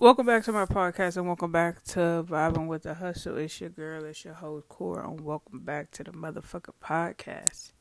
Welcome 0.00 0.26
back 0.26 0.44
to 0.44 0.52
my 0.52 0.64
podcast 0.64 1.16
and 1.16 1.26
welcome 1.26 1.50
back 1.50 1.82
to 1.86 2.24
Vibing 2.24 2.68
with 2.68 2.84
the 2.84 2.94
Hustle. 2.94 3.36
It's 3.36 3.60
your 3.60 3.70
girl, 3.70 4.04
it's 4.04 4.24
your 4.24 4.34
host, 4.34 4.68
Core, 4.68 5.02
and 5.02 5.20
welcome 5.20 5.58
back 5.58 5.90
to 5.90 6.04
the 6.04 6.12
motherfucking 6.12 6.74
podcast. 6.80 7.72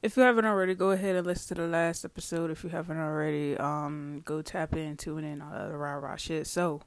If 0.00 0.16
you 0.16 0.22
haven't 0.22 0.44
already, 0.44 0.76
go 0.76 0.92
ahead 0.92 1.16
and 1.16 1.26
listen 1.26 1.56
to 1.56 1.62
the 1.62 1.68
last 1.68 2.04
episode. 2.04 2.52
If 2.52 2.62
you 2.62 2.70
haven't 2.70 2.98
already, 2.98 3.56
um, 3.56 4.22
go 4.24 4.42
tap 4.42 4.76
in, 4.76 4.96
tune 4.96 5.24
in, 5.24 5.42
all 5.42 5.50
that 5.50 5.76
rah 5.76 5.94
rah 5.94 6.14
shit. 6.14 6.46
So, 6.46 6.82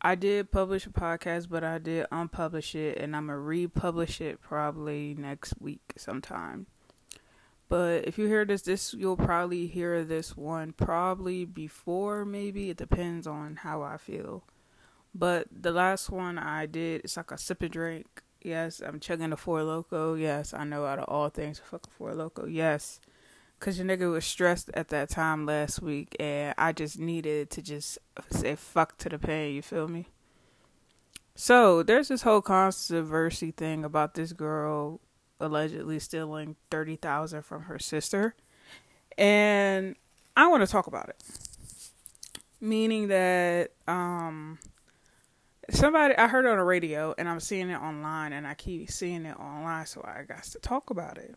I 0.00 0.14
did 0.14 0.50
publish 0.50 0.86
a 0.86 0.90
podcast, 0.90 1.50
but 1.50 1.62
I 1.62 1.76
did 1.76 2.06
unpublish 2.10 2.74
it, 2.74 2.96
and 2.96 3.14
I'm 3.14 3.26
gonna 3.26 3.38
republish 3.38 4.22
it 4.22 4.40
probably 4.40 5.14
next 5.18 5.60
week 5.60 5.92
sometime. 5.98 6.68
But 7.68 8.06
if 8.06 8.16
you 8.16 8.26
hear 8.26 8.44
this, 8.44 8.62
this 8.62 8.94
you'll 8.94 9.16
probably 9.16 9.66
hear 9.66 10.02
this 10.04 10.36
one 10.36 10.72
probably 10.72 11.44
before, 11.44 12.24
maybe 12.24 12.70
it 12.70 12.78
depends 12.78 13.26
on 13.26 13.56
how 13.56 13.82
I 13.82 13.98
feel. 13.98 14.44
But 15.14 15.48
the 15.50 15.72
last 15.72 16.10
one 16.10 16.38
I 16.38 16.66
did, 16.66 17.02
it's 17.04 17.16
like 17.16 17.30
a 17.30 17.38
sip 17.38 17.62
and 17.62 17.70
drink. 17.70 18.22
Yes, 18.40 18.80
I'm 18.80 19.00
chugging 19.00 19.30
the 19.30 19.36
Four 19.36 19.62
Loco. 19.64 20.14
Yes, 20.14 20.54
I 20.54 20.64
know 20.64 20.86
out 20.86 21.00
of 21.00 21.06
all 21.08 21.28
things, 21.28 21.58
fucking 21.58 21.92
Four 21.96 22.14
Loco. 22.14 22.46
Yes, 22.46 23.00
cause 23.58 23.78
your 23.78 23.86
nigga 23.86 24.10
was 24.10 24.24
stressed 24.24 24.70
at 24.74 24.88
that 24.88 25.10
time 25.10 25.44
last 25.44 25.82
week, 25.82 26.16
and 26.18 26.54
I 26.56 26.72
just 26.72 26.98
needed 26.98 27.50
to 27.50 27.62
just 27.62 27.98
say 28.30 28.54
fuck 28.54 28.96
to 28.98 29.08
the 29.08 29.18
pain. 29.18 29.54
You 29.54 29.62
feel 29.62 29.88
me? 29.88 30.06
So 31.34 31.82
there's 31.82 32.08
this 32.08 32.22
whole 32.22 32.42
controversy 32.42 33.50
thing 33.50 33.84
about 33.84 34.14
this 34.14 34.32
girl 34.32 35.00
allegedly 35.40 35.98
stealing 35.98 36.56
30,000 36.70 37.42
from 37.42 37.62
her 37.62 37.78
sister. 37.78 38.34
And 39.16 39.96
I 40.36 40.46
want 40.48 40.62
to 40.64 40.70
talk 40.70 40.86
about 40.86 41.08
it. 41.08 41.22
Meaning 42.60 43.08
that 43.08 43.72
um 43.86 44.58
somebody 45.70 46.16
I 46.16 46.28
heard 46.28 46.46
on 46.46 46.56
the 46.56 46.64
radio 46.64 47.14
and 47.18 47.28
I'm 47.28 47.40
seeing 47.40 47.70
it 47.70 47.80
online 47.80 48.32
and 48.32 48.46
I 48.46 48.54
keep 48.54 48.90
seeing 48.90 49.26
it 49.26 49.38
online 49.38 49.86
so 49.86 50.02
I 50.02 50.22
got 50.22 50.42
to 50.44 50.58
talk 50.58 50.90
about 50.90 51.18
it. 51.18 51.36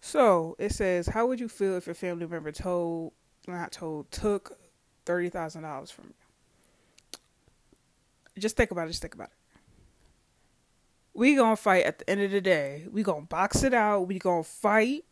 So, 0.00 0.54
it 0.58 0.72
says, 0.72 1.06
"How 1.06 1.26
would 1.26 1.40
you 1.40 1.48
feel 1.48 1.76
if 1.76 1.86
your 1.86 1.94
family 1.94 2.26
member 2.26 2.52
told 2.52 3.12
not 3.46 3.72
told 3.72 4.10
took 4.10 4.58
$30,000 5.06 5.90
from 5.90 6.08
you?" 6.08 6.14
Just 8.38 8.56
think 8.56 8.70
about 8.70 8.86
it, 8.86 8.90
just 8.90 9.00
think 9.02 9.14
about 9.14 9.28
it 9.28 9.43
we 11.14 11.36
gonna 11.36 11.56
fight 11.56 11.84
at 11.84 12.00
the 12.00 12.10
end 12.10 12.20
of 12.20 12.32
the 12.32 12.40
day. 12.40 12.86
We 12.90 13.02
gonna 13.02 13.22
box 13.22 13.62
it 13.62 13.72
out. 13.72 14.08
We 14.08 14.18
gonna 14.18 14.42
fight, 14.42 15.04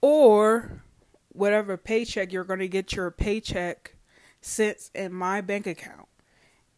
or 0.00 0.82
whatever 1.28 1.76
paycheck 1.76 2.32
you're 2.32 2.44
gonna 2.44 2.68
get 2.68 2.94
your 2.94 3.10
paycheck 3.10 3.96
sits 4.40 4.90
in 4.94 5.12
my 5.12 5.42
bank 5.42 5.66
account, 5.66 6.08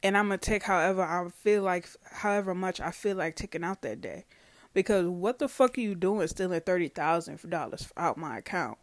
and 0.03 0.19
I'm 0.19 0.27
gonna 0.27 0.39
take 0.39 0.65
however 0.65 1.03
I 1.03 1.28
feel 1.31 1.62
like, 1.62 1.89
however 2.11 2.55
much 2.55 2.81
I 2.81 2.91
feel 2.91 3.17
like 3.17 3.37
taking 3.37 3.65
out 3.65 3.83
that 3.83 4.00
day. 4.00 4.25
Because 4.75 5.06
what 5.06 5.39
the 5.39 5.48
fuck 5.48 5.78
are 5.78 5.81
you 5.81 5.95
doing 5.95 6.27
stealing 6.27 6.61
thirty 6.61 6.89
thousand 6.89 7.39
dollars 7.48 7.91
out 7.97 8.19
my 8.19 8.39
account? 8.39 8.78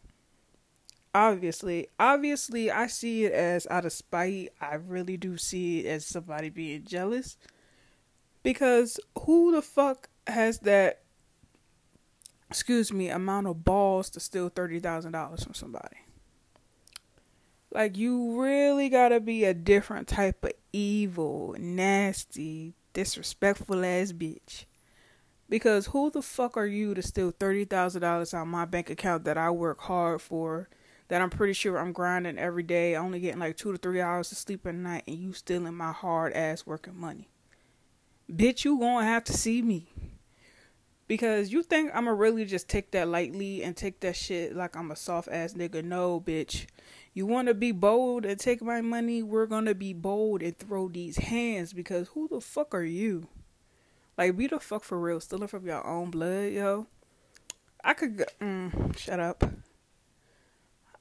Obviously, 1.13 1.89
obviously, 1.99 2.71
I 2.71 2.87
see 2.87 3.25
it 3.25 3.33
as 3.33 3.67
out 3.69 3.85
of 3.85 3.93
spite. 3.93 4.53
I 4.59 4.75
really 4.75 5.17
do 5.17 5.37
see 5.37 5.81
it 5.81 5.87
as 5.87 6.05
somebody 6.07 6.49
being 6.49 6.85
jealous 6.85 7.37
because 8.43 8.99
who 9.19 9.51
the 9.51 9.61
fuck 9.61 10.09
has 10.27 10.59
that 10.59 11.03
excuse 12.53 12.93
me, 12.93 13.09
amount 13.09 13.47
of 13.47 13.63
balls 13.63 14.11
to 14.11 14.19
steal 14.19 14.47
thirty 14.47 14.79
thousand 14.79 15.13
dollars 15.13 15.43
from 15.43 15.55
somebody? 15.55 15.97
Like 17.71 17.97
you 17.97 18.39
really 18.39 18.89
gotta 18.89 19.19
be 19.19 19.43
a 19.45 19.55
different 19.55 20.07
type 20.07 20.43
of 20.43 20.51
evil, 20.71 21.55
nasty, 21.57 22.75
disrespectful 22.93 23.83
ass 23.83 24.11
bitch. 24.11 24.65
Because 25.49 25.87
who 25.87 26.11
the 26.11 26.21
fuck 26.21 26.55
are 26.57 26.67
you 26.67 26.93
to 26.93 27.01
steal 27.01 27.31
thirty 27.31 27.65
thousand 27.65 28.03
dollars 28.03 28.35
out 28.35 28.43
of 28.43 28.47
my 28.49 28.65
bank 28.65 28.91
account 28.91 29.23
that 29.23 29.37
I 29.37 29.49
work 29.49 29.81
hard 29.81 30.21
for? 30.21 30.69
That 31.07 31.21
I'm 31.21 31.31
pretty 31.31 31.53
sure 31.53 31.77
I'm 31.77 31.91
grinding 31.91 32.37
every 32.37 32.63
day, 32.63 32.95
only 32.95 33.19
getting 33.19 33.39
like 33.39 33.57
two 33.57 33.71
to 33.71 33.77
three 33.79 33.99
hours 33.99 34.31
of 34.31 34.37
sleep 34.37 34.65
a 34.65 34.73
night, 34.73 35.03
and 35.07 35.17
you 35.17 35.33
stealing 35.33 35.73
my 35.73 35.91
hard 35.91 36.33
ass 36.33 36.65
working 36.65 36.99
money 36.99 37.29
bitch, 38.31 38.65
you 38.65 38.79
gonna 38.79 39.05
have 39.05 39.23
to 39.25 39.33
see 39.33 39.61
me. 39.61 39.87
Because 41.07 41.51
you 41.51 41.63
think 41.63 41.91
I'ma 41.93 42.11
really 42.11 42.45
just 42.45 42.69
take 42.69 42.91
that 42.91 43.07
lightly 43.07 43.63
and 43.63 43.75
take 43.75 43.99
that 43.99 44.15
shit 44.15 44.55
like 44.55 44.75
I'm 44.75 44.91
a 44.91 44.95
soft 44.95 45.27
ass 45.29 45.53
nigga. 45.53 45.83
No, 45.83 46.19
bitch. 46.19 46.65
You 47.13 47.25
wanna 47.25 47.53
be 47.53 47.71
bold 47.71 48.25
and 48.25 48.39
take 48.39 48.61
my 48.61 48.81
money? 48.81 49.21
We're 49.21 49.45
gonna 49.45 49.75
be 49.75 49.93
bold 49.93 50.41
and 50.41 50.57
throw 50.57 50.87
these 50.87 51.17
hands 51.17 51.73
because 51.73 52.09
who 52.09 52.27
the 52.27 52.41
fuck 52.41 52.73
are 52.73 52.83
you? 52.83 53.27
Like, 54.17 54.37
be 54.37 54.47
the 54.47 54.59
fuck 54.59 54.83
for 54.83 54.99
real. 54.99 55.19
Stealing 55.19 55.47
from 55.47 55.65
your 55.65 55.85
own 55.85 56.11
blood, 56.11 56.51
yo. 56.51 56.87
I 57.83 57.93
could 57.93 58.17
go, 58.17 58.25
mm, 58.39 58.97
shut 58.97 59.19
up. 59.19 59.43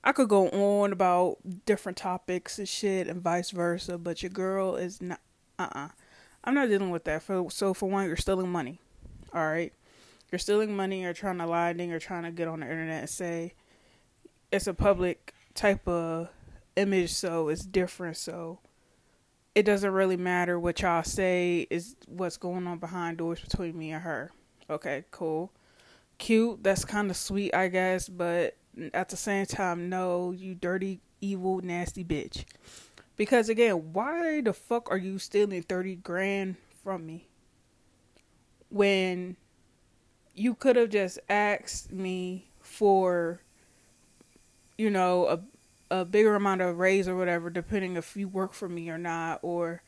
I 0.04 0.12
could 0.12 0.28
go 0.28 0.48
on 0.48 0.92
about 0.92 1.38
different 1.64 1.96
topics 1.96 2.58
and 2.58 2.68
shit 2.68 3.06
and 3.06 3.22
vice 3.22 3.50
versa, 3.50 3.98
but 3.98 4.22
your 4.22 4.30
girl 4.30 4.74
is 4.74 5.00
not, 5.00 5.20
uh 5.58 5.62
uh-uh. 5.62 5.84
uh 5.84 5.88
I'm 6.44 6.54
not 6.54 6.68
dealing 6.68 6.90
with 6.90 7.04
that. 7.04 7.22
For, 7.22 7.50
so 7.50 7.74
for 7.74 7.88
one, 7.88 8.06
you're 8.06 8.16
stealing 8.16 8.50
money. 8.50 8.80
All 9.32 9.46
right, 9.46 9.72
you're 10.30 10.38
stealing 10.38 10.76
money. 10.76 11.02
You're 11.02 11.12
trying 11.12 11.38
to 11.38 11.46
lie, 11.46 11.70
and 11.70 11.88
you're 11.88 11.98
trying 11.98 12.24
to 12.24 12.30
get 12.30 12.48
on 12.48 12.60
the 12.60 12.66
internet 12.66 13.00
and 13.00 13.10
say 13.10 13.54
it's 14.50 14.66
a 14.66 14.74
public 14.74 15.32
type 15.54 15.86
of 15.88 16.28
image, 16.76 17.10
so 17.12 17.48
it's 17.48 17.64
different. 17.64 18.16
So 18.16 18.58
it 19.54 19.64
doesn't 19.64 19.90
really 19.90 20.16
matter 20.16 20.58
what 20.58 20.80
y'all 20.80 21.02
say 21.02 21.66
is 21.70 21.96
what's 22.06 22.36
going 22.36 22.66
on 22.66 22.78
behind 22.78 23.18
doors 23.18 23.40
between 23.40 23.76
me 23.78 23.92
and 23.92 24.02
her. 24.02 24.32
Okay, 24.70 25.04
cool, 25.10 25.52
cute. 26.18 26.62
That's 26.62 26.84
kind 26.84 27.10
of 27.10 27.16
sweet, 27.16 27.54
I 27.54 27.68
guess, 27.68 28.08
but 28.08 28.56
at 28.94 29.10
the 29.10 29.16
same 29.16 29.46
time, 29.46 29.88
no, 29.88 30.30
you 30.30 30.54
dirty, 30.54 31.00
evil, 31.20 31.60
nasty 31.60 32.04
bitch. 32.04 32.44
Because 33.16 33.48
again, 33.48 33.92
why 33.92 34.40
the 34.40 34.52
fuck 34.52 34.90
are 34.90 34.96
you 34.96 35.18
stealing 35.18 35.62
30 35.62 35.96
grand 35.96 36.56
from 36.82 37.06
me? 37.06 37.28
When 38.68 39.36
you 40.34 40.54
could 40.54 40.76
have 40.76 40.90
just 40.90 41.18
asked 41.28 41.92
me 41.92 42.50
for 42.60 43.40
you 44.78 44.90
know, 44.90 45.26
a 45.26 45.40
a 45.92 46.04
bigger 46.06 46.34
amount 46.34 46.62
of 46.62 46.78
raise 46.78 47.06
or 47.06 47.14
whatever, 47.14 47.50
depending 47.50 47.96
if 47.96 48.16
you 48.16 48.26
work 48.26 48.54
for 48.54 48.68
me 48.68 48.88
or 48.88 48.96
not, 48.96 49.40
or 49.42 49.82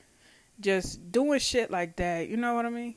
just 0.60 1.10
doing 1.10 1.40
shit 1.40 1.70
like 1.70 1.96
that. 1.96 2.28
You 2.28 2.36
know 2.36 2.54
what 2.54 2.66
I 2.66 2.70
mean? 2.70 2.94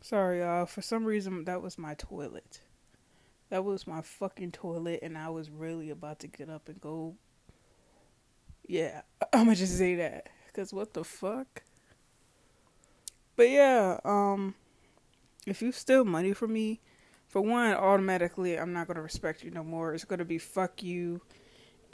Sorry, 0.00 0.40
y'all. 0.40 0.64
For 0.64 0.80
some 0.80 1.04
reason, 1.04 1.44
that 1.44 1.60
was 1.60 1.76
my 1.76 1.92
toilet. 1.94 2.62
That 3.50 3.64
was 3.64 3.86
my 3.86 4.02
fucking 4.02 4.52
toilet, 4.52 5.00
and 5.02 5.16
I 5.16 5.30
was 5.30 5.50
really 5.50 5.90
about 5.90 6.18
to 6.20 6.26
get 6.26 6.50
up 6.50 6.68
and 6.68 6.80
go. 6.80 7.16
Yeah, 8.66 9.02
I'm 9.32 9.44
gonna 9.44 9.56
just 9.56 9.78
say 9.78 9.94
that. 9.96 10.28
Because 10.46 10.72
what 10.72 10.92
the 10.92 11.04
fuck? 11.04 11.62
But 13.36 13.50
yeah, 13.50 14.00
um, 14.04 14.54
if 15.46 15.62
you 15.62 15.72
steal 15.72 16.04
money 16.04 16.32
from 16.32 16.52
me, 16.52 16.80
for 17.28 17.40
one, 17.40 17.72
automatically 17.72 18.58
I'm 18.58 18.72
not 18.72 18.88
gonna 18.88 19.02
respect 19.02 19.44
you 19.44 19.50
no 19.50 19.62
more. 19.62 19.94
It's 19.94 20.04
gonna 20.04 20.24
be 20.24 20.38
fuck 20.38 20.82
you 20.82 21.20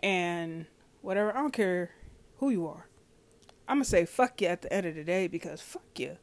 and 0.00 0.66
whatever. 1.02 1.36
I 1.36 1.40
don't 1.40 1.52
care 1.52 1.90
who 2.38 2.50
you 2.50 2.66
are. 2.66 2.86
I'm 3.68 3.76
gonna 3.76 3.84
say 3.84 4.04
fuck 4.04 4.40
you 4.40 4.48
at 4.48 4.62
the 4.62 4.72
end 4.72 4.86
of 4.86 4.94
the 4.94 5.04
day 5.04 5.28
because 5.28 5.60
fuck 5.60 5.98
you. 5.98 6.16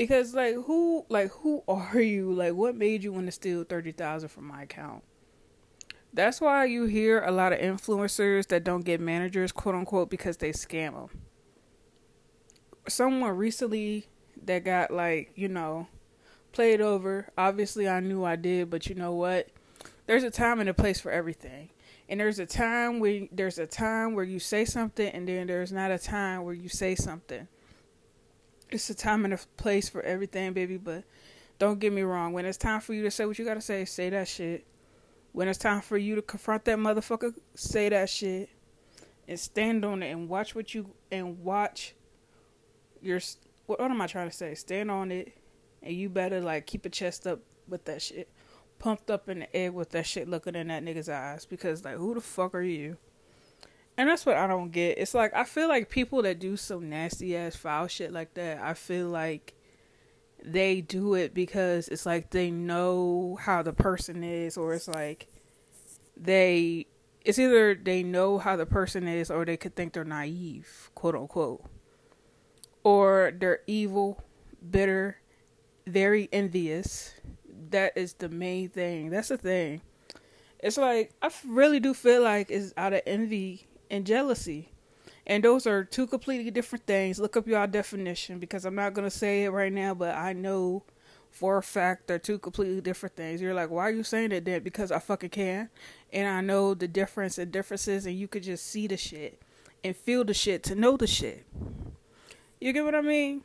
Because 0.00 0.32
like 0.32 0.54
who 0.54 1.04
like 1.10 1.30
who 1.30 1.62
are 1.68 2.00
you? 2.00 2.32
Like 2.32 2.54
what 2.54 2.74
made 2.74 3.04
you 3.04 3.12
want 3.12 3.26
to 3.26 3.32
steal 3.32 3.64
thirty 3.64 3.92
thousand 3.92 4.30
from 4.30 4.46
my 4.46 4.62
account? 4.62 5.04
That's 6.14 6.40
why 6.40 6.64
you 6.64 6.86
hear 6.86 7.20
a 7.20 7.30
lot 7.30 7.52
of 7.52 7.58
influencers 7.58 8.48
that 8.48 8.64
don't 8.64 8.82
get 8.82 8.98
managers, 8.98 9.52
quote 9.52 9.74
unquote, 9.74 10.08
because 10.08 10.38
they 10.38 10.52
scam 10.52 10.94
them. 10.94 11.20
Someone 12.88 13.36
recently 13.36 14.06
that 14.42 14.64
got 14.64 14.90
like 14.90 15.32
you 15.34 15.48
know 15.48 15.86
played 16.52 16.80
over. 16.80 17.28
Obviously, 17.36 17.86
I 17.86 18.00
knew 18.00 18.24
I 18.24 18.36
did, 18.36 18.70
but 18.70 18.86
you 18.86 18.94
know 18.94 19.12
what? 19.12 19.50
There's 20.06 20.24
a 20.24 20.30
time 20.30 20.60
and 20.60 20.70
a 20.70 20.74
place 20.74 20.98
for 20.98 21.12
everything. 21.12 21.68
And 22.08 22.18
there's 22.18 22.38
a 22.38 22.46
time 22.46 23.00
where 23.00 23.26
there's 23.30 23.58
a 23.58 23.66
time 23.66 24.14
where 24.14 24.24
you 24.24 24.38
say 24.38 24.64
something, 24.64 25.08
and 25.08 25.28
then 25.28 25.46
there's 25.46 25.72
not 25.72 25.90
a 25.90 25.98
time 25.98 26.44
where 26.44 26.54
you 26.54 26.70
say 26.70 26.94
something 26.94 27.48
it's 28.70 28.90
a 28.90 28.94
time 28.94 29.24
and 29.24 29.34
a 29.34 29.38
place 29.56 29.88
for 29.88 30.02
everything, 30.02 30.52
baby. 30.52 30.76
But 30.76 31.04
don't 31.58 31.78
get 31.78 31.92
me 31.92 32.02
wrong. 32.02 32.32
When 32.32 32.46
it's 32.46 32.58
time 32.58 32.80
for 32.80 32.94
you 32.94 33.02
to 33.02 33.10
say 33.10 33.26
what 33.26 33.38
you 33.38 33.44
gotta 33.44 33.60
say, 33.60 33.84
say 33.84 34.10
that 34.10 34.28
shit. 34.28 34.66
When 35.32 35.46
it's 35.48 35.58
time 35.58 35.80
for 35.80 35.96
you 35.96 36.16
to 36.16 36.22
confront 36.22 36.64
that 36.64 36.78
motherfucker, 36.78 37.34
say 37.54 37.88
that 37.88 38.10
shit, 38.10 38.48
and 39.28 39.38
stand 39.38 39.84
on 39.84 40.02
it 40.02 40.10
and 40.10 40.28
watch 40.28 40.54
what 40.54 40.74
you 40.74 40.90
and 41.12 41.38
watch 41.42 41.94
your. 43.00 43.20
What, 43.66 43.80
what 43.80 43.90
am 43.90 44.00
I 44.00 44.06
trying 44.06 44.28
to 44.28 44.36
say? 44.36 44.54
Stand 44.54 44.90
on 44.90 45.12
it, 45.12 45.32
and 45.82 45.94
you 45.94 46.08
better 46.08 46.40
like 46.40 46.66
keep 46.66 46.84
a 46.84 46.88
chest 46.88 47.26
up 47.26 47.40
with 47.68 47.84
that 47.84 48.02
shit. 48.02 48.28
pumped 48.80 49.10
up 49.10 49.28
in 49.28 49.40
the 49.40 49.56
air 49.56 49.70
with 49.70 49.90
that 49.90 50.06
shit 50.06 50.28
looking 50.28 50.56
in 50.56 50.68
that 50.68 50.82
nigga's 50.82 51.08
eyes 51.08 51.44
because 51.44 51.84
like 51.84 51.96
who 51.96 52.14
the 52.14 52.20
fuck 52.20 52.54
are 52.54 52.62
you? 52.62 52.96
And 54.00 54.08
that's 54.08 54.24
what 54.24 54.38
I 54.38 54.46
don't 54.46 54.70
get. 54.72 54.96
It's 54.96 55.12
like 55.12 55.34
I 55.34 55.44
feel 55.44 55.68
like 55.68 55.90
people 55.90 56.22
that 56.22 56.38
do 56.38 56.56
some 56.56 56.88
nasty 56.88 57.36
ass 57.36 57.54
foul 57.54 57.86
shit 57.86 58.14
like 58.14 58.32
that, 58.32 58.58
I 58.62 58.72
feel 58.72 59.08
like 59.08 59.52
they 60.42 60.80
do 60.80 61.12
it 61.12 61.34
because 61.34 61.86
it's 61.88 62.06
like 62.06 62.30
they 62.30 62.50
know 62.50 63.36
how 63.38 63.62
the 63.62 63.74
person 63.74 64.24
is 64.24 64.56
or 64.56 64.72
it's 64.72 64.88
like 64.88 65.28
they 66.16 66.86
it's 67.26 67.38
either 67.38 67.74
they 67.74 68.02
know 68.02 68.38
how 68.38 68.56
the 68.56 68.64
person 68.64 69.06
is 69.06 69.30
or 69.30 69.44
they 69.44 69.58
could 69.58 69.76
think 69.76 69.92
they're 69.92 70.02
naive, 70.02 70.90
quote 70.94 71.14
unquote. 71.14 71.62
Or 72.82 73.34
they're 73.38 73.60
evil, 73.66 74.24
bitter, 74.70 75.18
very 75.86 76.30
envious. 76.32 77.12
That 77.68 77.92
is 77.96 78.14
the 78.14 78.30
main 78.30 78.70
thing. 78.70 79.10
That's 79.10 79.28
the 79.28 79.36
thing. 79.36 79.82
It's 80.58 80.78
like 80.78 81.12
I 81.20 81.30
really 81.46 81.80
do 81.80 81.92
feel 81.92 82.22
like 82.22 82.50
it's 82.50 82.72
out 82.78 82.94
of 82.94 83.02
envy 83.06 83.66
and 83.90 84.06
jealousy. 84.06 84.70
And 85.26 85.44
those 85.44 85.66
are 85.66 85.84
two 85.84 86.06
completely 86.06 86.50
different 86.50 86.86
things. 86.86 87.18
Look 87.20 87.36
up 87.36 87.46
your 87.46 87.66
definition 87.66 88.38
because 88.38 88.64
I'm 88.64 88.74
not 88.74 88.94
to 88.94 89.10
say 89.10 89.44
it 89.44 89.50
right 89.50 89.72
now, 89.72 89.94
but 89.94 90.14
I 90.14 90.32
know 90.32 90.84
for 91.30 91.58
a 91.58 91.62
fact 91.62 92.06
they're 92.06 92.18
two 92.18 92.38
completely 92.38 92.80
different 92.80 93.16
things. 93.16 93.40
You're 93.40 93.54
like, 93.54 93.70
why 93.70 93.84
are 93.84 93.92
you 93.92 94.02
saying 94.02 94.30
that? 94.30 94.44
Then 94.44 94.62
because 94.62 94.90
I 94.90 94.98
fucking 94.98 95.30
can, 95.30 95.68
and 96.12 96.26
I 96.26 96.40
know 96.40 96.74
the 96.74 96.88
difference 96.88 97.38
and 97.38 97.52
differences, 97.52 98.06
and 98.06 98.18
you 98.18 98.28
could 98.28 98.42
just 98.42 98.66
see 98.66 98.86
the 98.86 98.96
shit 98.96 99.40
and 99.84 99.94
feel 99.96 100.24
the 100.24 100.34
shit 100.34 100.62
to 100.64 100.74
know 100.74 100.96
the 100.96 101.06
shit. 101.06 101.46
You 102.60 102.72
get 102.72 102.84
what 102.84 102.94
I 102.94 103.00
mean? 103.00 103.42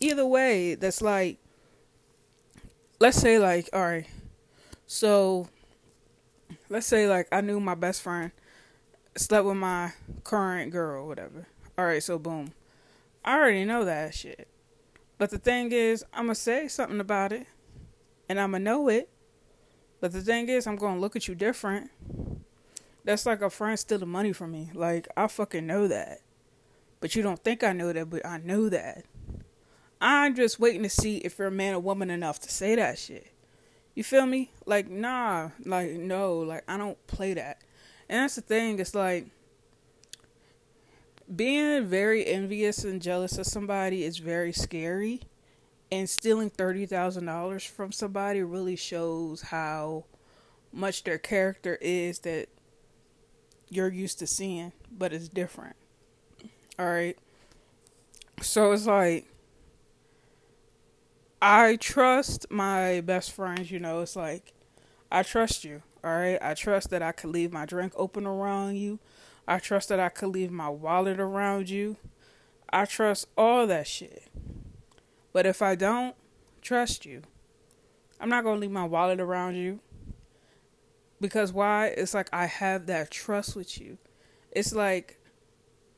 Either 0.00 0.26
way, 0.26 0.74
that's 0.74 1.02
like, 1.02 1.38
let's 3.00 3.18
say 3.18 3.38
like, 3.38 3.68
all 3.72 3.82
right, 3.82 4.06
so 4.86 5.48
let's 6.68 6.86
say 6.86 7.08
like 7.08 7.28
I 7.32 7.40
knew 7.40 7.58
my 7.58 7.74
best 7.74 8.02
friend 8.02 8.30
slept 9.18 9.46
with 9.46 9.56
my 9.56 9.92
current 10.24 10.72
girl, 10.72 11.06
whatever. 11.06 11.46
All 11.76 11.86
right, 11.86 12.02
so 12.02 12.18
boom. 12.18 12.52
I 13.24 13.36
already 13.36 13.64
know 13.64 13.84
that 13.84 14.14
shit. 14.14 14.48
But 15.18 15.30
the 15.30 15.38
thing 15.38 15.72
is, 15.72 16.04
I'm 16.12 16.26
going 16.26 16.34
to 16.34 16.40
say 16.40 16.68
something 16.68 17.00
about 17.00 17.32
it 17.32 17.46
and 18.28 18.38
I'm 18.40 18.52
going 18.52 18.64
to 18.64 18.70
know 18.70 18.88
it. 18.88 19.08
But 20.00 20.12
the 20.12 20.22
thing 20.22 20.48
is, 20.48 20.66
I'm 20.66 20.76
going 20.76 20.94
to 20.94 21.00
look 21.00 21.16
at 21.16 21.26
you 21.26 21.34
different. 21.34 21.90
That's 23.04 23.26
like 23.26 23.42
a 23.42 23.50
friend 23.50 23.78
stealing 23.78 24.08
money 24.08 24.32
from 24.32 24.52
me. 24.52 24.70
Like, 24.74 25.08
I 25.16 25.26
fucking 25.26 25.66
know 25.66 25.88
that. 25.88 26.20
But 27.00 27.16
you 27.16 27.22
don't 27.22 27.42
think 27.42 27.64
I 27.64 27.72
know 27.72 27.92
that, 27.92 28.10
but 28.10 28.24
I 28.24 28.38
know 28.38 28.68
that. 28.68 29.04
I'm 30.00 30.36
just 30.36 30.60
waiting 30.60 30.84
to 30.84 30.88
see 30.88 31.18
if 31.18 31.38
you're 31.38 31.48
a 31.48 31.52
man 31.52 31.74
or 31.74 31.80
woman 31.80 32.10
enough 32.10 32.38
to 32.40 32.50
say 32.50 32.76
that 32.76 32.98
shit. 32.98 33.32
You 33.94 34.04
feel 34.04 34.26
me? 34.26 34.52
Like, 34.66 34.88
nah. 34.88 35.50
Like, 35.64 35.92
no. 35.92 36.38
Like, 36.38 36.62
I 36.68 36.76
don't 36.76 37.04
play 37.08 37.34
that. 37.34 37.62
And 38.08 38.22
that's 38.22 38.36
the 38.36 38.40
thing, 38.40 38.78
it's 38.78 38.94
like 38.94 39.26
being 41.34 41.84
very 41.86 42.26
envious 42.26 42.84
and 42.84 43.02
jealous 43.02 43.36
of 43.36 43.46
somebody 43.46 44.04
is 44.04 44.18
very 44.18 44.52
scary. 44.52 45.22
And 45.90 46.08
stealing 46.08 46.50
$30,000 46.50 47.66
from 47.66 47.92
somebody 47.92 48.42
really 48.42 48.76
shows 48.76 49.40
how 49.40 50.04
much 50.70 51.04
their 51.04 51.16
character 51.16 51.78
is 51.80 52.18
that 52.20 52.48
you're 53.70 53.88
used 53.88 54.18
to 54.18 54.26
seeing, 54.26 54.72
but 54.90 55.14
it's 55.14 55.28
different. 55.28 55.76
All 56.78 56.86
right. 56.86 57.16
So 58.42 58.72
it's 58.72 58.86
like 58.86 59.26
I 61.40 61.76
trust 61.76 62.50
my 62.50 63.00
best 63.00 63.32
friends, 63.32 63.70
you 63.70 63.78
know, 63.78 64.00
it's 64.00 64.16
like 64.16 64.52
I 65.10 65.22
trust 65.22 65.64
you. 65.64 65.82
All 66.04 66.10
right. 66.10 66.38
I 66.40 66.54
trust 66.54 66.90
that 66.90 67.02
I 67.02 67.12
could 67.12 67.30
leave 67.30 67.52
my 67.52 67.66
drink 67.66 67.92
open 67.96 68.26
around 68.26 68.76
you. 68.76 68.98
I 69.46 69.58
trust 69.58 69.88
that 69.88 70.00
I 70.00 70.08
could 70.08 70.28
leave 70.28 70.50
my 70.50 70.68
wallet 70.68 71.18
around 71.18 71.70
you. 71.70 71.96
I 72.70 72.84
trust 72.84 73.28
all 73.36 73.66
that 73.66 73.86
shit. 73.86 74.28
But 75.32 75.46
if 75.46 75.62
I 75.62 75.74
don't 75.74 76.14
trust 76.60 77.06
you, 77.06 77.22
I'm 78.20 78.28
not 78.28 78.44
going 78.44 78.56
to 78.56 78.60
leave 78.60 78.70
my 78.70 78.84
wallet 78.84 79.20
around 79.20 79.56
you. 79.56 79.80
Because 81.20 81.52
why? 81.52 81.86
It's 81.88 82.14
like 82.14 82.28
I 82.32 82.46
have 82.46 82.86
that 82.86 83.10
trust 83.10 83.56
with 83.56 83.80
you. 83.80 83.98
It's 84.52 84.74
like 84.74 85.18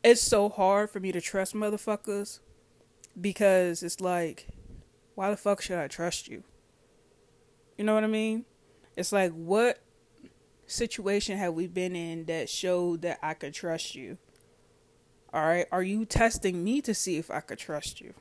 it's 0.03 0.23
so 0.23 0.49
hard 0.49 0.91
for 0.91 1.01
me 1.01 1.13
to 1.13 1.21
trust 1.21 1.55
motherfuckers 1.55 2.41
because 3.21 3.83
it's 3.83 4.01
like 4.01 4.47
why 5.15 5.31
the 5.31 5.37
fuck 5.37 5.61
should 5.61 5.79
I 5.79 5.89
trust 5.89 6.29
you? 6.29 6.43
You 7.77 7.85
know 7.85 7.95
what 7.95 8.05
I 8.05 8.09
mean? 8.09 8.47
It's 8.97 9.13
like 9.13 9.33
what 9.33 9.79
situation 10.71 11.37
have 11.39 11.55
we 11.55 11.67
been 11.67 11.97
in 11.97 12.25
that 12.27 12.49
showed 12.49 13.03
that 13.03 13.19
I 13.23 13.35
could 13.35 13.55
trust 13.55 13.95
you? 13.95 14.19
All 15.33 15.47
right, 15.47 15.67
are 15.71 15.83
you 15.83 16.05
testing 16.05 16.65
me 16.65 16.81
to 16.83 16.95
see 16.95 17.17
if 17.17 17.31
I 17.31 17.41
could 17.41 17.59
trust 17.59 18.01
you? 18.01 18.15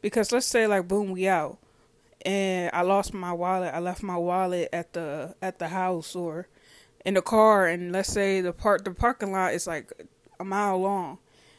Because 0.00 0.32
let's 0.32 0.46
say 0.46 0.66
like 0.66 0.88
boom, 0.88 1.10
we 1.10 1.28
out, 1.28 1.58
and 2.24 2.70
I 2.72 2.82
lost 2.82 3.14
my 3.14 3.32
wallet. 3.32 3.72
I 3.74 3.78
left 3.78 4.02
my 4.02 4.16
wallet 4.16 4.68
at 4.72 4.92
the 4.92 5.34
at 5.40 5.58
the 5.58 5.68
house 5.68 6.16
or 6.16 6.48
in 7.04 7.14
the 7.14 7.22
car, 7.22 7.66
and 7.66 7.92
let's 7.92 8.12
say 8.12 8.40
the 8.40 8.52
part 8.52 8.84
the 8.84 8.90
parking 8.90 9.32
lot 9.32 9.54
is 9.54 9.66
like 9.66 9.92
a 10.40 10.44
mile 10.44 10.80
long. 10.80 11.18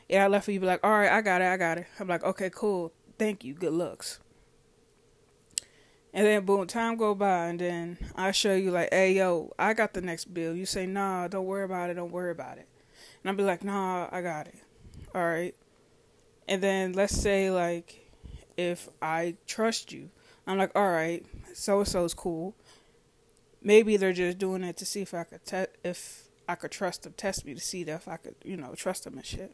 Yeah, 0.09 0.25
I 0.25 0.27
left. 0.27 0.47
You 0.47 0.59
be 0.59 0.65
like, 0.65 0.83
all 0.83 0.91
right, 0.91 1.11
I 1.11 1.21
got 1.21 1.41
it, 1.41 1.45
I 1.45 1.57
got 1.57 1.77
it. 1.77 1.87
I'm 1.99 2.07
like, 2.07 2.23
okay, 2.23 2.49
cool, 2.53 2.91
thank 3.17 3.43
you, 3.43 3.53
good 3.53 3.73
looks. 3.73 4.19
And 6.17 6.25
then 6.25 6.45
boom, 6.45 6.65
time 6.65 6.97
go 6.97 7.13
by, 7.13 7.45
and 7.45 7.59
then 7.59 7.97
I 8.15 8.31
show 8.31 8.55
you 8.55 8.71
like, 8.71 8.89
hey 8.91 9.13
yo, 9.13 9.53
I 9.59 9.75
got 9.75 9.93
the 9.93 10.01
next 10.01 10.33
bill. 10.33 10.55
You 10.55 10.65
say, 10.65 10.87
nah, 10.87 11.27
don't 11.27 11.45
worry 11.45 11.63
about 11.63 11.91
it, 11.91 11.93
don't 11.93 12.11
worry 12.11 12.31
about 12.31 12.57
it. 12.57 12.67
And 13.21 13.29
I'll 13.29 13.35
be 13.35 13.43
like, 13.43 13.63
nah, 13.63 14.09
I 14.11 14.23
got 14.23 14.47
it. 14.47 14.55
All 15.13 15.23
right. 15.23 15.53
And 16.47 16.63
then 16.63 16.93
let's 16.93 17.15
say 17.15 17.51
like, 17.51 18.11
if 18.57 18.89
I 18.99 19.35
trust 19.45 19.93
you, 19.93 20.09
I'm 20.47 20.57
like, 20.57 20.71
all 20.73 20.89
right, 20.89 21.23
so 21.53 21.81
and 21.81 21.87
so's 21.87 22.15
cool. 22.15 22.55
Maybe 23.61 23.95
they're 23.95 24.11
just 24.11 24.39
doing 24.39 24.63
it 24.63 24.75
to 24.77 24.87
see 24.87 25.03
if 25.03 25.13
I 25.13 25.23
could 25.23 25.45
te- 25.45 25.71
if 25.83 26.29
I 26.49 26.55
could 26.55 26.71
trust 26.71 27.03
them, 27.03 27.13
test 27.15 27.45
me 27.45 27.53
to 27.53 27.61
see 27.61 27.83
if 27.83 28.07
I 28.07 28.17
could, 28.17 28.33
you 28.43 28.57
know, 28.57 28.73
trust 28.73 29.03
them 29.03 29.17
and 29.17 29.25
shit. 29.25 29.53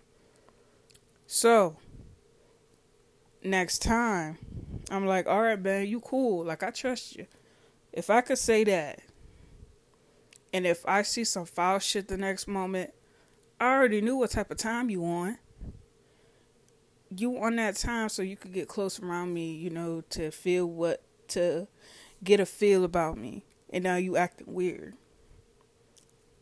So 1.27 1.75
next 3.43 3.79
time 3.79 4.37
I'm 4.93 5.07
like, 5.07 5.25
all 5.25 5.41
right, 5.41 5.59
man, 5.59 5.87
you 5.87 5.99
cool. 5.99 6.45
Like, 6.45 6.61
I 6.61 6.69
trust 6.69 7.15
you. 7.15 7.25
If 7.91 8.11
I 8.11 8.21
could 8.21 8.37
say 8.37 8.63
that, 8.65 8.99
and 10.53 10.67
if 10.67 10.87
I 10.87 11.01
see 11.01 11.23
some 11.23 11.45
foul 11.45 11.79
shit 11.79 12.07
the 12.07 12.15
next 12.15 12.47
moment, 12.47 12.93
I 13.59 13.73
already 13.73 14.01
knew 14.01 14.17
what 14.17 14.29
type 14.29 14.51
of 14.51 14.57
time 14.57 14.91
you 14.91 15.03
on. 15.03 15.39
You 17.09 17.41
on 17.41 17.55
that 17.55 17.75
time 17.75 18.07
so 18.07 18.21
you 18.21 18.37
could 18.37 18.53
get 18.53 18.67
close 18.67 18.99
around 18.99 19.33
me, 19.33 19.55
you 19.55 19.71
know, 19.71 20.01
to 20.11 20.29
feel 20.29 20.67
what, 20.67 21.01
to 21.29 21.67
get 22.23 22.39
a 22.39 22.45
feel 22.45 22.83
about 22.83 23.17
me. 23.17 23.45
And 23.71 23.83
now 23.83 23.95
you 23.95 24.15
acting 24.15 24.53
weird. 24.53 24.93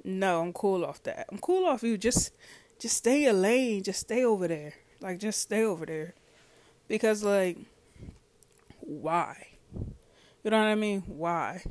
No, 0.04 0.42
I'm 0.42 0.52
cool 0.52 0.84
off 0.84 1.02
that. 1.04 1.28
I'm 1.32 1.38
cool 1.38 1.66
off 1.66 1.84
you. 1.84 1.98
Just, 1.98 2.34
just 2.80 2.98
stay 2.98 3.28
a 3.28 3.34
lane. 3.34 3.84
Just 3.84 4.02
stay 4.02 4.26
over 4.26 4.50
there. 4.50 4.74
Like, 5.00 5.20
just 5.20 5.40
stay 5.40 5.64
over 5.64 5.86
there. 5.86 6.16
Because, 6.90 7.24
like, 7.24 7.58
why? 8.92 9.48
You 10.44 10.52
know 10.52 10.60
what 10.60 10.68
I 10.68 10.76
mean? 10.76 11.04
Why? 11.08 11.64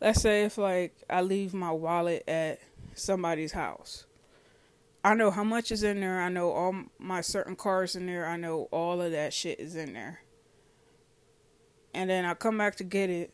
Let's 0.00 0.20
say 0.20 0.44
if 0.44 0.58
like 0.58 0.94
I 1.08 1.22
leave 1.22 1.54
my 1.54 1.70
wallet 1.70 2.24
at 2.28 2.60
somebody's 2.94 3.52
house. 3.52 4.04
I 5.04 5.14
know 5.14 5.30
how 5.30 5.44
much 5.44 5.72
is 5.72 5.82
in 5.82 6.00
there. 6.00 6.20
I 6.20 6.28
know 6.28 6.50
all 6.50 6.74
my 6.98 7.22
certain 7.22 7.56
cars 7.56 7.96
in 7.96 8.06
there. 8.06 8.26
I 8.26 8.36
know 8.36 8.68
all 8.70 9.00
of 9.00 9.12
that 9.12 9.32
shit 9.32 9.58
is 9.58 9.74
in 9.74 9.94
there. 9.94 10.20
And 11.94 12.10
then 12.10 12.24
I 12.24 12.34
come 12.34 12.58
back 12.58 12.76
to 12.76 12.84
get 12.84 13.10
it. 13.10 13.32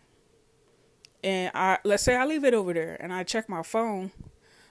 And 1.25 1.51
I 1.55 1.79
let's 1.85 2.05
say 2.05 2.15
I 2.15 2.25
leave 2.25 2.45
it 2.45 2.55
over 2.55 2.73
there 2.73 2.97
and 3.01 3.13
I 3.13 3.25
check 3.25 3.49
my 3.49 3.63
phone. 3.63 4.13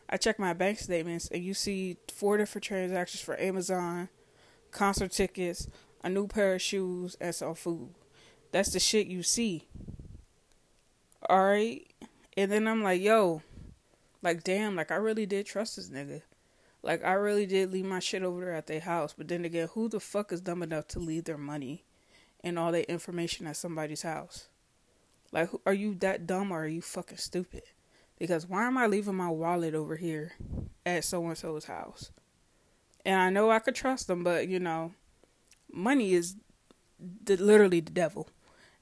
I 0.10 0.16
check 0.16 0.40
my 0.40 0.54
bank 0.54 0.80
statements 0.80 1.28
and 1.28 1.44
you 1.44 1.54
see 1.54 1.98
four 2.14 2.38
different 2.38 2.64
transactions 2.64 3.22
for 3.22 3.38
Amazon, 3.40 4.08
concert 4.72 5.12
tickets, 5.12 5.68
a 6.02 6.10
new 6.10 6.28
pair 6.28 6.56
of 6.56 6.62
shoes, 6.62 7.18
and 7.20 7.36
some 7.36 7.56
food. 7.56 7.90
That's 8.52 8.72
the 8.72 8.80
shit 8.80 9.08
you 9.08 9.24
see. 9.24 9.68
Alright? 11.30 11.94
And 12.36 12.52
then 12.52 12.68
I'm 12.68 12.84
like, 12.84 13.02
yo, 13.02 13.42
like, 14.22 14.44
damn, 14.44 14.76
like, 14.76 14.92
I 14.92 14.96
really 14.96 15.26
did 15.26 15.46
trust 15.46 15.76
this 15.76 15.90
nigga. 15.90 16.22
Like, 16.84 17.04
I 17.04 17.14
really 17.14 17.46
did 17.46 17.72
leave 17.72 17.86
my 17.86 18.00
shit 18.00 18.24
over 18.24 18.42
there 18.42 18.54
at 18.54 18.68
their 18.68 18.80
house. 18.80 19.14
But 19.18 19.28
then 19.28 19.44
again, 19.44 19.70
who 19.74 19.90
the 19.90 20.00
fuck 20.00 20.32
is 20.32 20.42
dumb 20.42 20.64
enough 20.64 20.88
to 20.90 21.00
leave 21.00 21.26
their 21.26 21.38
money 21.38 21.84
and 22.44 22.58
all 22.58 22.72
their 22.72 22.84
information 22.84 23.48
at 23.48 23.58
somebody's 23.58 24.04
house? 24.04 24.48
Like, 25.32 25.50
are 25.66 25.74
you 25.74 25.96
that 25.96 26.26
dumb 26.26 26.52
or 26.52 26.64
are 26.64 26.68
you 26.68 26.82
fucking 26.82 27.18
stupid? 27.18 27.64
Because 28.18 28.48
why 28.48 28.66
am 28.66 28.78
I 28.78 28.88
leaving 28.88 29.16
my 29.16 29.30
wallet 29.30 29.76
over 29.76 29.96
here 29.96 30.34
at 30.86 31.04
so 31.04 31.26
and 31.28 31.38
so's 31.38 31.66
house? 31.66 32.12
And 33.06 33.20
I 33.20 33.30
know 33.30 33.52
I 33.52 33.60
could 33.60 33.76
trust 33.76 34.08
them, 34.08 34.24
but 34.24 34.48
you 34.48 34.60
know, 34.60 34.94
money 35.72 36.14
is 36.14 36.36
the, 37.00 37.38
literally 37.38 37.80
the 37.80 37.92
devil 37.92 38.30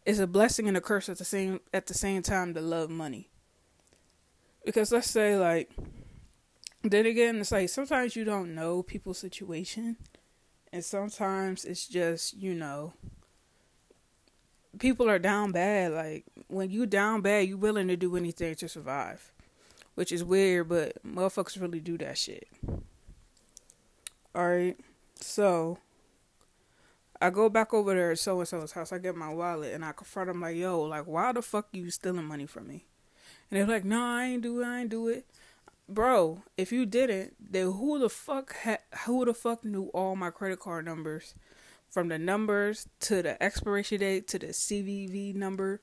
it's 0.05 0.19
a 0.19 0.27
blessing 0.27 0.67
and 0.67 0.77
a 0.77 0.81
curse 0.81 1.09
at 1.09 1.17
the 1.17 1.25
same 1.25 1.59
at 1.73 1.87
the 1.87 1.93
same 1.93 2.21
time 2.21 2.53
to 2.53 2.61
love 2.61 2.89
money. 2.89 3.29
Because 4.63 4.91
let's 4.91 5.09
say 5.09 5.37
like 5.37 5.71
then 6.83 7.05
again 7.05 7.37
it's 7.37 7.51
like 7.51 7.69
sometimes 7.69 8.15
you 8.15 8.23
don't 8.23 8.53
know 8.53 8.83
people's 8.83 9.17
situation 9.17 9.97
and 10.75 10.83
sometimes 10.83 11.63
it's 11.63 11.87
just, 11.87 12.35
you 12.35 12.53
know, 12.53 12.91
people 14.77 15.09
are 15.09 15.19
down 15.19 15.53
bad. 15.53 15.93
Like 15.93 16.25
when 16.49 16.69
you 16.69 16.85
down 16.85 17.21
bad, 17.21 17.47
you 17.47 17.57
willing 17.57 17.87
to 17.87 17.95
do 17.95 18.17
anything 18.17 18.55
to 18.55 18.67
survive. 18.67 19.31
Which 19.93 20.11
is 20.11 20.21
weird, 20.21 20.67
but 20.67 21.01
motherfuckers 21.07 21.61
really 21.61 21.79
do 21.79 21.97
that 21.99 22.17
shit. 22.17 22.49
Alright. 24.35 24.77
So 25.21 25.77
I 27.21 27.29
go 27.29 27.49
back 27.49 27.73
over 27.73 27.93
there 27.93 28.11
at 28.11 28.19
so 28.19 28.39
and 28.39 28.47
so's 28.47 28.73
house. 28.73 28.91
I 28.91 28.97
get 28.97 29.15
my 29.15 29.33
wallet 29.33 29.73
and 29.73 29.85
I 29.85 29.93
confront 29.93 30.29
him 30.29 30.41
like, 30.41 30.57
"Yo, 30.57 30.81
like, 30.81 31.05
why 31.05 31.31
the 31.31 31.41
fuck 31.41 31.67
you 31.71 31.89
stealing 31.89 32.25
money 32.25 32.45
from 32.45 32.67
me?" 32.67 32.85
And 33.49 33.59
they're 33.59 33.67
like, 33.67 33.85
"No, 33.85 34.03
I 34.03 34.25
ain't 34.25 34.43
do 34.43 34.61
it. 34.61 34.65
I 34.65 34.81
ain't 34.81 34.89
do 34.89 35.07
it." 35.07 35.25
Bro, 35.87 36.43
if 36.57 36.71
you 36.71 36.85
didn't, 36.85 37.35
then 37.39 37.71
who 37.73 37.99
the 37.99 38.09
fuck 38.09 38.55
ha- 38.63 38.83
who 39.05 39.23
the 39.23 39.33
fuck 39.33 39.63
knew 39.63 39.85
all 39.93 40.15
my 40.15 40.29
credit 40.29 40.59
card 40.59 40.85
numbers, 40.85 41.35
from 41.89 42.09
the 42.09 42.17
numbers 42.17 42.87
to 43.01 43.21
the 43.21 43.41
expiration 43.41 43.99
date 43.99 44.27
to 44.29 44.39
the 44.39 44.47
CVV 44.47 45.33
number, 45.35 45.81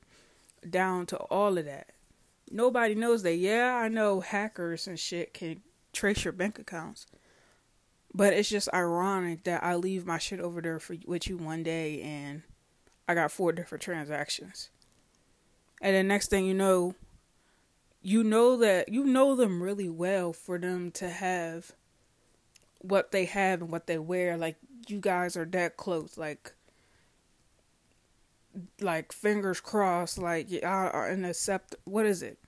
down 0.69 1.07
to 1.07 1.17
all 1.17 1.57
of 1.57 1.65
that? 1.65 1.91
Nobody 2.51 2.95
knows 2.95 3.23
that. 3.23 3.37
Yeah, 3.37 3.75
I 3.77 3.89
know 3.89 4.21
hackers 4.21 4.87
and 4.87 4.99
shit 4.99 5.33
can 5.33 5.63
trace 5.93 6.25
your 6.25 6.33
bank 6.33 6.59
accounts 6.59 7.07
but 8.15 8.33
it's 8.33 8.49
just 8.49 8.69
ironic 8.75 9.45
that 9.45 9.63
I 9.65 9.75
leave 9.75 10.07
my 10.07 10.19
shit 10.19 10.41
over 10.41 10.61
there 10.61 10.79
for 10.79 10.97
with 11.07 11.29
you 11.29 11.37
one 11.37 11.63
day 11.63 12.03
and 12.03 12.43
I 13.09 13.15
got 13.15 13.33
four 13.33 13.53
different 13.53 13.83
transactions. 13.83 14.71
And 15.81 15.97
the 15.97 16.03
next 16.03 16.29
thing 16.29 16.47
you 16.47 16.55
know, 16.55 16.95
you 18.03 18.23
know 18.23 18.57
that 18.59 18.89
you 18.89 19.05
know 19.05 19.35
them 19.35 19.63
really 19.63 19.89
well 19.89 20.33
for 20.33 20.59
them 20.59 20.91
to 20.93 21.09
have 21.09 21.73
what 22.81 23.13
they 23.13 23.25
have 23.25 23.63
and 23.63 23.71
what 23.71 23.87
they 23.87 23.99
wear. 23.99 24.37
Like 24.37 24.57
you 24.87 25.01
guys 25.01 25.37
are 25.37 25.45
that 25.47 25.77
close. 25.77 26.19
Like 26.19 26.53
like 28.81 29.13
fingers 29.13 29.61
crossed. 29.61 30.19
Like 30.19 30.51
y'all 30.51 30.91
are. 30.93 31.17
What 31.85 32.07
is 32.07 32.23
it? 32.23 32.39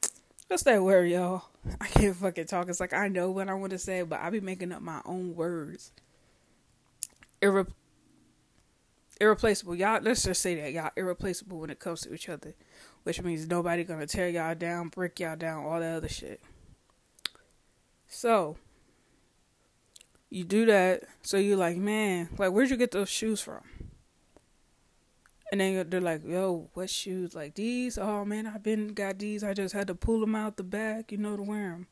What's 0.55 0.63
that 0.63 0.85
word, 0.85 1.11
y'all? 1.11 1.43
I 1.81 1.89
can't 1.89 2.15
fucking 2.15 2.47
talk. 2.47 2.69
It's 2.69 2.79
like 2.79 2.93
I 2.93 3.09
know 3.09 3.29
what 3.33 3.49
I 3.49 3.55
want 3.55 3.73
to 3.73 3.79
say, 3.79 4.03
but 4.03 4.21
I 4.21 4.31
be 4.31 4.39
making 4.39 4.71
up 4.71 4.83
my 4.83 5.01
own 5.05 5.35
words. 5.35 5.91
Irre- 7.43 7.73
irreplaceable. 9.21 9.75
Y'all, 9.75 10.01
let's 10.01 10.23
just 10.23 10.41
say 10.41 10.55
that 10.55 10.73
y'all 10.73 10.93
irreplaceable 10.97 11.59
when 11.59 11.71
it 11.71 11.81
comes 11.81 12.03
to 12.03 12.15
each 12.15 12.29
other, 12.29 12.55
which 13.03 13.21
means 13.21 13.49
nobody 13.49 13.83
gonna 13.83 14.07
tear 14.07 14.29
y'all 14.29 14.55
down, 14.55 14.91
break 14.91 15.19
y'all 15.19 15.35
down, 15.35 15.65
all 15.65 15.81
that 15.81 15.97
other 15.97 16.09
shit. 16.09 16.41
So 18.07 18.57
you 20.31 20.45
do 20.45 20.67
that. 20.67 21.03
So 21.23 21.37
you 21.37 21.57
like, 21.57 21.79
man, 21.79 22.29
like, 22.39 22.53
where'd 22.53 22.71
you 22.71 22.77
get 22.77 22.93
those 22.93 23.09
shoes 23.09 23.41
from? 23.41 23.63
And 25.55 25.61
then 25.61 25.89
they're 25.89 26.01
like, 26.01 26.27
yo, 26.27 26.69
what 26.75 26.91
shoes? 26.91 27.33
Like 27.33 27.55
these? 27.55 27.97
Oh 27.97 28.25
man, 28.25 28.45
I've 28.45 28.65
been 28.65 28.89
got 28.89 29.21
these. 29.21 29.45
I 29.45 29.55
just 29.55 29.73
had 29.73 29.87
to 29.87 29.95
pull 29.95 30.19
them 30.19 30.35
out 30.35 30.57
the 30.57 30.65
back, 30.65 31.13
you 31.13 31.19
know, 31.19 31.37
to 31.37 31.45
wear 31.45 31.71
them. 31.71 31.87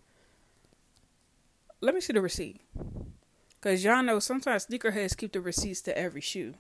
Let 1.81 1.95
me 1.95 2.01
see 2.01 2.13
the 2.13 2.21
receipt. 2.21 2.61
Because 3.55 3.85
y'all 3.85 4.03
know 4.03 4.19
sometimes 4.19 4.67
sneakerheads 4.67 5.17
keep 5.17 5.31
the 5.31 5.41
receipts 5.41 5.81
to 5.83 5.97
every 5.97 6.21
shoe. 6.21 6.55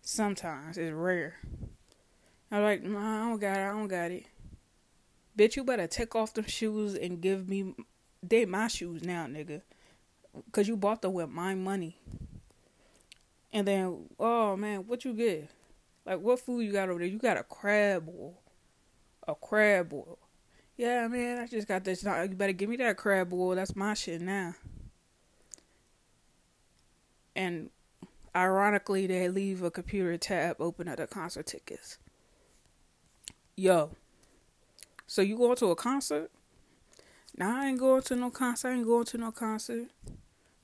Sometimes. 0.00 0.78
It's 0.78 0.90
rare. 0.90 1.38
I'm 2.50 2.62
like, 2.62 2.82
nah, 2.82 3.26
I 3.26 3.28
don't 3.28 3.38
got 3.38 3.58
it. 3.58 3.60
I 3.60 3.68
don't 3.72 3.88
got 3.88 4.10
it. 4.10 4.24
Bitch, 5.36 5.56
you 5.56 5.64
better 5.64 5.86
take 5.86 6.16
off 6.16 6.32
them 6.32 6.46
shoes 6.46 6.94
and 6.94 7.20
give 7.20 7.46
me. 7.46 7.74
They 8.22 8.46
my 8.46 8.68
shoes 8.68 9.04
now, 9.04 9.26
nigga. 9.26 9.60
Because 10.46 10.66
you 10.66 10.78
bought 10.78 11.02
them 11.02 11.12
with 11.12 11.28
my 11.28 11.54
money. 11.54 11.98
And 13.52 13.68
then, 13.68 14.08
oh 14.18 14.56
man, 14.56 14.86
what 14.86 15.04
you 15.04 15.12
get? 15.12 15.50
Like, 16.04 16.20
what 16.20 16.40
food 16.40 16.60
you 16.62 16.72
got 16.72 16.88
over 16.88 16.98
there? 16.98 17.08
You 17.08 17.18
got 17.18 17.36
a 17.36 17.44
crab 17.44 18.06
boil. 18.06 18.40
A 19.28 19.34
crab 19.34 19.90
boil. 19.90 20.18
Yeah, 20.76 21.06
man, 21.06 21.38
I 21.38 21.46
just 21.46 21.68
got 21.68 21.84
this. 21.84 22.02
You 22.02 22.28
better 22.30 22.52
give 22.52 22.68
me 22.68 22.76
that 22.76 22.96
crab 22.96 23.30
boil. 23.30 23.54
That's 23.54 23.76
my 23.76 23.94
shit 23.94 24.20
now. 24.20 24.54
And 27.36 27.70
ironically, 28.34 29.06
they 29.06 29.28
leave 29.28 29.62
a 29.62 29.70
computer 29.70 30.16
tab 30.18 30.56
open 30.60 30.88
at 30.88 30.98
the 30.98 31.06
concert 31.06 31.46
tickets. 31.46 31.98
Yo. 33.54 33.90
So 35.06 35.22
you 35.22 35.36
going 35.36 35.56
to 35.56 35.66
a 35.66 35.76
concert? 35.76 36.30
Nah, 37.36 37.62
I 37.62 37.66
ain't 37.68 37.78
going 37.78 38.02
to 38.02 38.16
no 38.16 38.30
concert. 38.30 38.68
I 38.68 38.72
ain't 38.72 38.86
going 38.86 39.04
to 39.04 39.18
no 39.18 39.30
concert. 39.30 39.88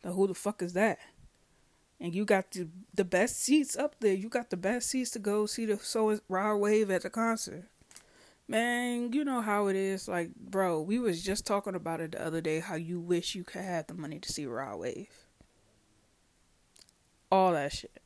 Now 0.03 0.13
who 0.13 0.27
the 0.27 0.35
fuck 0.35 0.63
is 0.63 0.73
that? 0.73 0.99
And 2.01 2.15
you 2.15 2.25
got 2.25 2.51
the 2.53 2.69
the 2.95 3.05
best 3.05 3.41
seats 3.43 3.77
up 3.77 3.97
there. 4.01 4.15
You 4.15 4.29
got 4.29 4.51
the 4.51 4.57
best 4.57 4.89
seats 4.89 5.11
to 5.11 5.19
go 5.19 5.47
see 5.47 5.67
the 5.67 5.79
so 5.79 6.19
Rod 6.29 6.57
Wave 6.57 6.91
at 6.91 7.03
the 7.03 7.11
concert. 7.11 7.65
Man, 8.47 9.13
you 9.13 9.25
know 9.25 9.43
how 9.43 9.67
it 9.67 9.77
is. 9.77 10.09
Like, 10.09 10.35
bro, 10.35 10.81
we 10.81 10.99
was 10.99 11.23
just 11.23 11.47
talking 11.47 11.75
about 11.75 12.01
it 12.01 12.13
the 12.13 12.25
other 12.25 12.41
day. 12.41 12.61
How 12.61 12.77
you 12.77 12.99
wish 12.99 13.35
you 13.35 13.45
could 13.45 13.61
have 13.61 13.87
the 13.87 13.95
money 13.95 14.19
to 14.19 14.33
see 14.33 14.47
Rod 14.47 14.79
Wave. 14.79 15.11
All 17.31 17.53
that 17.53 17.75
shit. 17.75 18.01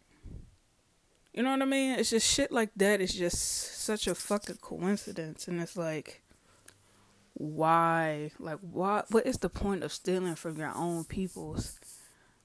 You 1.33 1.43
know 1.43 1.53
what 1.53 1.63
I 1.63 1.67
mean? 1.67 1.99
It's 1.99 2.11
just 2.11 2.29
shit 2.29 2.51
like 2.51 2.71
that. 2.77 3.01
It's 3.01 3.15
just 3.15 3.81
such 3.81 4.07
a 4.07 4.15
fucking 4.15 4.59
coincidence, 4.61 5.49
and 5.49 5.61
it's 5.61 5.77
like, 5.77 6.23
why? 7.35 8.33
Like, 8.39 8.59
why? 8.61 9.05
What 9.11 9.27
is 9.27 9.39
the 9.39 9.49
point 9.49 9.85
of 9.85 9.93
stealing 9.93 10.35
from 10.35 10.59
your 10.59 10.73
own 10.75 11.05
people's? 11.05 11.79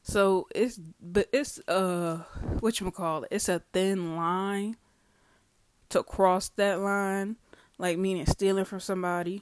So 0.07 0.47
it's 0.55 0.79
but 1.01 1.27
it's 1.33 1.59
uh 1.67 2.23
what 2.61 2.79
you 2.79 2.89
call 2.91 3.23
it? 3.23 3.29
It's 3.29 3.49
a 3.49 3.61
thin 3.73 4.15
line 4.15 4.77
to 5.89 6.01
cross 6.01 6.47
that 6.55 6.79
line, 6.79 7.35
like 7.77 7.97
meaning 7.97 8.25
stealing 8.25 8.63
from 8.63 8.79
somebody, 8.79 9.41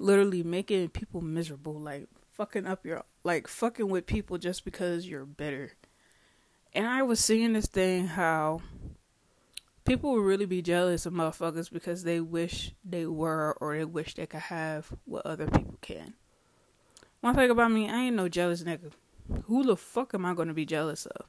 literally 0.00 0.42
making 0.42 0.88
people 0.88 1.20
miserable, 1.20 1.78
like 1.78 2.08
fucking 2.32 2.66
up 2.66 2.84
your 2.84 3.04
like 3.22 3.46
fucking 3.46 3.88
with 3.88 4.06
people 4.06 4.38
just 4.38 4.64
because 4.64 5.06
you're 5.06 5.24
bitter. 5.24 5.74
And 6.72 6.88
I 6.88 7.04
was 7.04 7.20
seeing 7.20 7.52
this 7.52 7.66
thing 7.66 8.08
how 8.08 8.60
people 9.84 10.14
would 10.14 10.24
really 10.24 10.46
be 10.46 10.62
jealous 10.62 11.06
of 11.06 11.12
motherfuckers 11.12 11.70
because 11.70 12.02
they 12.02 12.18
wish 12.18 12.74
they 12.84 13.06
were 13.06 13.56
or 13.60 13.76
they 13.76 13.84
wish 13.84 14.14
they 14.16 14.26
could 14.26 14.40
have 14.40 14.92
what 15.04 15.24
other 15.24 15.46
people 15.46 15.78
can. 15.80 16.14
One 17.20 17.36
thing 17.36 17.50
about 17.50 17.70
me, 17.70 17.88
I 17.88 18.06
ain't 18.06 18.16
no 18.16 18.28
jealous 18.28 18.64
nigga 18.64 18.90
who 19.44 19.64
the 19.64 19.76
fuck 19.76 20.14
am 20.14 20.26
I 20.26 20.34
going 20.34 20.48
to 20.48 20.54
be 20.54 20.66
jealous 20.66 21.06
of? 21.06 21.26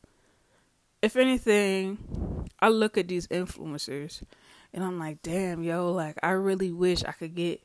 If 1.02 1.16
anything, 1.16 2.50
I 2.60 2.70
look 2.70 2.98
at 2.98 3.08
these 3.08 3.28
influencers 3.28 4.22
and 4.74 4.84
I'm 4.84 5.00
like, 5.00 5.22
damn, 5.22 5.64
yo, 5.64 5.92
like 5.92 6.18
I 6.24 6.32
really 6.32 6.72
wish 6.72 7.04
I 7.04 7.12
could 7.12 7.36
get 7.36 7.62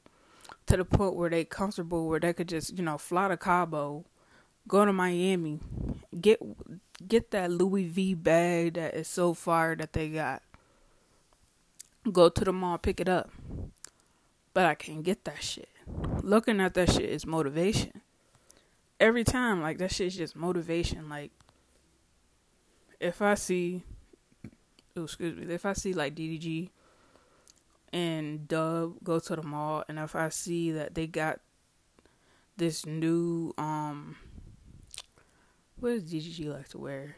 to 0.67 0.77
the 0.77 0.85
point 0.85 1.17
where 1.17 1.31
they 1.31 1.45
comfortable 1.45 2.07
where 2.07 2.21
they 2.21 2.33
could 2.33 2.49
just, 2.49 2.77
you 2.77 2.85
know, 2.85 2.99
fly 2.99 3.29
to 3.29 3.37
Cabo, 3.37 4.05
go 4.69 4.85
to 4.85 4.93
Miami, 4.93 5.61
get 6.21 6.41
get 7.07 7.31
that 7.31 7.51
Louis 7.51 7.87
V 7.87 8.15
bag 8.15 8.75
that 8.75 8.95
is 8.95 9.09
so 9.09 9.35
fire 9.35 9.75
that 9.77 9.93
they 9.93 10.09
got. 10.11 10.43
Go 12.11 12.29
to 12.29 12.45
the 12.45 12.53
mall, 12.53 12.79
pick 12.79 13.01
it 13.01 13.09
up. 13.09 13.31
But 14.53 14.67
I 14.67 14.75
can't 14.75 15.03
get 15.03 15.25
that 15.25 15.43
shit. 15.43 15.69
Looking 16.23 16.61
at 16.61 16.75
that 16.75 16.93
shit 16.93 17.09
is 17.09 17.27
motivation 17.27 18.00
every 19.00 19.25
time 19.25 19.61
like 19.61 19.78
that 19.78 19.92
shit's 19.92 20.16
just 20.16 20.37
motivation. 20.37 21.09
Like 21.09 21.33
if 23.00 23.23
i 23.23 23.35
see 23.35 23.83
oh, 24.97 25.04
excuse 25.04 25.35
me 25.35 25.52
if 25.52 25.64
i 25.64 25.73
see 25.73 25.95
like 25.95 26.14
DDG 26.14 26.69
and 27.92 28.47
dub 28.47 29.02
go 29.02 29.19
to 29.19 29.35
the 29.35 29.42
mall 29.42 29.83
and 29.88 29.99
if 29.99 30.14
i 30.14 30.28
see 30.28 30.71
that 30.71 30.95
they 30.95 31.07
got 31.07 31.40
this 32.57 32.85
new 32.85 33.52
um 33.57 34.16
what 35.80 35.90
does 35.92 36.04
DDG 36.04 36.52
like 36.52 36.69
to 36.69 36.78
wear? 36.78 37.16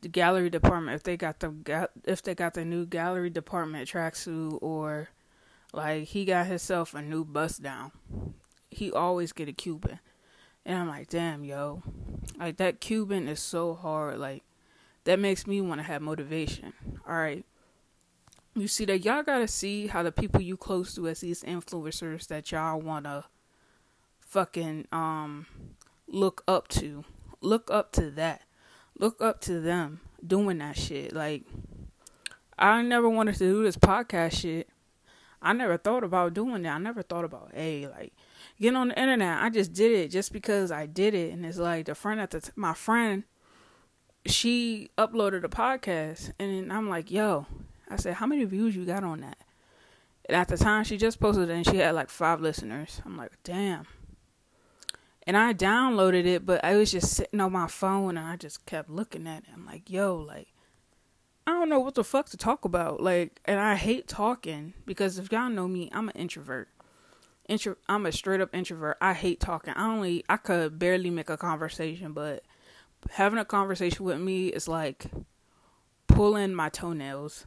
The 0.00 0.08
gallery 0.08 0.48
department 0.48 0.94
if 0.94 1.02
they 1.02 1.18
got 1.18 1.40
the 1.40 1.88
if 2.06 2.22
they 2.22 2.34
got 2.34 2.54
the 2.54 2.64
new 2.64 2.86
gallery 2.86 3.28
department 3.28 3.86
tracksuit 3.86 4.58
or 4.62 5.10
like 5.74 6.04
he 6.04 6.24
got 6.24 6.46
himself 6.46 6.94
a 6.94 7.02
new 7.02 7.22
bust 7.22 7.62
down. 7.62 7.92
He 8.70 8.90
always 8.90 9.32
get 9.32 9.50
a 9.50 9.52
cuban 9.52 10.00
and 10.64 10.78
I'm 10.78 10.88
like, 10.88 11.08
damn, 11.08 11.44
yo. 11.44 11.82
Like, 12.38 12.56
that 12.58 12.80
Cuban 12.80 13.28
is 13.28 13.40
so 13.40 13.74
hard. 13.74 14.18
Like, 14.18 14.42
that 15.04 15.18
makes 15.18 15.46
me 15.46 15.60
want 15.60 15.80
to 15.80 15.86
have 15.86 16.02
motivation. 16.02 16.72
All 17.06 17.14
right. 17.16 17.44
You 18.54 18.68
see 18.68 18.84
that 18.84 19.04
y'all 19.04 19.22
gotta 19.22 19.48
see 19.48 19.86
how 19.86 20.02
the 20.02 20.12
people 20.12 20.40
you 20.40 20.58
close 20.58 20.94
to 20.94 21.08
as 21.08 21.20
these 21.20 21.42
influencers 21.42 22.26
that 22.26 22.52
y'all 22.52 22.80
wanna 22.80 23.24
fucking 24.20 24.86
um 24.92 25.46
look 26.06 26.44
up 26.46 26.68
to. 26.68 27.04
Look 27.40 27.70
up 27.70 27.92
to 27.92 28.10
that. 28.10 28.42
Look 28.98 29.22
up 29.22 29.40
to 29.42 29.58
them 29.60 30.00
doing 30.24 30.58
that 30.58 30.76
shit. 30.76 31.14
Like 31.14 31.44
I 32.58 32.82
never 32.82 33.08
wanted 33.08 33.36
to 33.36 33.38
do 33.38 33.62
this 33.62 33.76
podcast 33.78 34.32
shit. 34.32 34.68
I 35.40 35.54
never 35.54 35.78
thought 35.78 36.04
about 36.04 36.34
doing 36.34 36.62
that. 36.62 36.74
I 36.74 36.78
never 36.78 37.02
thought 37.02 37.24
about, 37.24 37.52
hey, 37.54 37.88
like 37.88 38.12
getting 38.60 38.76
on 38.76 38.88
the 38.88 39.00
internet. 39.00 39.42
I 39.42 39.50
just 39.50 39.72
did 39.72 39.92
it 39.92 40.08
just 40.08 40.32
because 40.32 40.70
I 40.70 40.86
did 40.86 41.14
it, 41.14 41.32
and 41.32 41.44
it's 41.44 41.58
like 41.58 41.86
the 41.86 41.94
friend 41.94 42.20
at 42.20 42.30
the 42.30 42.40
t- 42.40 42.50
my 42.56 42.74
friend, 42.74 43.24
she 44.26 44.90
uploaded 44.96 45.44
a 45.44 45.48
podcast, 45.48 46.32
and 46.38 46.72
I'm 46.72 46.88
like, 46.88 47.10
yo, 47.10 47.46
I 47.88 47.96
said, 47.96 48.14
how 48.14 48.26
many 48.26 48.44
views 48.44 48.76
you 48.76 48.84
got 48.84 49.04
on 49.04 49.20
that? 49.20 49.38
And 50.26 50.36
at 50.36 50.48
the 50.48 50.56
time, 50.56 50.84
she 50.84 50.96
just 50.96 51.20
posted 51.20 51.50
it, 51.50 51.52
and 51.52 51.66
she 51.66 51.76
had 51.76 51.94
like 51.94 52.10
five 52.10 52.40
listeners. 52.40 53.02
I'm 53.04 53.16
like, 53.16 53.32
damn. 53.42 53.86
And 55.26 55.36
I 55.36 55.54
downloaded 55.54 56.26
it, 56.26 56.44
but 56.44 56.64
I 56.64 56.76
was 56.76 56.90
just 56.92 57.12
sitting 57.12 57.40
on 57.40 57.52
my 57.52 57.68
phone, 57.68 58.16
and 58.16 58.26
I 58.26 58.36
just 58.36 58.66
kept 58.66 58.90
looking 58.90 59.26
at 59.26 59.44
it. 59.44 59.50
I'm 59.54 59.66
like, 59.66 59.90
yo, 59.90 60.16
like. 60.16 60.48
I 61.44 61.50
don't 61.50 61.68
know 61.68 61.80
what 61.80 61.96
the 61.96 62.04
fuck 62.04 62.28
to 62.28 62.36
talk 62.36 62.64
about. 62.64 63.00
Like, 63.00 63.40
and 63.46 63.58
I 63.58 63.74
hate 63.74 64.06
talking 64.06 64.74
because 64.86 65.18
if 65.18 65.32
y'all 65.32 65.50
know 65.50 65.66
me, 65.66 65.90
I'm 65.92 66.08
an 66.08 66.14
introvert 66.14 66.68
intro 67.48 67.76
I'm 67.88 68.06
a 68.06 68.12
straight 68.12 68.40
up 68.40 68.54
introvert. 68.54 68.96
I 69.00 69.12
hate 69.12 69.40
talking. 69.40 69.74
I 69.74 69.86
only 69.86 70.24
I 70.28 70.36
could 70.36 70.78
barely 70.78 71.10
make 71.10 71.30
a 71.30 71.36
conversation, 71.36 72.12
but 72.12 72.44
having 73.10 73.38
a 73.38 73.44
conversation 73.44 74.04
with 74.04 74.18
me 74.18 74.48
is 74.48 74.68
like 74.68 75.06
pulling 76.06 76.54
my 76.54 76.68
toenails 76.68 77.46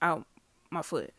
out 0.00 0.26
my 0.70 0.82
foot. 0.82 1.14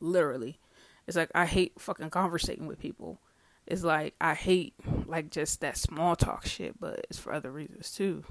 Literally. 0.00 0.58
It's 1.06 1.16
like 1.16 1.30
I 1.34 1.46
hate 1.46 1.72
fucking 1.78 2.10
conversating 2.10 2.66
with 2.66 2.78
people. 2.78 3.18
It's 3.66 3.84
like 3.84 4.14
I 4.20 4.34
hate 4.34 4.74
like 5.06 5.30
just 5.30 5.60
that 5.60 5.76
small 5.76 6.16
talk 6.16 6.46
shit, 6.46 6.78
but 6.80 7.06
it's 7.08 7.18
for 7.18 7.32
other 7.32 7.50
reasons 7.50 7.90
too. 7.92 8.24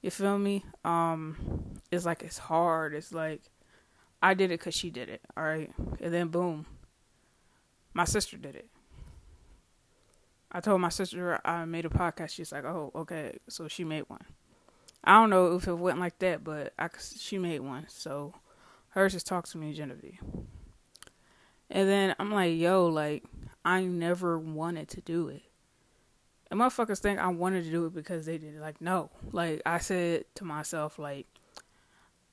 You 0.00 0.10
feel 0.10 0.38
me? 0.38 0.64
Um 0.84 1.80
it's 1.90 2.04
like 2.04 2.22
it's 2.22 2.38
hard. 2.38 2.94
It's 2.94 3.12
like 3.12 3.42
I 4.22 4.34
did 4.34 4.50
it 4.50 4.60
cuz 4.60 4.74
she 4.74 4.90
did 4.90 5.08
it, 5.08 5.20
all 5.36 5.44
right? 5.44 5.72
And 6.00 6.12
then 6.12 6.28
boom, 6.28 6.66
my 7.96 8.04
sister 8.04 8.36
did 8.36 8.54
it. 8.54 8.68
I 10.52 10.60
told 10.60 10.82
my 10.82 10.90
sister 10.90 11.40
I 11.46 11.64
made 11.64 11.86
a 11.86 11.88
podcast. 11.88 12.28
She's 12.30 12.52
like, 12.52 12.64
"Oh, 12.64 12.92
okay." 12.94 13.38
So 13.48 13.68
she 13.68 13.84
made 13.84 14.02
one. 14.08 14.24
I 15.02 15.14
don't 15.14 15.30
know 15.30 15.56
if 15.56 15.66
it 15.66 15.72
went 15.72 15.98
like 15.98 16.18
that, 16.18 16.44
but 16.44 16.74
I 16.78 16.90
she 17.18 17.38
made 17.38 17.60
one. 17.60 17.86
So 17.88 18.34
hers 18.90 19.14
just 19.14 19.26
talk 19.26 19.48
to 19.48 19.58
me, 19.58 19.72
Genevieve. 19.72 20.20
And 21.70 21.88
then 21.88 22.14
I'm 22.18 22.30
like, 22.30 22.54
"Yo, 22.58 22.86
like 22.86 23.24
I 23.64 23.82
never 23.84 24.38
wanted 24.38 24.88
to 24.90 25.00
do 25.00 25.28
it." 25.28 25.42
And 26.50 26.60
motherfuckers 26.60 26.98
think 26.98 27.18
I 27.18 27.28
wanted 27.28 27.64
to 27.64 27.70
do 27.70 27.86
it 27.86 27.94
because 27.94 28.26
they 28.26 28.36
did. 28.36 28.60
Like, 28.60 28.82
no. 28.82 29.10
Like 29.32 29.62
I 29.64 29.78
said 29.78 30.26
to 30.34 30.44
myself, 30.44 30.98
like 30.98 31.26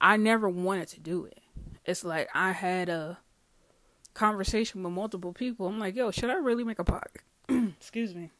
I 0.02 0.18
never 0.18 0.50
wanted 0.50 0.90
to 0.90 1.00
do 1.00 1.24
it. 1.24 1.40
It's 1.86 2.04
like 2.04 2.28
I 2.36 2.52
had 2.52 2.90
a 2.90 3.20
conversation 4.14 4.84
with 4.84 4.94
multiple 4.94 5.34
people. 5.34 5.68
I'm 5.68 5.80
like, 5.80 5.96
yo, 5.96 6.12
should 6.12 6.30
I 6.30 6.36
really 6.36 6.64
make 6.64 6.80
a 6.80 6.84
podcast? 6.84 7.24
Excuse 7.78 8.14
me. 8.14 8.32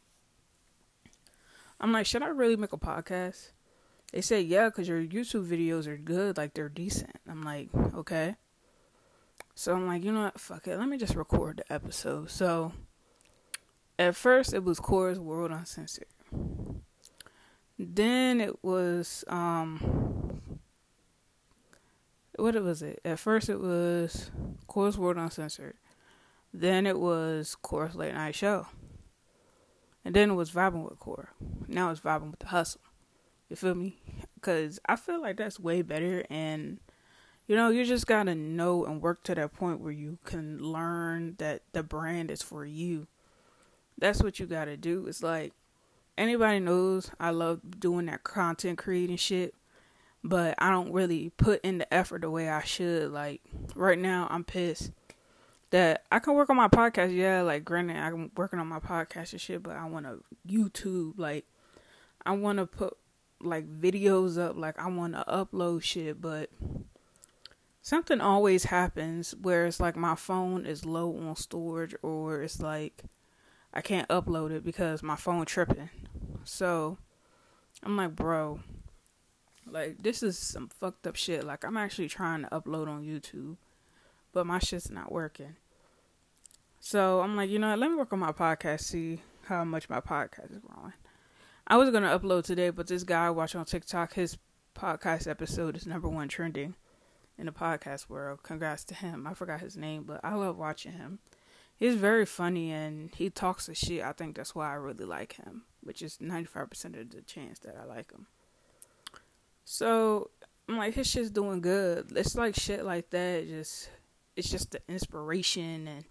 I'm 1.80 1.92
like, 1.92 2.06
should 2.06 2.22
I 2.22 2.28
really 2.28 2.56
make 2.56 2.72
a 2.72 2.78
podcast? 2.78 3.50
They 4.12 4.20
say, 4.20 4.40
yeah, 4.40 4.68
because 4.68 4.88
your 4.88 5.02
YouTube 5.02 5.46
videos 5.46 5.86
are 5.86 5.96
good, 5.96 6.36
like 6.36 6.54
they're 6.54 6.68
decent. 6.68 7.16
I'm 7.28 7.42
like, 7.42 7.68
okay. 7.94 8.36
So 9.54 9.74
I'm 9.74 9.86
like, 9.86 10.04
you 10.04 10.12
know 10.12 10.22
what? 10.22 10.40
Fuck 10.40 10.66
it. 10.66 10.78
Let 10.78 10.88
me 10.88 10.96
just 10.96 11.14
record 11.14 11.58
the 11.66 11.72
episode. 11.72 12.30
So 12.30 12.72
at 13.98 14.16
first 14.16 14.54
it 14.54 14.64
was 14.64 14.80
Kora's 14.80 15.18
World 15.18 15.50
Uncensored. 15.50 16.06
Then 17.78 18.40
it 18.40 18.62
was 18.64 19.24
um 19.28 20.03
what 22.36 22.54
was 22.62 22.82
it? 22.82 23.00
At 23.04 23.18
first 23.18 23.48
it 23.48 23.60
was 23.60 24.30
Kora's 24.66 24.98
World 24.98 25.16
Uncensored. 25.16 25.76
Then 26.52 26.86
it 26.86 26.98
was 26.98 27.56
Kora's 27.60 27.94
Late 27.94 28.14
Night 28.14 28.34
Show. 28.34 28.66
And 30.04 30.14
then 30.14 30.30
it 30.30 30.34
was 30.34 30.50
Vibing 30.50 30.88
with 30.88 30.98
Core. 30.98 31.30
Now 31.66 31.90
it's 31.90 32.00
Vibing 32.00 32.30
with 32.30 32.40
the 32.40 32.46
Hustle. 32.46 32.80
You 33.48 33.56
feel 33.56 33.74
me? 33.74 33.96
Because 34.34 34.78
I 34.86 34.96
feel 34.96 35.20
like 35.20 35.36
that's 35.36 35.58
way 35.58 35.82
better. 35.82 36.24
And, 36.28 36.78
you 37.46 37.56
know, 37.56 37.70
you 37.70 37.84
just 37.84 38.06
got 38.06 38.24
to 38.24 38.34
know 38.34 38.84
and 38.84 39.00
work 39.00 39.22
to 39.24 39.34
that 39.34 39.52
point 39.52 39.80
where 39.80 39.92
you 39.92 40.18
can 40.24 40.58
learn 40.58 41.36
that 41.38 41.62
the 41.72 41.82
brand 41.82 42.30
is 42.30 42.42
for 42.42 42.64
you. 42.64 43.06
That's 43.98 44.22
what 44.22 44.38
you 44.38 44.46
got 44.46 44.66
to 44.66 44.76
do. 44.76 45.06
It's 45.06 45.22
like, 45.22 45.52
anybody 46.18 46.60
knows 46.60 47.10
I 47.18 47.30
love 47.30 47.60
doing 47.80 48.06
that 48.06 48.24
content 48.24 48.78
creating 48.78 49.16
shit 49.16 49.54
but 50.24 50.54
I 50.58 50.70
don't 50.70 50.90
really 50.90 51.30
put 51.36 51.60
in 51.62 51.78
the 51.78 51.94
effort 51.94 52.22
the 52.22 52.30
way 52.30 52.48
I 52.48 52.62
should. 52.64 53.12
Like 53.12 53.42
right 53.74 53.98
now, 53.98 54.26
I'm 54.30 54.42
pissed 54.42 54.90
that 55.70 56.04
I 56.10 56.18
can 56.18 56.34
work 56.34 56.48
on 56.48 56.56
my 56.56 56.68
podcast. 56.68 57.14
Yeah, 57.14 57.42
like 57.42 57.64
granted, 57.64 57.98
I'm 57.98 58.30
working 58.34 58.58
on 58.58 58.66
my 58.66 58.80
podcast 58.80 59.32
and 59.32 59.40
shit, 59.40 59.62
but 59.62 59.76
I 59.76 59.84
want 59.84 60.06
to 60.06 60.24
YouTube. 60.48 61.18
Like 61.18 61.44
I 62.24 62.32
want 62.32 62.58
to 62.58 62.66
put 62.66 62.96
like 63.40 63.70
videos 63.70 64.38
up. 64.38 64.56
Like 64.56 64.78
I 64.78 64.88
want 64.88 65.12
to 65.12 65.24
upload 65.28 65.82
shit, 65.82 66.22
but 66.22 66.48
something 67.82 68.22
always 68.22 68.64
happens 68.64 69.34
where 69.42 69.66
it's 69.66 69.78
like 69.78 69.94
my 69.94 70.14
phone 70.14 70.64
is 70.64 70.86
low 70.86 71.14
on 71.14 71.36
storage, 71.36 71.94
or 72.00 72.40
it's 72.40 72.60
like 72.60 73.02
I 73.74 73.82
can't 73.82 74.08
upload 74.08 74.52
it 74.52 74.64
because 74.64 75.02
my 75.02 75.16
phone 75.16 75.44
tripping. 75.44 75.90
So 76.44 76.96
I'm 77.82 77.98
like, 77.98 78.16
bro, 78.16 78.60
like 79.74 80.02
this 80.02 80.22
is 80.22 80.38
some 80.38 80.68
fucked 80.68 81.06
up 81.06 81.16
shit. 81.16 81.44
Like 81.44 81.64
I'm 81.64 81.76
actually 81.76 82.08
trying 82.08 82.42
to 82.42 82.48
upload 82.48 82.88
on 82.88 83.02
YouTube, 83.02 83.56
but 84.32 84.46
my 84.46 84.60
shit's 84.60 84.90
not 84.90 85.12
working. 85.12 85.56
So 86.78 87.20
I'm 87.20 87.36
like, 87.36 87.50
you 87.50 87.58
know, 87.58 87.70
what? 87.70 87.80
let 87.80 87.90
me 87.90 87.96
work 87.96 88.12
on 88.12 88.20
my 88.20 88.32
podcast, 88.32 88.82
see 88.82 89.20
how 89.46 89.64
much 89.64 89.90
my 89.90 90.00
podcast 90.00 90.52
is 90.52 90.60
growing. 90.60 90.92
I 91.66 91.76
was 91.76 91.90
gonna 91.90 92.16
upload 92.18 92.44
today, 92.44 92.70
but 92.70 92.86
this 92.86 93.02
guy 93.02 93.26
I 93.26 93.30
watch 93.30 93.54
on 93.56 93.64
TikTok, 93.64 94.14
his 94.14 94.38
podcast 94.76 95.28
episode 95.28 95.76
is 95.76 95.86
number 95.86 96.08
one 96.08 96.28
trending 96.28 96.76
in 97.36 97.46
the 97.46 97.52
podcast 97.52 98.08
world. 98.08 98.44
Congrats 98.44 98.84
to 98.84 98.94
him. 98.94 99.26
I 99.26 99.34
forgot 99.34 99.60
his 99.60 99.76
name, 99.76 100.04
but 100.04 100.20
I 100.22 100.34
love 100.34 100.56
watching 100.56 100.92
him. 100.92 101.18
He's 101.76 101.96
very 101.96 102.24
funny 102.24 102.70
and 102.70 103.12
he 103.12 103.28
talks 103.28 103.66
the 103.66 103.74
shit. 103.74 104.04
I 104.04 104.12
think 104.12 104.36
that's 104.36 104.54
why 104.54 104.70
I 104.70 104.74
really 104.74 105.04
like 105.04 105.32
him, 105.32 105.62
which 105.82 106.00
is 106.00 106.18
95% 106.18 107.00
of 107.00 107.10
the 107.10 107.22
chance 107.22 107.58
that 107.60 107.76
I 107.76 107.84
like 107.84 108.12
him. 108.12 108.28
So 109.64 110.30
I'm 110.68 110.76
like, 110.76 110.94
his 110.94 111.06
shit's 111.06 111.30
doing 111.30 111.60
good. 111.60 112.12
It's 112.14 112.36
like 112.36 112.54
shit 112.54 112.84
like 112.84 113.10
that. 113.10 113.46
Just 113.48 113.90
it's 114.36 114.50
just 114.50 114.72
the 114.72 114.80
inspiration, 114.88 115.88
and 115.88 116.04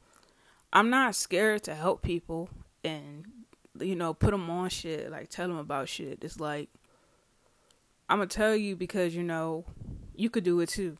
I'm 0.71 0.89
not 0.89 1.15
scared 1.15 1.63
to 1.63 1.75
help 1.75 2.01
people 2.01 2.49
and 2.83 3.25
you 3.79 3.95
know 3.95 4.13
put 4.13 4.31
them 4.31 4.49
on 4.49 4.69
shit, 4.69 5.11
like 5.11 5.29
tell 5.29 5.47
them 5.47 5.57
about 5.57 5.89
shit. 5.89 6.19
It's 6.23 6.39
like 6.39 6.69
I'm 8.09 8.17
gonna 8.17 8.27
tell 8.27 8.55
you 8.55 8.75
because 8.75 9.15
you 9.15 9.23
know 9.23 9.65
you 10.15 10.29
could 10.29 10.43
do 10.43 10.59
it 10.59 10.69
too. 10.69 10.97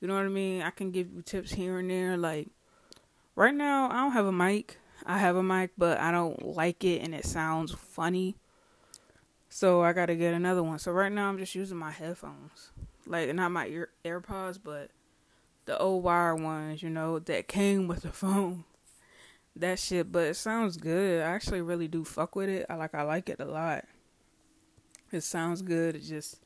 You 0.00 0.06
know 0.06 0.14
what 0.14 0.24
I 0.24 0.28
mean? 0.28 0.62
I 0.62 0.70
can 0.70 0.90
give 0.90 1.12
you 1.12 1.22
tips 1.22 1.52
here 1.52 1.78
and 1.78 1.90
there. 1.90 2.16
Like 2.16 2.48
right 3.34 3.54
now, 3.54 3.90
I 3.90 3.94
don't 3.94 4.12
have 4.12 4.26
a 4.26 4.32
mic. 4.32 4.78
I 5.04 5.18
have 5.18 5.36
a 5.36 5.42
mic, 5.42 5.70
but 5.78 5.98
I 5.98 6.10
don't 6.10 6.44
like 6.44 6.84
it, 6.84 7.02
and 7.02 7.14
it 7.14 7.24
sounds 7.24 7.72
funny. 7.72 8.36
So 9.48 9.82
I 9.82 9.92
gotta 9.92 10.14
get 10.14 10.34
another 10.34 10.62
one. 10.62 10.78
So 10.78 10.92
right 10.92 11.12
now 11.12 11.28
I'm 11.28 11.38
just 11.38 11.54
using 11.54 11.78
my 11.78 11.90
headphones, 11.90 12.70
like 13.06 13.34
not 13.34 13.50
my 13.50 13.66
ear 13.66 13.90
AirPods, 14.04 14.58
but 14.62 14.90
the 15.64 15.78
old 15.78 16.04
wire 16.04 16.34
ones, 16.34 16.82
you 16.82 16.90
know, 16.90 17.18
that 17.18 17.48
came 17.48 17.88
with 17.88 18.02
the 18.02 18.12
phone. 18.12 18.64
That 19.56 19.78
shit, 19.78 20.12
but 20.12 20.24
it 20.24 20.34
sounds 20.34 20.76
good. 20.76 21.20
I 21.20 21.30
actually 21.30 21.62
really 21.62 21.88
do 21.88 22.04
fuck 22.04 22.36
with 22.36 22.48
it. 22.48 22.66
I 22.70 22.74
like 22.74 22.94
I 22.94 23.02
like 23.02 23.28
it 23.28 23.40
a 23.40 23.44
lot. 23.44 23.84
It 25.10 25.22
sounds 25.22 25.62
good. 25.62 25.96
It 25.96 26.02
just 26.02 26.40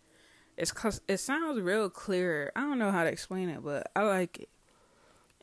it's 0.57 0.73
it 1.09 1.19
sounds 1.19 1.61
real 1.61 1.91
clear. 1.91 2.53
I 2.57 2.61
don't 2.61 2.79
know 2.79 2.91
how 2.91 3.05
to 3.05 3.11
explain 3.11 3.49
it, 3.49 3.63
but 3.63 3.91
I 3.95 4.05
like 4.05 4.39
it. 4.41 4.49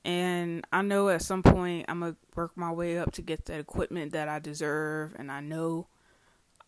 And 0.06 0.66
I 0.72 0.82
know 0.82 1.10
at 1.10 1.22
some 1.22 1.44
point 1.44 1.86
I'm 1.90 2.00
gonna 2.00 2.16
work 2.36 2.56
my 2.56 2.72
way 2.72 2.98
up 2.98 3.12
to 3.14 3.22
get 3.22 3.46
the 3.46 3.60
equipment 3.60 4.14
that 4.14 4.30
I 4.30 4.40
deserve, 4.40 5.14
and 5.20 5.32
I 5.32 5.42
know 5.42 5.88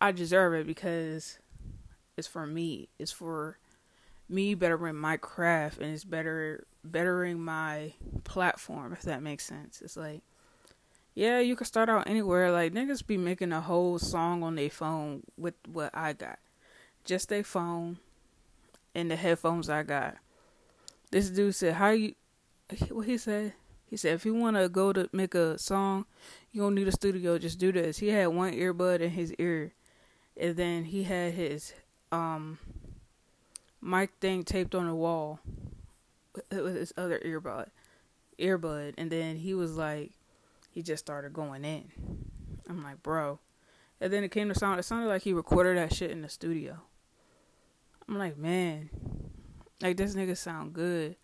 I 0.02 0.10
deserve 0.10 0.54
it 0.54 0.66
because 0.66 1.38
it's 2.16 2.26
for 2.26 2.44
me. 2.44 2.88
It's 2.98 3.12
for 3.12 3.58
me 4.28 4.56
bettering 4.56 4.96
my 4.96 5.16
craft 5.16 5.78
and 5.78 5.94
it's 5.94 6.02
better 6.02 6.66
bettering 6.82 7.38
my 7.38 7.92
platform 8.24 8.92
if 8.92 9.02
that 9.02 9.22
makes 9.22 9.44
sense. 9.44 9.80
It's 9.80 9.96
like 9.96 10.22
yeah, 11.14 11.38
you 11.38 11.54
can 11.54 11.66
start 11.66 11.88
out 11.88 12.08
anywhere. 12.08 12.50
Like 12.50 12.72
niggas 12.72 13.06
be 13.06 13.16
making 13.16 13.52
a 13.52 13.60
whole 13.60 14.00
song 14.00 14.42
on 14.42 14.56
their 14.56 14.70
phone 14.70 15.22
with 15.38 15.54
what 15.70 15.96
I 15.96 16.14
got. 16.14 16.40
Just 17.04 17.28
their 17.28 17.44
phone 17.44 17.98
and 18.96 19.08
the 19.08 19.14
headphones 19.14 19.70
I 19.70 19.84
got. 19.84 20.16
This 21.12 21.30
dude 21.30 21.54
said, 21.54 21.74
"How 21.74 21.90
you?" 21.90 22.16
What 22.88 23.06
he 23.06 23.18
said? 23.18 23.52
He 23.86 23.96
said, 23.96 24.14
"If 24.14 24.26
you 24.26 24.34
want 24.34 24.56
to 24.56 24.68
go 24.68 24.92
to 24.92 25.08
make 25.12 25.36
a 25.36 25.58
song, 25.58 26.06
you 26.50 26.62
don't 26.62 26.74
need 26.74 26.88
a 26.88 26.92
studio. 26.92 27.38
Just 27.38 27.60
do 27.60 27.70
this." 27.70 27.98
He 27.98 28.08
had 28.08 28.26
one 28.26 28.52
earbud 28.52 29.00
in 29.00 29.10
his 29.10 29.32
ear, 29.34 29.74
and 30.36 30.56
then 30.56 30.84
he 30.84 31.04
had 31.04 31.34
his 31.34 31.74
um 32.10 32.58
mic 33.80 34.10
thing 34.20 34.44
taped 34.44 34.74
on 34.74 34.86
the 34.86 34.94
wall 34.94 35.40
with 36.50 36.76
his 36.76 36.92
other 36.96 37.18
earbud, 37.24 37.68
earbud, 38.38 38.94
and 38.96 39.10
then 39.10 39.36
he 39.36 39.54
was 39.54 39.76
like, 39.76 40.12
he 40.70 40.82
just 40.82 41.04
started 41.04 41.32
going 41.32 41.64
in. 41.64 41.90
I'm 42.68 42.82
like, 42.82 43.02
bro. 43.02 43.40
And 44.00 44.12
then 44.12 44.24
it 44.24 44.30
came 44.30 44.48
to 44.48 44.54
sound. 44.54 44.80
It 44.80 44.84
sounded 44.84 45.08
like 45.08 45.22
he 45.22 45.32
recorded 45.32 45.76
that 45.76 45.94
shit 45.94 46.10
in 46.10 46.22
the 46.22 46.28
studio. 46.28 46.78
I'm 48.08 48.18
like, 48.18 48.36
man, 48.36 48.90
like 49.80 49.96
this 49.96 50.14
nigga 50.14 50.36
sound 50.36 50.72
good. 50.72 51.16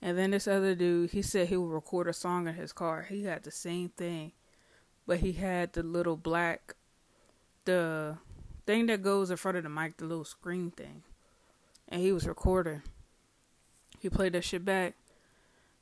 And 0.00 0.18
then 0.18 0.32
this 0.32 0.48
other 0.48 0.74
dude, 0.74 1.12
he 1.12 1.22
said 1.22 1.48
he 1.48 1.56
would 1.56 1.72
record 1.72 2.08
a 2.08 2.12
song 2.12 2.48
in 2.48 2.54
his 2.54 2.72
car. 2.72 3.06
He 3.08 3.24
had 3.24 3.44
the 3.44 3.50
same 3.50 3.88
thing, 3.90 4.32
but 5.06 5.18
he 5.18 5.32
had 5.32 5.72
the 5.72 5.82
little 5.82 6.16
black, 6.16 6.74
the 7.64 8.18
thing 8.66 8.86
that 8.86 9.02
goes 9.02 9.30
in 9.30 9.36
front 9.36 9.56
of 9.56 9.64
the 9.64 9.68
mic, 9.68 9.96
the 9.96 10.04
little 10.04 10.24
screen 10.24 10.70
thing. 10.70 11.02
And 11.88 12.00
he 12.00 12.12
was 12.12 12.26
recording. 12.26 12.82
He 14.00 14.08
played 14.08 14.32
that 14.32 14.44
shit 14.44 14.64
back. 14.64 14.94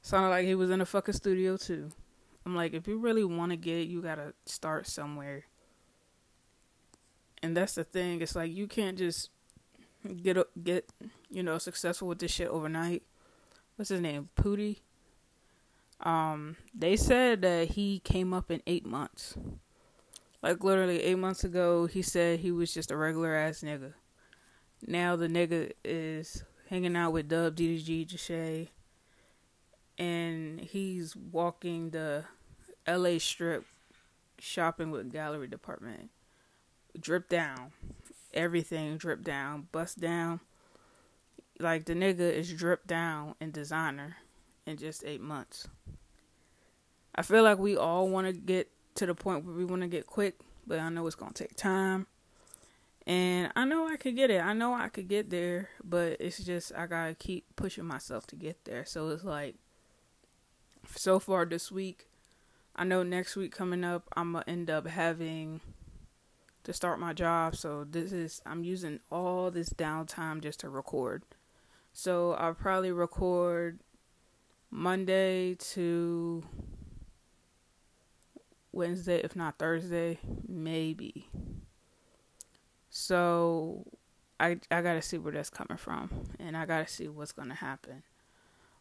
Sounded 0.02 0.30
like 0.30 0.46
he 0.46 0.54
was 0.54 0.70
in 0.70 0.80
a 0.80 0.86
fucking 0.86 1.14
studio 1.14 1.56
too. 1.56 1.90
I'm 2.44 2.56
like, 2.56 2.72
if 2.72 2.88
you 2.88 2.98
really 2.98 3.24
want 3.24 3.50
to 3.52 3.56
get, 3.56 3.88
you 3.88 4.00
gotta 4.00 4.34
start 4.46 4.86
somewhere. 4.86 5.44
And 7.42 7.56
that's 7.56 7.74
the 7.74 7.84
thing. 7.84 8.20
It's 8.20 8.34
like 8.34 8.52
you 8.52 8.66
can't 8.66 8.98
just 8.98 9.30
get 10.22 10.36
get 10.62 10.90
you 11.30 11.42
know 11.42 11.58
successful 11.58 12.08
with 12.08 12.18
this 12.18 12.32
shit 12.32 12.48
overnight. 12.48 13.02
What's 13.76 13.90
his 13.90 14.00
name? 14.00 14.28
Pootie. 14.36 14.78
Um, 16.00 16.56
they 16.74 16.96
said 16.96 17.42
that 17.42 17.68
he 17.68 18.00
came 18.00 18.32
up 18.32 18.50
in 18.50 18.62
eight 18.66 18.86
months. 18.86 19.36
Like 20.42 20.64
literally 20.64 21.02
eight 21.02 21.18
months 21.18 21.44
ago, 21.44 21.86
he 21.86 22.02
said 22.02 22.40
he 22.40 22.50
was 22.50 22.72
just 22.72 22.90
a 22.90 22.96
regular 22.96 23.34
ass 23.34 23.60
nigga. 23.60 23.92
Now 24.86 25.16
the 25.16 25.28
nigga 25.28 25.72
is 25.84 26.42
hanging 26.68 26.96
out 26.96 27.12
with 27.12 27.28
Dub 27.28 27.56
DDG 27.56 28.06
Jashay, 28.06 28.68
and 29.98 30.60
he's 30.60 31.14
walking 31.14 31.90
the 31.90 32.24
L.A. 32.86 33.18
Strip, 33.18 33.66
shopping 34.38 34.90
with 34.90 35.12
gallery 35.12 35.46
department. 35.46 36.10
Drip 36.98 37.28
down, 37.28 37.72
everything 38.32 38.96
drip 38.96 39.22
down, 39.22 39.68
bust 39.72 40.00
down. 40.00 40.40
Like 41.58 41.84
the 41.84 41.94
nigga 41.94 42.20
is 42.20 42.50
drip 42.54 42.86
down 42.86 43.34
in 43.40 43.50
designer 43.50 44.16
in 44.64 44.78
just 44.78 45.04
eight 45.04 45.20
months. 45.20 45.68
I 47.14 47.20
feel 47.20 47.42
like 47.42 47.58
we 47.58 47.76
all 47.76 48.08
want 48.08 48.26
to 48.26 48.32
get 48.32 48.70
to 48.96 49.06
the 49.06 49.14
point 49.14 49.44
where 49.44 49.54
we 49.54 49.64
want 49.64 49.82
to 49.82 49.88
get 49.88 50.06
quick, 50.06 50.38
but 50.66 50.78
I 50.78 50.88
know 50.88 51.06
it's 51.06 51.16
gonna 51.16 51.32
take 51.32 51.56
time. 51.56 52.06
And 53.06 53.50
I 53.56 53.64
know 53.64 53.88
I 53.88 53.96
could 53.96 54.14
get 54.14 54.30
it. 54.30 54.40
I 54.40 54.52
know 54.52 54.74
I 54.74 54.88
could 54.88 55.08
get 55.08 55.30
there, 55.30 55.70
but 55.82 56.16
it's 56.20 56.38
just 56.38 56.72
I 56.76 56.86
gotta 56.86 57.14
keep 57.14 57.44
pushing 57.56 57.84
myself 57.84 58.26
to 58.28 58.36
get 58.36 58.64
there. 58.64 58.84
So 58.84 59.08
it's 59.08 59.24
like 59.24 59.56
so 60.94 61.18
far 61.18 61.44
this 61.44 61.72
week, 61.72 62.06
I 62.76 62.84
know 62.84 63.02
next 63.02 63.36
week 63.36 63.52
coming 63.52 63.84
up 63.84 64.04
I'm 64.16 64.32
gonna 64.32 64.44
end 64.46 64.70
up 64.70 64.86
having 64.86 65.60
to 66.64 66.72
start 66.72 67.00
my 67.00 67.12
job. 67.12 67.56
So 67.56 67.84
this 67.84 68.12
is 68.12 68.42
I'm 68.44 68.64
using 68.64 69.00
all 69.10 69.50
this 69.50 69.70
downtime 69.70 70.40
just 70.42 70.60
to 70.60 70.68
record. 70.68 71.22
So 71.92 72.34
I'll 72.34 72.54
probably 72.54 72.92
record 72.92 73.80
Monday 74.70 75.54
to 75.54 76.44
Wednesday, 78.72 79.18
if 79.18 79.34
not 79.34 79.58
Thursday, 79.58 80.18
maybe. 80.48 81.28
So 82.88 83.86
I 84.38 84.58
I 84.70 84.82
gotta 84.82 85.02
see 85.02 85.18
where 85.18 85.32
that's 85.32 85.50
coming 85.50 85.78
from, 85.78 86.10
and 86.38 86.56
I 86.56 86.66
gotta 86.66 86.86
see 86.88 87.08
what's 87.08 87.32
gonna 87.32 87.54
happen. 87.54 88.02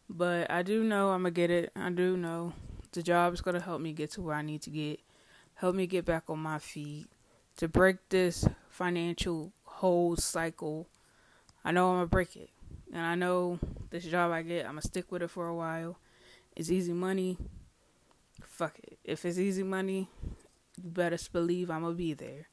But 0.08 0.50
I 0.50 0.62
do 0.62 0.82
know 0.82 1.10
I'm 1.10 1.22
gonna 1.22 1.30
get 1.30 1.50
it. 1.50 1.72
I 1.76 1.90
do 1.90 2.16
know 2.16 2.52
the 2.92 3.02
job 3.02 3.34
is 3.34 3.40
gonna 3.40 3.60
help 3.60 3.80
me 3.80 3.92
get 3.92 4.10
to 4.12 4.22
where 4.22 4.34
I 4.34 4.42
need 4.42 4.62
to 4.62 4.70
get, 4.70 5.00
help 5.54 5.74
me 5.74 5.86
get 5.86 6.04
back 6.04 6.24
on 6.28 6.40
my 6.40 6.58
feet, 6.58 7.06
to 7.56 7.68
break 7.68 7.96
this 8.08 8.46
financial 8.68 9.52
whole 9.64 10.16
cycle. 10.16 10.88
I 11.64 11.72
know 11.72 11.90
I'm 11.90 11.96
gonna 11.96 12.06
break 12.06 12.36
it, 12.36 12.50
and 12.92 13.04
I 13.04 13.14
know 13.14 13.58
this 13.90 14.04
job 14.04 14.32
I 14.32 14.42
get, 14.42 14.66
I'm 14.66 14.72
gonna 14.72 14.82
stick 14.82 15.12
with 15.12 15.22
it 15.22 15.30
for 15.30 15.46
a 15.46 15.54
while. 15.54 15.98
It's 16.56 16.70
easy 16.70 16.92
money 16.92 17.38
fuck 18.60 18.78
it. 18.80 18.89
If 19.04 19.24
it's 19.24 19.38
easy 19.38 19.62
money, 19.62 20.08
you 20.82 20.90
better 20.90 21.18
believe 21.32 21.70
I'm 21.70 21.82
gonna 21.82 21.94
be 21.94 22.14
there. 22.14 22.48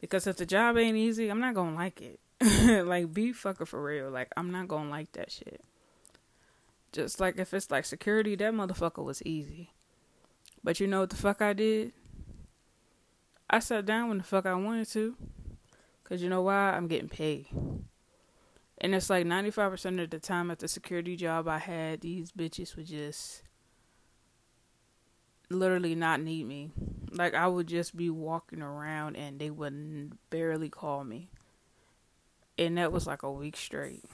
Because 0.00 0.26
if 0.26 0.36
the 0.36 0.46
job 0.46 0.76
ain't 0.76 0.96
easy, 0.96 1.28
I'm 1.28 1.40
not 1.40 1.54
gonna 1.54 1.76
like 1.76 2.00
it. 2.00 2.20
like 2.86 3.12
be 3.12 3.32
fucker 3.32 3.66
for 3.66 3.82
real. 3.82 4.10
Like 4.10 4.28
I'm 4.36 4.50
not 4.50 4.68
gonna 4.68 4.90
like 4.90 5.12
that 5.12 5.30
shit. 5.30 5.60
Just 6.92 7.20
like 7.20 7.38
if 7.38 7.52
it's 7.52 7.70
like 7.70 7.84
security, 7.84 8.36
that 8.36 8.54
motherfucker 8.54 9.04
was 9.04 9.22
easy. 9.24 9.70
But 10.62 10.80
you 10.80 10.86
know 10.86 11.00
what 11.00 11.10
the 11.10 11.16
fuck 11.16 11.42
I 11.42 11.52
did? 11.52 11.92
I 13.50 13.60
sat 13.60 13.86
down 13.86 14.08
when 14.08 14.18
the 14.18 14.24
fuck 14.24 14.46
I 14.46 14.54
wanted 14.54 14.88
to. 14.90 15.16
Cause 16.04 16.22
you 16.22 16.28
know 16.28 16.42
why? 16.42 16.72
I'm 16.72 16.86
getting 16.86 17.08
paid. 17.08 17.48
And 18.80 18.94
it's 18.94 19.10
like 19.10 19.26
95% 19.26 20.02
of 20.02 20.10
the 20.10 20.18
time 20.18 20.50
at 20.50 20.60
the 20.60 20.68
security 20.68 21.16
job 21.16 21.48
I 21.48 21.58
had, 21.58 22.00
these 22.00 22.32
bitches 22.32 22.76
would 22.76 22.86
just 22.86 23.42
literally 25.50 25.94
not 25.94 26.20
need 26.20 26.46
me. 26.46 26.72
Like 27.10 27.34
I 27.34 27.46
would 27.46 27.66
just 27.66 27.96
be 27.96 28.10
walking 28.10 28.62
around 28.62 29.16
and 29.16 29.38
they 29.38 29.50
would 29.50 30.12
barely 30.30 30.68
call 30.68 31.04
me. 31.04 31.30
And 32.58 32.76
that 32.76 32.92
was 32.92 33.06
like 33.06 33.22
a 33.22 33.30
week 33.30 33.56
straight. 33.56 34.04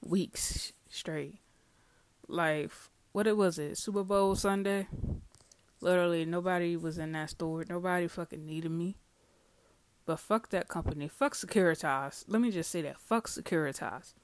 Weeks 0.00 0.72
straight. 0.88 1.40
Like 2.26 2.70
what 3.12 3.26
it 3.26 3.36
was 3.36 3.58
it? 3.58 3.78
Super 3.78 4.04
Bowl 4.04 4.34
Sunday? 4.34 4.88
Literally 5.80 6.24
nobody 6.24 6.76
was 6.76 6.98
in 6.98 7.12
that 7.12 7.30
store. 7.30 7.64
Nobody 7.68 8.08
fucking 8.08 8.44
needed 8.44 8.70
me. 8.70 8.96
But 10.06 10.18
fuck 10.18 10.50
that 10.50 10.68
company. 10.68 11.08
Fuck 11.08 11.34
Securitas. 11.34 12.24
Let 12.26 12.40
me 12.40 12.50
just 12.50 12.70
say 12.70 12.82
that. 12.82 12.98
Fuck 12.98 13.28
Securitas. 13.28 14.14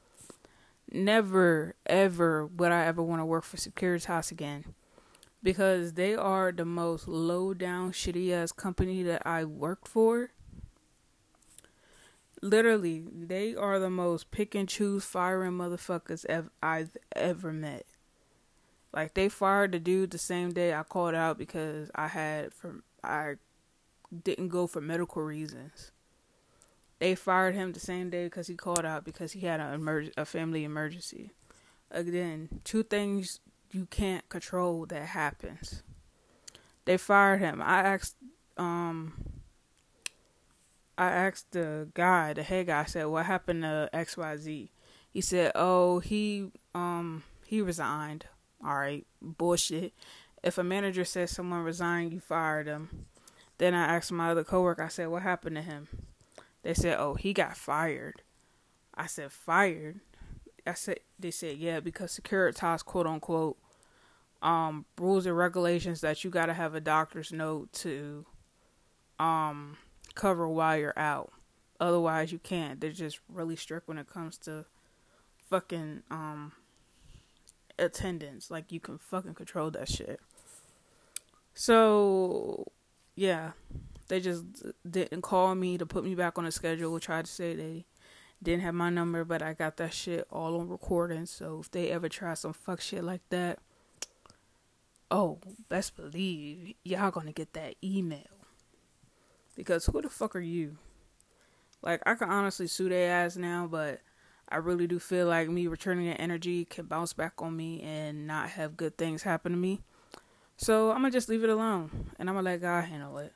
Never 0.90 1.74
ever 1.84 2.46
would 2.46 2.72
I 2.72 2.86
ever 2.86 3.02
want 3.02 3.20
to 3.20 3.26
work 3.26 3.44
for 3.44 3.56
Securitas 3.56 4.32
again 4.32 4.74
because 5.46 5.92
they 5.92 6.12
are 6.12 6.50
the 6.50 6.64
most 6.64 7.06
low 7.06 7.54
down 7.54 7.92
shitty 7.92 8.32
ass 8.32 8.50
company 8.50 9.04
that 9.04 9.24
I 9.24 9.44
worked 9.44 9.86
for. 9.86 10.32
Literally, 12.42 13.04
they 13.14 13.54
are 13.54 13.78
the 13.78 13.88
most 13.88 14.32
pick 14.32 14.56
and 14.56 14.68
choose 14.68 15.04
firing 15.04 15.52
motherfuckers 15.52 16.26
ev- 16.26 16.50
I've 16.60 16.96
ever 17.14 17.52
met. 17.52 17.86
Like 18.92 19.14
they 19.14 19.28
fired 19.28 19.70
the 19.70 19.78
dude 19.78 20.10
the 20.10 20.18
same 20.18 20.52
day 20.52 20.74
I 20.74 20.82
called 20.82 21.14
out 21.14 21.38
because 21.38 21.92
I 21.94 22.08
had 22.08 22.52
from 22.52 22.82
I 23.04 23.34
didn't 24.24 24.48
go 24.48 24.66
for 24.66 24.80
medical 24.80 25.22
reasons. 25.22 25.92
They 26.98 27.14
fired 27.14 27.54
him 27.54 27.72
the 27.72 27.78
same 27.78 28.10
day 28.10 28.24
because 28.24 28.48
he 28.48 28.56
called 28.56 28.84
out 28.84 29.04
because 29.04 29.30
he 29.30 29.46
had 29.46 29.60
a 29.60 29.78
emerg- 29.78 30.12
a 30.16 30.24
family 30.24 30.64
emergency. 30.64 31.30
Again, 31.92 32.48
two 32.64 32.82
things 32.82 33.38
you 33.70 33.86
can't 33.86 34.28
control 34.28 34.86
that 34.86 35.06
happens. 35.08 35.82
They 36.84 36.96
fired 36.96 37.40
him. 37.40 37.60
I 37.60 37.80
asked 37.80 38.16
um 38.56 39.14
I 40.98 41.10
asked 41.10 41.52
the 41.52 41.88
guy, 41.92 42.32
the 42.32 42.42
head 42.42 42.68
guy, 42.68 42.80
I 42.80 42.84
said, 42.84 43.06
What 43.06 43.26
happened 43.26 43.62
to 43.62 43.90
XYZ? 43.92 44.70
He 45.10 45.20
said, 45.20 45.52
Oh, 45.54 45.98
he 45.98 46.50
um 46.74 47.24
he 47.44 47.60
resigned. 47.60 48.26
Alright, 48.64 49.06
bullshit. 49.20 49.92
If 50.42 50.58
a 50.58 50.64
manager 50.64 51.04
says 51.04 51.30
someone 51.30 51.62
resigned, 51.62 52.12
you 52.12 52.20
fired 52.20 52.66
them. 52.66 53.06
Then 53.58 53.74
I 53.74 53.96
asked 53.96 54.12
my 54.12 54.30
other 54.30 54.44
coworker, 54.44 54.82
I 54.82 54.88
said, 54.88 55.08
What 55.08 55.22
happened 55.22 55.56
to 55.56 55.62
him? 55.62 55.88
They 56.62 56.74
said, 56.74 56.98
Oh, 56.98 57.14
he 57.14 57.32
got 57.32 57.56
fired. 57.56 58.22
I 58.94 59.06
said, 59.06 59.32
Fired? 59.32 60.00
I 60.66 60.74
said 60.74 61.00
they 61.18 61.30
said 61.30 61.58
yeah 61.58 61.80
because 61.80 62.18
Securitas 62.18 62.84
quote 62.84 63.06
unquote 63.06 63.56
um 64.42 64.84
rules 64.98 65.26
and 65.26 65.36
regulations 65.36 66.00
that 66.00 66.24
you 66.24 66.30
got 66.30 66.46
to 66.46 66.54
have 66.54 66.74
a 66.74 66.80
doctor's 66.80 67.32
note 67.32 67.72
to 67.72 68.26
um 69.18 69.76
cover 70.14 70.48
while 70.48 70.76
you're 70.76 70.98
out. 70.98 71.32
Otherwise 71.78 72.32
you 72.32 72.38
can't. 72.38 72.80
They're 72.80 72.90
just 72.90 73.20
really 73.28 73.56
strict 73.56 73.88
when 73.88 73.98
it 73.98 74.08
comes 74.08 74.38
to 74.38 74.64
fucking 75.48 76.02
um 76.10 76.52
attendance. 77.78 78.50
Like 78.50 78.72
you 78.72 78.80
can 78.80 78.98
fucking 78.98 79.34
control 79.34 79.70
that 79.72 79.88
shit. 79.88 80.20
So 81.54 82.66
yeah, 83.14 83.52
they 84.08 84.20
just 84.20 84.44
didn't 84.88 85.22
call 85.22 85.54
me 85.54 85.78
to 85.78 85.86
put 85.86 86.04
me 86.04 86.14
back 86.14 86.38
on 86.38 86.44
the 86.44 86.52
schedule. 86.52 86.98
Tried 87.00 87.24
to 87.24 87.30
say 87.30 87.54
they 87.54 87.84
didn't 88.42 88.62
have 88.62 88.74
my 88.74 88.90
number, 88.90 89.24
but 89.24 89.42
I 89.42 89.52
got 89.52 89.76
that 89.78 89.94
shit 89.94 90.26
all 90.30 90.60
on 90.60 90.68
recording. 90.68 91.26
So 91.26 91.60
if 91.60 91.70
they 91.70 91.90
ever 91.90 92.08
try 92.08 92.34
some 92.34 92.52
fuck 92.52 92.80
shit 92.80 93.02
like 93.02 93.22
that, 93.30 93.58
oh, 95.10 95.38
best 95.68 95.96
believe 95.96 96.74
y'all 96.84 97.10
gonna 97.10 97.32
get 97.32 97.52
that 97.54 97.74
email. 97.82 98.20
Because 99.54 99.86
who 99.86 100.02
the 100.02 100.10
fuck 100.10 100.36
are 100.36 100.40
you? 100.40 100.76
Like 101.82 102.02
I 102.06 102.14
can 102.14 102.30
honestly 102.30 102.66
sue 102.66 102.88
their 102.88 103.10
ass 103.10 103.36
now, 103.36 103.66
but 103.70 104.00
I 104.48 104.56
really 104.56 104.86
do 104.86 104.98
feel 104.98 105.26
like 105.26 105.48
me 105.48 105.66
returning 105.66 106.06
that 106.08 106.20
energy 106.20 106.64
can 106.64 106.86
bounce 106.86 107.12
back 107.12 107.34
on 107.38 107.56
me 107.56 107.80
and 107.82 108.26
not 108.26 108.50
have 108.50 108.76
good 108.76 108.96
things 108.96 109.22
happen 109.22 109.52
to 109.52 109.58
me. 109.58 109.80
So 110.56 110.90
I'm 110.90 110.98
gonna 110.98 111.10
just 111.10 111.28
leave 111.28 111.44
it 111.44 111.50
alone 111.50 112.10
and 112.18 112.28
I'm 112.28 112.36
gonna 112.36 112.44
let 112.44 112.60
God 112.60 112.84
handle 112.84 113.18
it. 113.18 113.32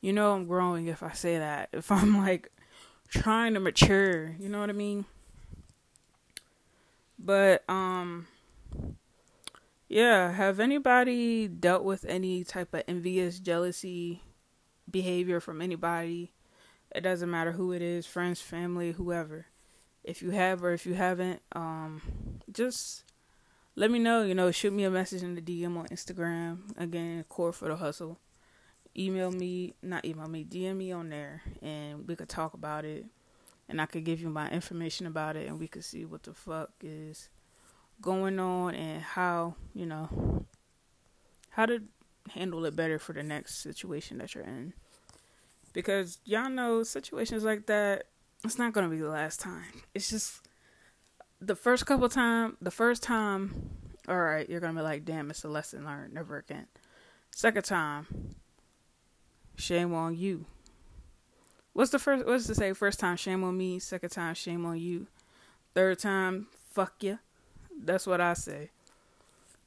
You 0.00 0.12
know 0.12 0.32
I'm 0.32 0.46
growing 0.46 0.86
if 0.86 1.02
I 1.02 1.12
say 1.12 1.38
that. 1.38 1.68
If 1.72 1.90
I'm 1.92 2.18
like 2.18 2.50
trying 3.10 3.54
to 3.54 3.60
mature, 3.60 4.36
you 4.38 4.48
know 4.48 4.60
what 4.60 4.70
I 4.70 4.74
mean? 4.74 5.04
But 7.18 7.68
um 7.68 8.26
yeah, 9.88 10.32
have 10.32 10.60
anybody 10.60 11.48
dealt 11.48 11.82
with 11.84 12.04
any 12.04 12.44
type 12.44 12.72
of 12.72 12.84
envious 12.86 13.40
jealousy 13.40 14.22
behavior 14.90 15.40
from 15.40 15.60
anybody? 15.60 16.32
It 16.94 17.02
doesn't 17.02 17.30
matter 17.30 17.52
who 17.52 17.72
it 17.72 17.82
is, 17.82 18.06
friends, 18.06 18.40
family, 18.40 18.92
whoever. 18.92 19.46
If 20.02 20.22
you 20.22 20.30
have 20.30 20.62
or 20.64 20.72
if 20.72 20.86
you 20.86 20.94
haven't, 20.94 21.42
um 21.52 22.00
just 22.50 23.04
let 23.76 23.90
me 23.90 23.98
know, 23.98 24.22
you 24.22 24.34
know, 24.34 24.50
shoot 24.50 24.72
me 24.72 24.84
a 24.84 24.90
message 24.90 25.22
in 25.22 25.34
the 25.34 25.42
DM 25.42 25.76
on 25.76 25.86
Instagram. 25.88 26.76
Again, 26.76 27.24
core 27.28 27.52
for 27.52 27.68
the 27.68 27.76
hustle. 27.76 28.18
Email 28.96 29.30
me, 29.30 29.74
not 29.82 30.04
email 30.04 30.28
me, 30.28 30.44
DM 30.44 30.76
me 30.76 30.92
on 30.92 31.08
there 31.08 31.42
and 31.62 32.06
we 32.06 32.16
could 32.16 32.28
talk 32.28 32.54
about 32.54 32.84
it 32.84 33.06
and 33.70 33.80
I 33.80 33.86
could 33.86 34.04
give 34.04 34.20
you 34.20 34.28
my 34.28 34.48
information 34.50 35.06
about 35.06 35.36
it, 35.36 35.48
and 35.48 35.58
we 35.58 35.68
could 35.68 35.84
see 35.84 36.04
what 36.04 36.24
the 36.24 36.34
fuck 36.34 36.70
is 36.82 37.28
going 38.02 38.38
on 38.40 38.74
and 38.74 39.00
how 39.00 39.54
you 39.74 39.86
know 39.86 40.44
how 41.50 41.66
to 41.66 41.82
handle 42.30 42.64
it 42.64 42.76
better 42.76 42.98
for 42.98 43.12
the 43.12 43.22
next 43.22 43.62
situation 43.62 44.18
that 44.18 44.34
you're 44.34 44.44
in. 44.44 44.72
Because 45.72 46.18
y'all 46.24 46.50
know 46.50 46.82
situations 46.82 47.44
like 47.44 47.66
that, 47.66 48.04
it's 48.44 48.58
not 48.58 48.72
gonna 48.72 48.88
be 48.88 48.98
the 48.98 49.08
last 49.08 49.38
time. 49.38 49.82
It's 49.94 50.10
just 50.10 50.48
the 51.40 51.54
first 51.54 51.86
couple 51.86 52.08
time, 52.08 52.56
the 52.60 52.72
first 52.72 53.02
time, 53.02 53.70
all 54.08 54.20
right, 54.20 54.48
you're 54.50 54.60
gonna 54.60 54.78
be 54.78 54.82
like, 54.82 55.04
damn, 55.04 55.30
it's 55.30 55.44
a 55.44 55.48
lesson 55.48 55.84
learned, 55.84 56.12
never 56.12 56.38
again. 56.38 56.66
Second 57.30 57.64
time, 57.64 58.34
shame 59.60 59.94
on 59.94 60.16
you. 60.16 60.46
What's 61.72 61.90
the 61.90 61.98
first? 61.98 62.26
What's 62.26 62.46
to 62.46 62.54
say? 62.54 62.72
First 62.72 62.98
time, 62.98 63.16
shame 63.16 63.44
on 63.44 63.56
me. 63.56 63.78
Second 63.78 64.10
time, 64.10 64.34
shame 64.34 64.66
on 64.66 64.78
you. 64.78 65.06
Third 65.74 65.98
time, 65.98 66.48
fuck 66.70 66.94
you. 67.02 67.18
That's 67.82 68.06
what 68.06 68.20
I 68.20 68.34
say. 68.34 68.70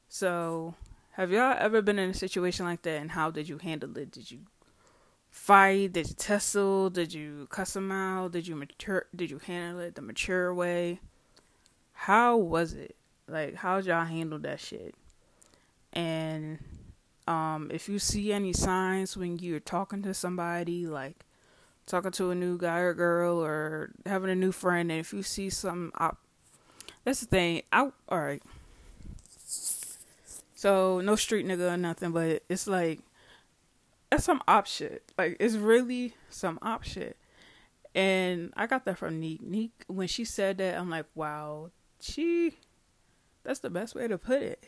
So, 0.08 0.74
have 1.12 1.30
y'all 1.30 1.56
ever 1.58 1.80
been 1.80 1.98
in 1.98 2.10
a 2.10 2.14
situation 2.14 2.66
like 2.66 2.82
that, 2.82 3.00
and 3.00 3.12
how 3.12 3.30
did 3.30 3.48
you 3.48 3.58
handle 3.58 3.96
it? 3.96 4.12
Did 4.12 4.30
you 4.30 4.40
fight? 5.30 5.92
Did 5.92 6.08
you 6.08 6.14
tussle? 6.14 6.90
Did 6.90 7.14
you 7.14 7.46
cuss 7.50 7.72
them 7.72 7.90
out? 7.90 8.32
Did 8.32 8.46
you 8.46 8.54
mature? 8.54 9.06
Did 9.16 9.30
you 9.30 9.38
handle 9.38 9.80
it 9.80 9.94
the 9.94 10.02
mature 10.02 10.52
way? 10.52 11.00
How 11.92 12.36
was 12.36 12.74
it? 12.74 12.96
Like, 13.26 13.54
how'd 13.54 13.86
y'all 13.86 14.04
handle 14.04 14.38
that 14.40 14.60
shit? 14.60 14.94
And 15.92 16.58
um, 17.26 17.70
if 17.72 17.88
you 17.88 17.98
see 17.98 18.32
any 18.32 18.52
signs 18.52 19.16
when 19.16 19.38
you're 19.38 19.60
talking 19.60 20.02
to 20.02 20.14
somebody, 20.14 20.86
like 20.86 21.24
talking 21.86 22.12
to 22.12 22.30
a 22.30 22.34
new 22.34 22.56
guy 22.56 22.78
or 22.78 22.94
girl 22.94 23.42
or 23.42 23.90
having 24.06 24.30
a 24.30 24.34
new 24.34 24.52
friend 24.52 24.90
and 24.90 25.00
if 25.00 25.12
you 25.12 25.22
see 25.22 25.50
some 25.50 25.92
op- 25.96 26.18
that's 27.04 27.20
the 27.20 27.26
thing 27.26 27.60
i 27.72 27.90
all 28.08 28.18
right 28.18 28.42
so 30.54 31.00
no 31.02 31.14
street 31.14 31.46
nigga 31.46 31.72
or 31.72 31.76
nothing 31.76 32.10
but 32.10 32.42
it's 32.48 32.66
like 32.66 33.00
that's 34.10 34.24
some 34.24 34.42
op 34.46 34.66
shit. 34.66 35.02
Like 35.18 35.36
it's 35.40 35.56
really 35.56 36.14
some 36.30 36.58
op 36.62 36.84
shit. 36.84 37.16
And 37.96 38.52
i 38.56 38.66
got 38.66 38.84
that 38.84 38.98
from 38.98 39.18
neek. 39.18 39.42
Neek 39.42 39.72
when 39.88 40.08
she 40.08 40.24
said 40.24 40.58
that 40.58 40.78
i'm 40.78 40.90
like 40.90 41.06
wow 41.14 41.70
she 42.00 42.56
that's 43.44 43.60
the 43.60 43.70
best 43.70 43.94
way 43.94 44.08
to 44.08 44.18
put 44.18 44.42
it 44.42 44.64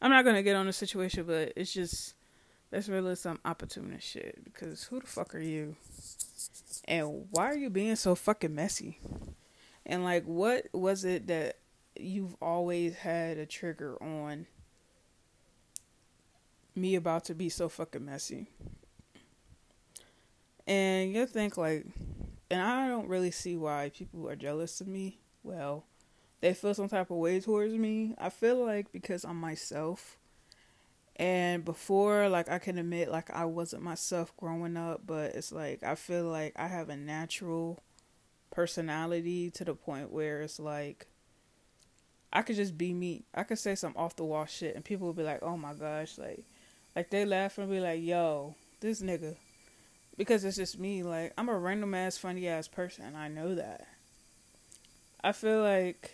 i'm 0.00 0.10
not 0.10 0.24
gonna 0.24 0.42
get 0.42 0.56
on 0.56 0.66
the 0.66 0.72
situation 0.72 1.24
but 1.24 1.52
it's 1.56 1.72
just 1.72 2.14
that's 2.70 2.88
really 2.88 3.14
some 3.14 3.38
opportunist 3.44 4.06
shit 4.06 4.42
because 4.44 4.84
who 4.84 5.00
the 5.00 5.06
fuck 5.06 5.34
are 5.34 5.40
you 5.40 5.76
and 6.88 7.26
why 7.30 7.50
are 7.50 7.56
you 7.56 7.70
being 7.70 7.96
so 7.96 8.14
fucking 8.14 8.54
messy? 8.54 8.98
And 9.84 10.04
like, 10.04 10.24
what 10.24 10.66
was 10.72 11.04
it 11.04 11.26
that 11.26 11.56
you've 11.96 12.34
always 12.40 12.96
had 12.96 13.36
a 13.36 13.46
trigger 13.46 14.02
on 14.02 14.46
me 16.74 16.94
about 16.94 17.24
to 17.26 17.34
be 17.34 17.50
so 17.50 17.68
fucking 17.68 18.04
messy? 18.04 18.48
And 20.66 21.12
you 21.12 21.26
think 21.26 21.58
like, 21.58 21.86
and 22.50 22.62
I 22.62 22.88
don't 22.88 23.08
really 23.08 23.30
see 23.30 23.56
why 23.56 23.90
people 23.94 24.28
are 24.28 24.36
jealous 24.36 24.80
of 24.80 24.88
me. 24.88 25.18
Well, 25.42 25.84
they 26.40 26.54
feel 26.54 26.74
some 26.74 26.88
type 26.88 27.10
of 27.10 27.16
way 27.16 27.40
towards 27.40 27.74
me. 27.74 28.14
I 28.18 28.28
feel 28.28 28.64
like 28.64 28.92
because 28.92 29.24
I'm 29.24 29.40
myself 29.40 30.18
and 31.18 31.64
before, 31.64 32.28
like, 32.28 32.48
I 32.48 32.60
can 32.60 32.78
admit, 32.78 33.10
like, 33.10 33.28
I 33.30 33.44
wasn't 33.44 33.82
myself 33.82 34.32
growing 34.36 34.76
up, 34.76 35.02
but 35.04 35.34
it's 35.34 35.50
like, 35.50 35.82
I 35.82 35.96
feel 35.96 36.24
like 36.24 36.52
I 36.54 36.68
have 36.68 36.88
a 36.88 36.96
natural 36.96 37.82
personality 38.52 39.50
to 39.50 39.64
the 39.64 39.74
point 39.74 40.12
where 40.12 40.42
it's 40.42 40.60
like, 40.60 41.08
I 42.32 42.42
could 42.42 42.54
just 42.54 42.78
be 42.78 42.92
me. 42.92 43.24
I 43.34 43.42
could 43.42 43.58
say 43.58 43.74
some 43.74 43.94
off 43.96 44.14
the 44.14 44.24
wall 44.24 44.46
shit, 44.46 44.76
and 44.76 44.84
people 44.84 45.08
would 45.08 45.16
be 45.16 45.24
like, 45.24 45.42
oh 45.42 45.56
my 45.56 45.74
gosh, 45.74 46.18
like, 46.18 46.44
like 46.94 47.10
they 47.10 47.24
laugh 47.24 47.58
and 47.58 47.68
be 47.68 47.80
like, 47.80 48.00
yo, 48.00 48.54
this 48.80 49.02
nigga. 49.02 49.34
Because 50.16 50.44
it's 50.44 50.56
just 50.56 50.78
me. 50.78 51.02
Like, 51.02 51.32
I'm 51.36 51.48
a 51.48 51.58
random 51.58 51.94
ass, 51.94 52.16
funny 52.16 52.46
ass 52.46 52.68
person. 52.68 53.16
I 53.16 53.26
know 53.26 53.56
that. 53.56 53.88
I 55.22 55.32
feel 55.32 55.62
like 55.62 56.12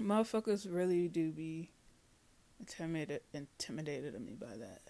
motherfuckers 0.00 0.66
really 0.70 1.08
do 1.08 1.30
be 1.30 1.70
intimidated 2.60 3.22
intimidated 3.32 4.14
of 4.14 4.20
me 4.20 4.34
by 4.34 4.56
that. 4.56 4.82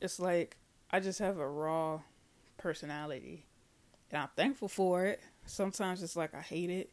It's 0.00 0.20
like 0.20 0.56
I 0.90 1.00
just 1.00 1.18
have 1.18 1.38
a 1.38 1.48
raw 1.48 2.00
personality. 2.56 3.46
And 4.10 4.22
I'm 4.22 4.28
thankful 4.36 4.68
for 4.68 5.04
it. 5.04 5.20
Sometimes 5.46 6.02
it's 6.02 6.16
like 6.16 6.34
I 6.34 6.40
hate 6.40 6.70
it. 6.70 6.90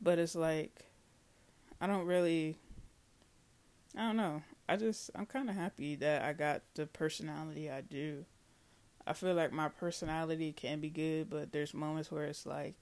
But 0.00 0.18
it's 0.18 0.34
like 0.34 0.86
I 1.80 1.86
don't 1.86 2.06
really 2.06 2.58
I 3.96 4.00
don't 4.00 4.16
know. 4.16 4.42
I 4.68 4.76
just 4.76 5.10
I'm 5.14 5.26
kind 5.26 5.48
of 5.48 5.56
happy 5.56 5.96
that 5.96 6.22
I 6.22 6.32
got 6.32 6.62
the 6.74 6.86
personality 6.86 7.70
I 7.70 7.80
do. 7.80 8.24
I 9.06 9.12
feel 9.12 9.34
like 9.34 9.52
my 9.52 9.68
personality 9.68 10.52
can 10.52 10.80
be 10.80 10.90
good, 10.90 11.30
but 11.30 11.52
there's 11.52 11.72
moments 11.72 12.10
where 12.10 12.24
it's 12.24 12.44
like 12.44 12.74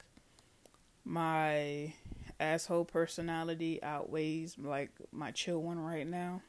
my 1.05 1.93
asshole 2.39 2.85
personality 2.85 3.81
outweighs 3.81 4.57
like 4.57 4.91
my 5.11 5.31
chill 5.31 5.61
one 5.61 5.79
right 5.79 6.07
now. 6.07 6.41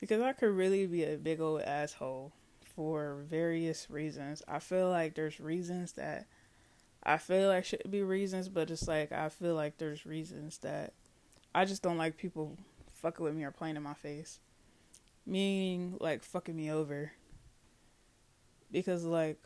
Because 0.00 0.20
I 0.20 0.32
could 0.32 0.50
really 0.50 0.86
be 0.86 1.04
a 1.04 1.16
big 1.16 1.40
old 1.40 1.62
asshole 1.62 2.32
for 2.74 3.22
various 3.28 3.90
reasons. 3.90 4.42
I 4.48 4.58
feel 4.58 4.88
like 4.88 5.14
there's 5.14 5.40
reasons 5.40 5.92
that 5.92 6.26
I 7.02 7.18
feel 7.18 7.48
like 7.48 7.64
should 7.64 7.90
be 7.90 8.02
reasons, 8.02 8.48
but 8.48 8.70
it's 8.70 8.88
like 8.88 9.12
I 9.12 9.28
feel 9.28 9.54
like 9.54 9.78
there's 9.78 10.04
reasons 10.04 10.58
that 10.58 10.92
I 11.54 11.64
just 11.64 11.82
don't 11.82 11.98
like 11.98 12.16
people 12.16 12.56
fucking 12.92 13.24
with 13.24 13.34
me 13.34 13.44
or 13.44 13.50
playing 13.50 13.76
in 13.76 13.82
my 13.82 13.94
face. 13.94 14.40
Meaning 15.26 15.96
like 16.00 16.22
fucking 16.22 16.56
me 16.56 16.70
over. 16.70 17.12
Because 18.70 19.04
like 19.04 19.38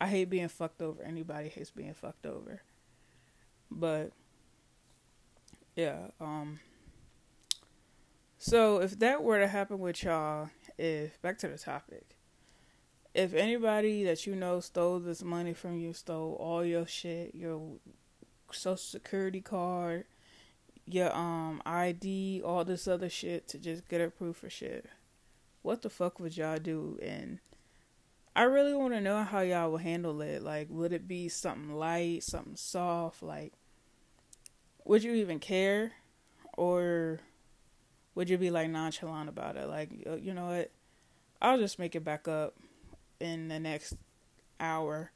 I 0.00 0.06
hate 0.08 0.30
being 0.30 0.48
fucked 0.48 0.82
over. 0.82 1.02
Anybody 1.02 1.48
hates 1.48 1.70
being 1.70 1.94
fucked 1.94 2.26
over. 2.26 2.62
But 3.70 4.12
yeah, 5.76 6.08
um 6.20 6.60
so 8.38 8.80
if 8.80 8.98
that 9.00 9.22
were 9.22 9.38
to 9.38 9.46
happen 9.46 9.78
with 9.78 10.02
y'all, 10.02 10.48
if 10.78 11.20
back 11.20 11.38
to 11.38 11.48
the 11.48 11.58
topic. 11.58 12.16
If 13.12 13.34
anybody 13.34 14.04
that 14.04 14.26
you 14.26 14.36
know 14.36 14.60
stole 14.60 15.00
this 15.00 15.22
money 15.22 15.52
from 15.52 15.78
you, 15.78 15.92
stole 15.92 16.36
all 16.40 16.64
your 16.64 16.86
shit, 16.86 17.34
your 17.34 17.78
social 18.52 18.76
security 18.76 19.40
card, 19.40 20.04
your 20.86 21.14
um 21.14 21.60
ID, 21.66 22.42
all 22.44 22.64
this 22.64 22.88
other 22.88 23.10
shit 23.10 23.46
to 23.48 23.58
just 23.58 23.88
get 23.88 24.00
approved 24.00 24.38
for 24.38 24.50
shit. 24.50 24.86
What 25.62 25.82
the 25.82 25.90
fuck 25.90 26.18
would 26.18 26.36
y'all 26.36 26.58
do? 26.58 26.98
And 27.02 27.40
I 28.34 28.44
really 28.44 28.74
want 28.74 28.94
to 28.94 29.00
know 29.00 29.22
how 29.22 29.40
y'all 29.40 29.70
will 29.70 29.78
handle 29.78 30.22
it. 30.22 30.42
Like, 30.42 30.68
would 30.70 30.92
it 30.92 31.06
be 31.06 31.28
something 31.28 31.74
light, 31.74 32.22
something 32.22 32.56
soft? 32.56 33.22
Like, 33.22 33.52
would 34.84 35.02
you 35.02 35.14
even 35.14 35.38
care? 35.38 35.92
Or 36.56 37.20
would 38.14 38.28
you 38.28 38.38
be 38.38 38.50
like 38.50 38.70
nonchalant 38.70 39.28
about 39.28 39.56
it? 39.56 39.68
Like 39.68 39.90
you 40.22 40.34
know 40.34 40.46
what? 40.46 40.70
I'll 41.40 41.58
just 41.58 41.78
make 41.78 41.94
it 41.94 42.04
back 42.04 42.28
up 42.28 42.54
in 43.18 43.48
the 43.48 43.58
next 43.60 43.94
hour 44.58 45.10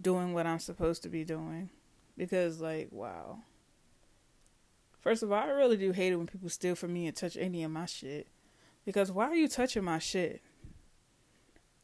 doing 0.00 0.32
what 0.32 0.46
i'm 0.46 0.58
supposed 0.58 1.02
to 1.02 1.08
be 1.08 1.24
doing. 1.24 1.70
Because 2.16 2.60
like 2.60 2.88
wow. 2.90 3.40
First 5.00 5.22
of 5.22 5.32
all 5.32 5.42
i 5.42 5.46
really 5.46 5.76
do 5.76 5.92
hate 5.92 6.12
it 6.12 6.16
when 6.16 6.26
people 6.26 6.48
steal 6.48 6.74
from 6.74 6.92
me 6.92 7.06
and 7.06 7.16
touch 7.16 7.36
any 7.36 7.62
of 7.62 7.70
my 7.70 7.86
shit. 7.86 8.28
Because 8.84 9.12
why 9.12 9.26
are 9.26 9.34
you 9.34 9.48
touching 9.48 9.84
my 9.84 9.98
shit? 9.98 10.42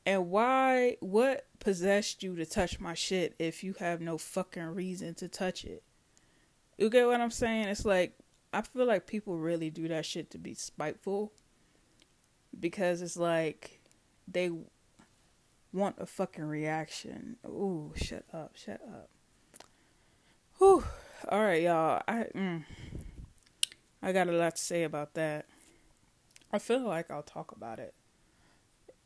And 0.06 0.30
why, 0.30 0.96
what 1.00 1.46
possessed 1.60 2.22
you 2.22 2.36
to 2.36 2.44
touch 2.44 2.78
my 2.78 2.94
shit 2.94 3.34
if 3.38 3.64
you 3.64 3.74
have 3.78 4.00
no 4.00 4.18
fucking 4.18 4.62
reason 4.62 5.14
to 5.14 5.28
touch 5.28 5.64
it? 5.64 5.82
You 6.76 6.90
get 6.90 7.06
what 7.06 7.20
I'm 7.20 7.30
saying? 7.30 7.68
It's 7.68 7.84
like, 7.84 8.14
I 8.52 8.62
feel 8.62 8.86
like 8.86 9.06
people 9.06 9.36
really 9.36 9.70
do 9.70 9.88
that 9.88 10.06
shit 10.06 10.30
to 10.32 10.38
be 10.38 10.54
spiteful. 10.54 11.32
Because 12.58 13.02
it's 13.02 13.16
like, 13.16 13.80
they 14.28 14.50
want 15.72 15.96
a 15.98 16.06
fucking 16.06 16.44
reaction. 16.44 17.36
Ooh, 17.46 17.92
shut 17.96 18.24
up, 18.32 18.56
shut 18.56 18.80
up. 18.92 19.10
Whew. 20.58 20.84
All 21.28 21.42
right, 21.42 21.62
y'all. 21.62 22.02
I 22.06 22.26
mm, 22.34 22.64
I 24.02 24.12
got 24.12 24.28
a 24.28 24.32
lot 24.32 24.56
to 24.56 24.62
say 24.62 24.84
about 24.84 25.14
that. 25.14 25.46
I 26.52 26.58
feel 26.58 26.80
like 26.80 27.10
I'll 27.10 27.22
talk 27.22 27.52
about 27.52 27.78
it. 27.80 27.94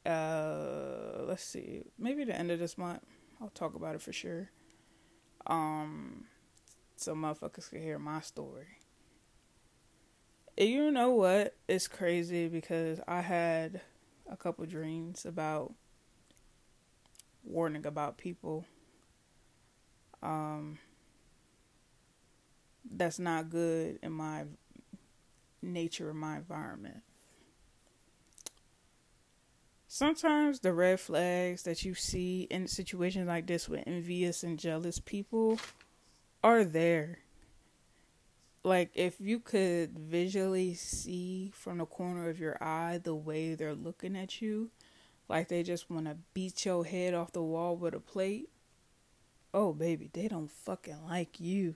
Uh, 0.05 1.23
let's 1.23 1.45
see. 1.45 1.85
Maybe 1.99 2.25
the 2.25 2.37
end 2.37 2.51
of 2.51 2.59
this 2.59 2.77
month, 2.77 3.03
I'll 3.41 3.51
talk 3.51 3.75
about 3.75 3.95
it 3.95 4.03
for 4.03 4.13
sure. 4.13 4.51
Um, 5.47 6.25
so 7.01 7.15
motherfuckers 7.15 7.71
can 7.71 7.83
hear 7.83 7.99
my 7.99 8.21
story. 8.21 8.79
And 10.57 10.69
you 10.69 10.91
know 10.91 11.11
what? 11.11 11.55
It's 11.69 11.87
crazy 11.87 12.49
because 12.49 13.01
I 13.07 13.21
had 13.21 13.81
a 14.29 14.37
couple 14.37 14.67
dreams 14.67 15.25
about 15.25 15.73
warning 17.45 17.87
about 17.87 18.19
people. 18.19 18.67
Um, 20.23 20.79
that's 22.91 23.19
not 23.19 23.51
good 23.51 23.99
in 24.03 24.13
my 24.13 24.45
nature, 25.63 26.11
in 26.11 26.17
my 26.17 26.37
environment. 26.37 27.03
Sometimes 29.87 30.61
the 30.61 30.73
red 30.73 31.01
flags 31.01 31.63
that 31.63 31.85
you 31.85 31.95
see 31.95 32.47
in 32.51 32.67
situations 32.67 33.27
like 33.27 33.47
this 33.47 33.69
with 33.69 33.85
envious 33.87 34.43
and 34.43 34.59
jealous 34.59 34.99
people 34.99 35.59
are 36.49 36.65
there. 36.65 37.19
Like, 38.65 38.91
if 38.95 39.21
you 39.21 39.39
could 39.39 39.99
visually 39.99 40.73
see 40.73 41.53
from 41.55 41.79
the 41.79 41.85
corner 41.85 42.31
of 42.31 42.41
your 42.41 42.57
eye 42.63 42.99
the 43.03 43.15
way 43.15 43.55
they're 43.55 43.75
looking 43.75 44.17
at 44.17 44.41
you, 44.41 44.71
like 45.29 45.49
they 45.49 45.63
just 45.63 45.91
want 45.91 46.07
to 46.07 46.17
beat 46.33 46.65
your 46.65 46.87
head 46.87 47.13
off 47.13 47.33
the 47.33 47.43
wall 47.43 47.77
with 47.77 47.93
a 47.93 48.01
plate. 48.01 48.49
Oh, 49.53 49.75
baby, 49.75 50.09
they 50.11 50.27
don't 50.27 50.51
fucking 50.51 51.07
like 51.07 51.39
you. 51.39 51.75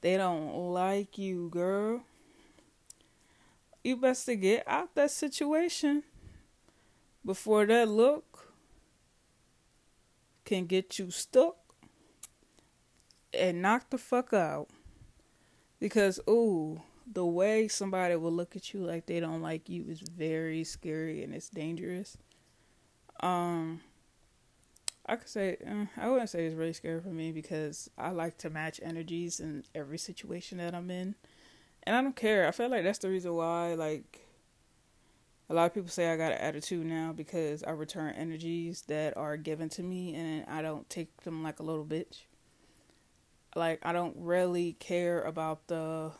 They 0.00 0.16
don't 0.16 0.52
like 0.72 1.16
you, 1.16 1.48
girl. 1.48 2.02
You 3.84 3.96
best 3.96 4.26
to 4.26 4.34
get 4.34 4.66
out 4.66 4.96
that 4.96 5.12
situation 5.12 6.02
before 7.24 7.66
that 7.66 7.88
look 7.88 8.52
can 10.44 10.66
get 10.66 10.98
you 10.98 11.12
stuck 11.12 11.61
and 13.34 13.62
knock 13.62 13.90
the 13.90 13.98
fuck 13.98 14.32
out. 14.32 14.68
Because, 15.80 16.20
ooh, 16.28 16.80
the 17.10 17.26
way 17.26 17.68
somebody 17.68 18.14
will 18.16 18.32
look 18.32 18.56
at 18.56 18.72
you 18.72 18.80
like 18.80 19.06
they 19.06 19.20
don't 19.20 19.42
like 19.42 19.68
you 19.68 19.84
is 19.88 20.00
very 20.00 20.64
scary 20.64 21.22
and 21.22 21.34
it's 21.34 21.48
dangerous. 21.48 22.16
Um, 23.20 23.80
I 25.06 25.16
could 25.16 25.28
say 25.28 25.56
uh, 25.68 25.86
I 26.00 26.08
wouldn't 26.08 26.30
say 26.30 26.46
it's 26.46 26.54
really 26.54 26.72
scary 26.72 27.00
for 27.00 27.08
me 27.08 27.32
because 27.32 27.90
I 27.98 28.10
like 28.10 28.38
to 28.38 28.50
match 28.50 28.80
energies 28.82 29.40
in 29.40 29.64
every 29.74 29.98
situation 29.98 30.58
that 30.58 30.74
I'm 30.74 30.90
in, 30.90 31.14
and 31.82 31.96
I 31.96 32.02
don't 32.02 32.16
care. 32.16 32.46
I 32.46 32.52
feel 32.52 32.68
like 32.68 32.84
that's 32.84 33.00
the 33.00 33.08
reason 33.08 33.34
why 33.34 33.74
like 33.74 34.26
a 35.50 35.54
lot 35.54 35.66
of 35.66 35.74
people 35.74 35.90
say 35.90 36.10
I 36.10 36.16
got 36.16 36.32
an 36.32 36.38
attitude 36.38 36.86
now 36.86 37.12
because 37.12 37.62
I 37.62 37.70
return 37.72 38.14
energies 38.14 38.82
that 38.88 39.16
are 39.16 39.36
given 39.36 39.68
to 39.70 39.82
me 39.82 40.14
and 40.14 40.46
I 40.48 40.62
don't 40.62 40.88
take 40.88 41.22
them 41.22 41.42
like 41.42 41.58
a 41.58 41.62
little 41.62 41.84
bitch. 41.84 42.22
Like 43.54 43.80
I 43.82 43.92
don't 43.92 44.16
really 44.18 44.74
care 44.74 45.22
about 45.22 45.66
the 45.68 46.12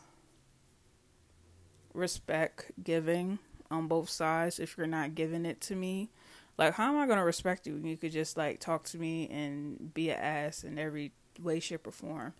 respect 1.93 2.71
giving 2.83 3.39
on 3.69 3.87
both 3.87 4.09
sides 4.09 4.59
if 4.59 4.77
you're 4.77 4.87
not 4.87 5.15
giving 5.15 5.45
it 5.45 5.61
to 5.61 5.75
me 5.75 6.09
like, 6.57 6.75
how 6.75 6.89
am 6.89 6.99
I 6.99 7.07
gonna 7.07 7.25
respect 7.25 7.65
you 7.65 7.73
when 7.73 7.85
you 7.85 7.97
could 7.97 8.11
just 8.11 8.37
like 8.37 8.59
talk 8.59 8.83
to 8.85 8.97
me 8.97 9.27
and 9.29 9.93
be 9.93 10.09
an 10.09 10.19
ass 10.19 10.63
in 10.63 10.77
every 10.77 11.11
way, 11.41 11.59
shape, 11.59 11.87
or 11.87 11.91
form, 11.91 12.33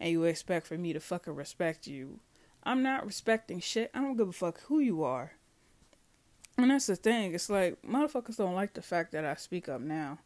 and 0.00 0.10
you 0.10 0.24
expect 0.24 0.66
for 0.66 0.78
me 0.78 0.92
to 0.92 1.00
fucking 1.00 1.34
respect 1.34 1.86
you? 1.86 2.20
I'm 2.64 2.82
not 2.82 3.06
respecting 3.06 3.60
shit. 3.60 3.90
I 3.94 4.00
don't 4.00 4.16
give 4.16 4.28
a 4.28 4.32
fuck 4.32 4.60
who 4.62 4.80
you 4.80 5.02
are. 5.04 5.32
And 6.56 6.70
that's 6.70 6.86
the 6.86 6.96
thing. 6.96 7.34
It's 7.34 7.50
like 7.50 7.80
motherfuckers 7.82 8.36
don't 8.36 8.54
like 8.54 8.74
the 8.74 8.82
fact 8.82 9.12
that 9.12 9.24
I 9.24 9.34
speak 9.34 9.68
up 9.68 9.80
now. 9.80 10.18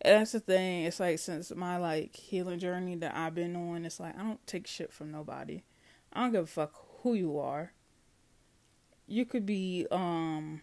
And 0.00 0.20
that's 0.20 0.32
the 0.32 0.40
thing. 0.40 0.84
It's 0.84 1.00
like 1.00 1.18
since 1.18 1.54
my 1.54 1.76
like 1.76 2.14
healing 2.14 2.58
journey 2.58 2.94
that 2.96 3.16
I've 3.16 3.34
been 3.34 3.56
on, 3.56 3.84
it's 3.84 4.00
like 4.00 4.18
I 4.18 4.22
don't 4.22 4.46
take 4.46 4.66
shit 4.66 4.92
from 4.92 5.10
nobody. 5.10 5.64
I 6.12 6.22
don't 6.22 6.32
give 6.32 6.44
a 6.44 6.46
fuck 6.46 6.72
who 7.02 7.14
you 7.14 7.38
are. 7.38 7.72
You 9.06 9.24
could 9.24 9.46
be 9.46 9.86
um 9.90 10.62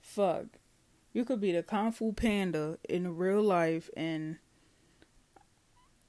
fuck 0.00 0.46
you 1.12 1.24
could 1.24 1.40
be 1.40 1.52
the 1.52 1.62
Kung 1.62 1.92
Fu 1.92 2.12
Panda 2.12 2.78
in 2.88 3.16
real 3.16 3.42
life 3.42 3.90
and 3.96 4.38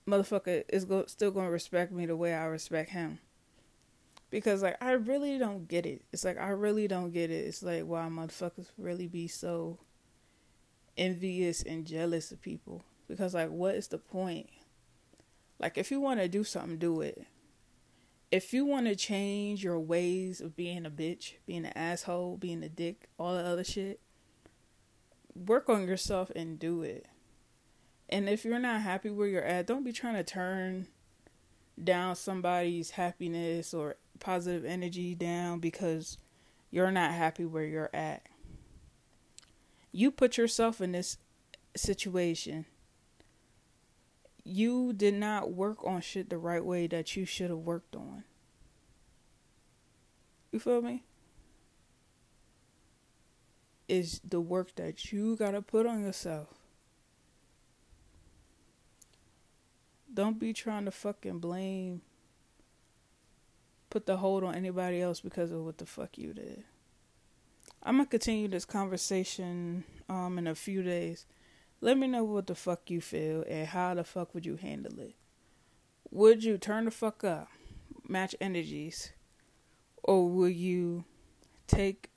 motherfucker 0.07 0.63
is 0.69 0.85
go- 0.85 1.05
still 1.07 1.31
going 1.31 1.45
to 1.45 1.51
respect 1.51 1.91
me 1.91 2.05
the 2.05 2.15
way 2.15 2.33
I 2.33 2.45
respect 2.45 2.91
him. 2.91 3.19
Because, 4.29 4.61
like, 4.61 4.77
I 4.81 4.91
really 4.91 5.39
don't 5.39 5.67
get 5.67 5.87
it. 5.87 6.03
It's 6.11 6.23
like, 6.23 6.37
I 6.37 6.49
really 6.49 6.87
don't 6.87 7.11
get 7.11 7.31
it. 7.31 7.47
It's 7.47 7.63
like, 7.63 7.85
why 7.85 8.01
motherfuckers 8.01 8.67
really 8.77 9.07
be 9.07 9.27
so 9.27 9.79
envious 10.99 11.63
and 11.63 11.87
jealous 11.87 12.31
of 12.31 12.41
people. 12.41 12.83
Because, 13.07 13.33
like, 13.33 13.49
what 13.49 13.73
is 13.73 13.87
the 13.87 13.97
point? 13.97 14.49
Like, 15.59 15.77
if 15.77 15.89
you 15.89 15.99
want 15.99 16.19
to 16.19 16.27
do 16.27 16.43
something, 16.43 16.77
do 16.77 17.01
it. 17.01 17.25
If 18.31 18.53
you 18.53 18.65
want 18.65 18.85
to 18.85 18.95
change 18.95 19.63
your 19.63 19.79
ways 19.79 20.39
of 20.39 20.55
being 20.55 20.85
a 20.85 20.91
bitch, 20.91 21.33
being 21.47 21.65
an 21.65 21.73
asshole, 21.75 22.37
being 22.37 22.61
a 22.61 22.69
dick, 22.69 23.09
all 23.17 23.33
the 23.33 23.43
other 23.43 23.63
shit, 23.63 23.99
work 25.33 25.67
on 25.69 25.87
yourself 25.87 26.31
and 26.35 26.59
do 26.59 26.83
it. 26.83 27.07
And 28.07 28.29
if 28.29 28.45
you're 28.45 28.59
not 28.59 28.81
happy 28.81 29.09
where 29.09 29.27
you're 29.27 29.43
at, 29.43 29.65
don't 29.65 29.83
be 29.83 29.91
trying 29.91 30.15
to 30.15 30.23
turn 30.23 30.87
down 31.83 32.15
somebody's 32.15 32.91
happiness 32.91 33.73
or 33.73 33.95
positive 34.19 34.65
energy 34.65 35.15
down 35.15 35.59
because 35.59 36.17
you're 36.71 36.91
not 36.91 37.11
happy 37.11 37.45
where 37.45 37.65
you're 37.65 37.89
at. 37.93 38.27
You 39.91 40.11
put 40.11 40.37
yourself 40.37 40.81
in 40.81 40.91
this 40.91 41.17
situation. 41.75 42.65
You 44.43 44.93
did 44.93 45.13
not 45.13 45.51
work 45.51 45.85
on 45.85 46.01
shit 46.01 46.29
the 46.29 46.37
right 46.37 46.63
way 46.63 46.87
that 46.87 47.15
you 47.15 47.25
should 47.25 47.49
have 47.49 47.59
worked 47.59 47.95
on. 47.95 48.23
You 50.51 50.59
feel 50.59 50.81
me? 50.81 51.03
is 53.89 54.21
the 54.23 54.39
work 54.39 54.75
that 54.75 55.11
you 55.11 55.35
gotta 55.35 55.61
put 55.61 55.85
on 55.85 56.01
yourself. 56.01 56.47
Don't 60.13 60.39
be 60.39 60.53
trying 60.53 60.85
to 60.85 60.91
fucking 60.91 61.39
blame, 61.39 62.01
put 63.89 64.05
the 64.05 64.17
hold 64.17 64.43
on 64.43 64.55
anybody 64.55 65.01
else 65.01 65.19
because 65.19 65.51
of 65.51 65.63
what 65.65 65.79
the 65.79 65.85
fuck 65.85 66.17
you 66.17 66.33
did. 66.33 66.63
I'm 67.81 67.97
gonna 67.97 68.07
continue 68.07 68.47
this 68.47 68.65
conversation 68.65 69.83
um 70.07 70.37
in 70.37 70.47
a 70.47 70.55
few 70.55 70.83
days. 70.83 71.25
Let 71.81 71.97
me 71.97 72.07
know 72.07 72.23
what 72.23 72.47
the 72.47 72.55
fuck 72.55 72.89
you 72.89 72.99
feel 72.99 73.43
and 73.47 73.67
how 73.67 73.93
the 73.93 74.03
fuck 74.03 74.33
would 74.33 74.45
you 74.45 74.57
handle 74.57 74.99
it. 74.99 75.15
Would 76.11 76.43
you 76.43 76.57
turn 76.57 76.85
the 76.85 76.91
fuck 76.91 77.23
up, 77.23 77.47
match 78.07 78.35
energies, 78.41 79.13
or 80.03 80.27
will 80.29 80.49
you 80.49 81.05
take 81.67 82.09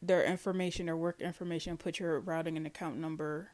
their 0.00 0.24
information, 0.24 0.88
or 0.88 0.96
work 0.96 1.20
information, 1.20 1.76
put 1.76 1.98
your 1.98 2.20
routing 2.20 2.56
and 2.56 2.66
account 2.66 2.96
number 2.98 3.50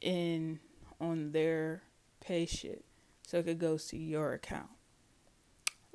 in 0.00 0.60
on 1.00 1.32
their 1.32 1.82
pay 2.20 2.46
shit 2.46 2.84
so 3.26 3.38
it 3.38 3.44
could 3.44 3.58
go 3.58 3.76
to 3.76 3.96
your 3.96 4.32
account. 4.32 4.70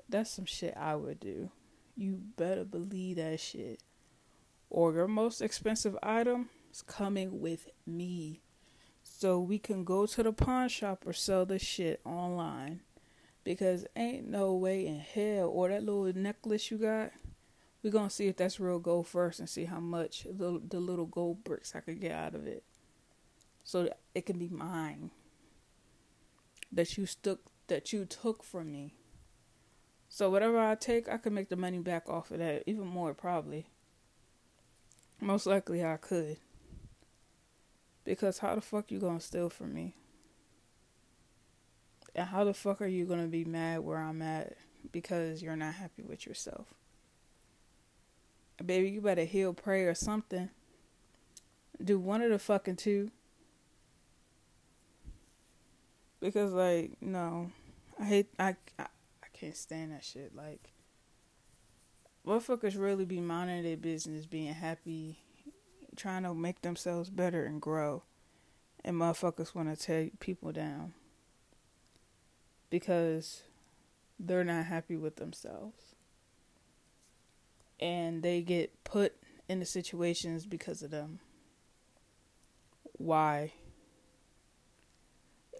That's 0.08 0.30
some 0.30 0.46
shit 0.46 0.76
I 0.78 0.96
would 0.96 1.20
do. 1.20 1.50
You 1.96 2.20
better 2.38 2.64
believe 2.66 3.18
that 3.18 3.40
shit. 3.40 3.82
Or 4.74 4.92
your 4.92 5.08
most 5.08 5.40
expensive 5.40 5.96
item 6.02 6.50
is 6.72 6.82
coming 6.82 7.40
with 7.40 7.70
me. 7.86 8.42
So 9.04 9.40
we 9.40 9.60
can 9.60 9.84
go 9.84 10.08
to 10.08 10.24
the 10.24 10.34
pawn 10.34 10.68
shop 10.68 11.04
or 11.06 11.14
sell 11.14 11.46
the 11.46 11.60
shit 11.60 12.02
online. 12.04 12.82
Because 13.44 13.86
ain't 13.96 14.28
no 14.28 14.56
way 14.56 14.88
in 14.88 15.00
hell 15.00 15.48
or 15.48 15.70
that 15.70 15.84
little 15.84 16.12
necklace 16.20 16.72
you 16.72 16.80
got 16.80 17.12
we're 17.84 17.92
gonna 17.92 18.10
see 18.10 18.28
if 18.28 18.38
that's 18.38 18.60
real 18.60 18.80
gold 18.80 19.08
first 19.08 19.40
and 19.40 19.50
see 19.50 19.66
how 19.66 19.80
much 19.80 20.24
the 20.24 20.60
the 20.68 20.80
little 20.80 21.06
gold 21.06 21.44
bricks 21.44 21.76
I 21.76 21.82
could 21.82 22.00
get 22.00 22.14
out 22.14 22.34
of 22.34 22.48
it. 22.48 22.64
So 23.64 23.94
it 24.16 24.26
can 24.26 24.40
be 24.40 24.48
mine. 24.48 25.12
That 26.72 26.98
you 26.98 27.06
stuck 27.06 27.40
that 27.68 27.94
you 27.94 28.06
took 28.06 28.42
from 28.42 28.72
me. 28.72 28.96
So 30.10 30.30
whatever 30.30 30.60
I 30.60 30.76
take, 30.76 31.10
I 31.10 31.18
can 31.18 31.34
make 31.34 31.50
the 31.50 31.56
money 31.56 31.80
back 31.80 32.08
off 32.10 32.32
of 32.32 32.40
that, 32.40 32.64
even 32.66 32.88
more 32.88 33.14
probably. 33.14 33.68
Most 35.24 35.46
likely 35.46 35.86
I 35.86 35.96
could. 35.96 36.36
Because 38.04 38.40
how 38.40 38.56
the 38.56 38.62
fuck 38.62 38.92
you 38.92 39.00
gonna 39.00 39.22
steal 39.22 39.50
from 39.50 39.74
me? 39.74 39.96
And 42.14 42.28
how 42.28 42.44
the 42.44 42.54
fuck 42.54 42.82
are 42.82 42.88
you 42.88 43.06
gonna 43.06 43.28
be 43.28 43.46
mad 43.46 43.80
where 43.80 44.00
I'm 44.00 44.22
at 44.22 44.58
because 44.92 45.42
you're 45.42 45.56
not 45.56 45.76
happy 45.76 46.04
with 46.04 46.26
yourself? 46.26 46.74
Baby, 48.64 48.90
you 48.90 49.00
better 49.00 49.24
heal, 49.24 49.54
pray, 49.54 49.84
or 49.84 49.96
something. 49.96 50.50
Do 51.82 51.98
one 52.00 52.22
of 52.22 52.30
the 52.30 52.38
fucking 52.38 52.76
two. 52.76 53.10
Because 56.20 56.52
like, 56.52 56.98
no. 57.00 57.50
I 57.98 58.04
hate 58.04 58.28
I 58.38 58.58
I, 58.78 58.88
I 59.24 59.28
can't 59.32 59.56
stand 59.56 59.94
that 59.94 60.04
shit. 60.04 60.36
Like 60.36 60.73
motherfuckers 62.28 62.80
really 62.80 63.06
be 63.06 63.20
minding 63.20 63.64
their 63.64 63.78
business, 63.78 64.26
being 64.26 64.54
happy, 64.54 65.20
trying 65.96 66.24
to 66.24 66.34
make 66.34 66.62
themselves 66.62 67.10
better 67.10 67.46
and 67.46 67.62
grow. 67.62 68.04
And 68.86 68.98
motherfuckers 68.98 69.56
want 69.56 69.70
to 69.70 69.82
tear 69.82 70.10
people 70.20 70.52
down 70.52 70.94
because 72.70 73.44
they're 74.20 74.44
not 74.44 74.66
happy 74.66 74.98
with 74.98 75.16
themselves. 75.16 75.96
And 77.80 78.24
they 78.24 78.42
get 78.42 78.84
put 78.84 79.16
in 79.48 79.60
the 79.60 79.66
situations 79.66 80.46
because 80.46 80.82
of 80.82 80.92
them. 80.92 81.20
Why? 82.94 83.54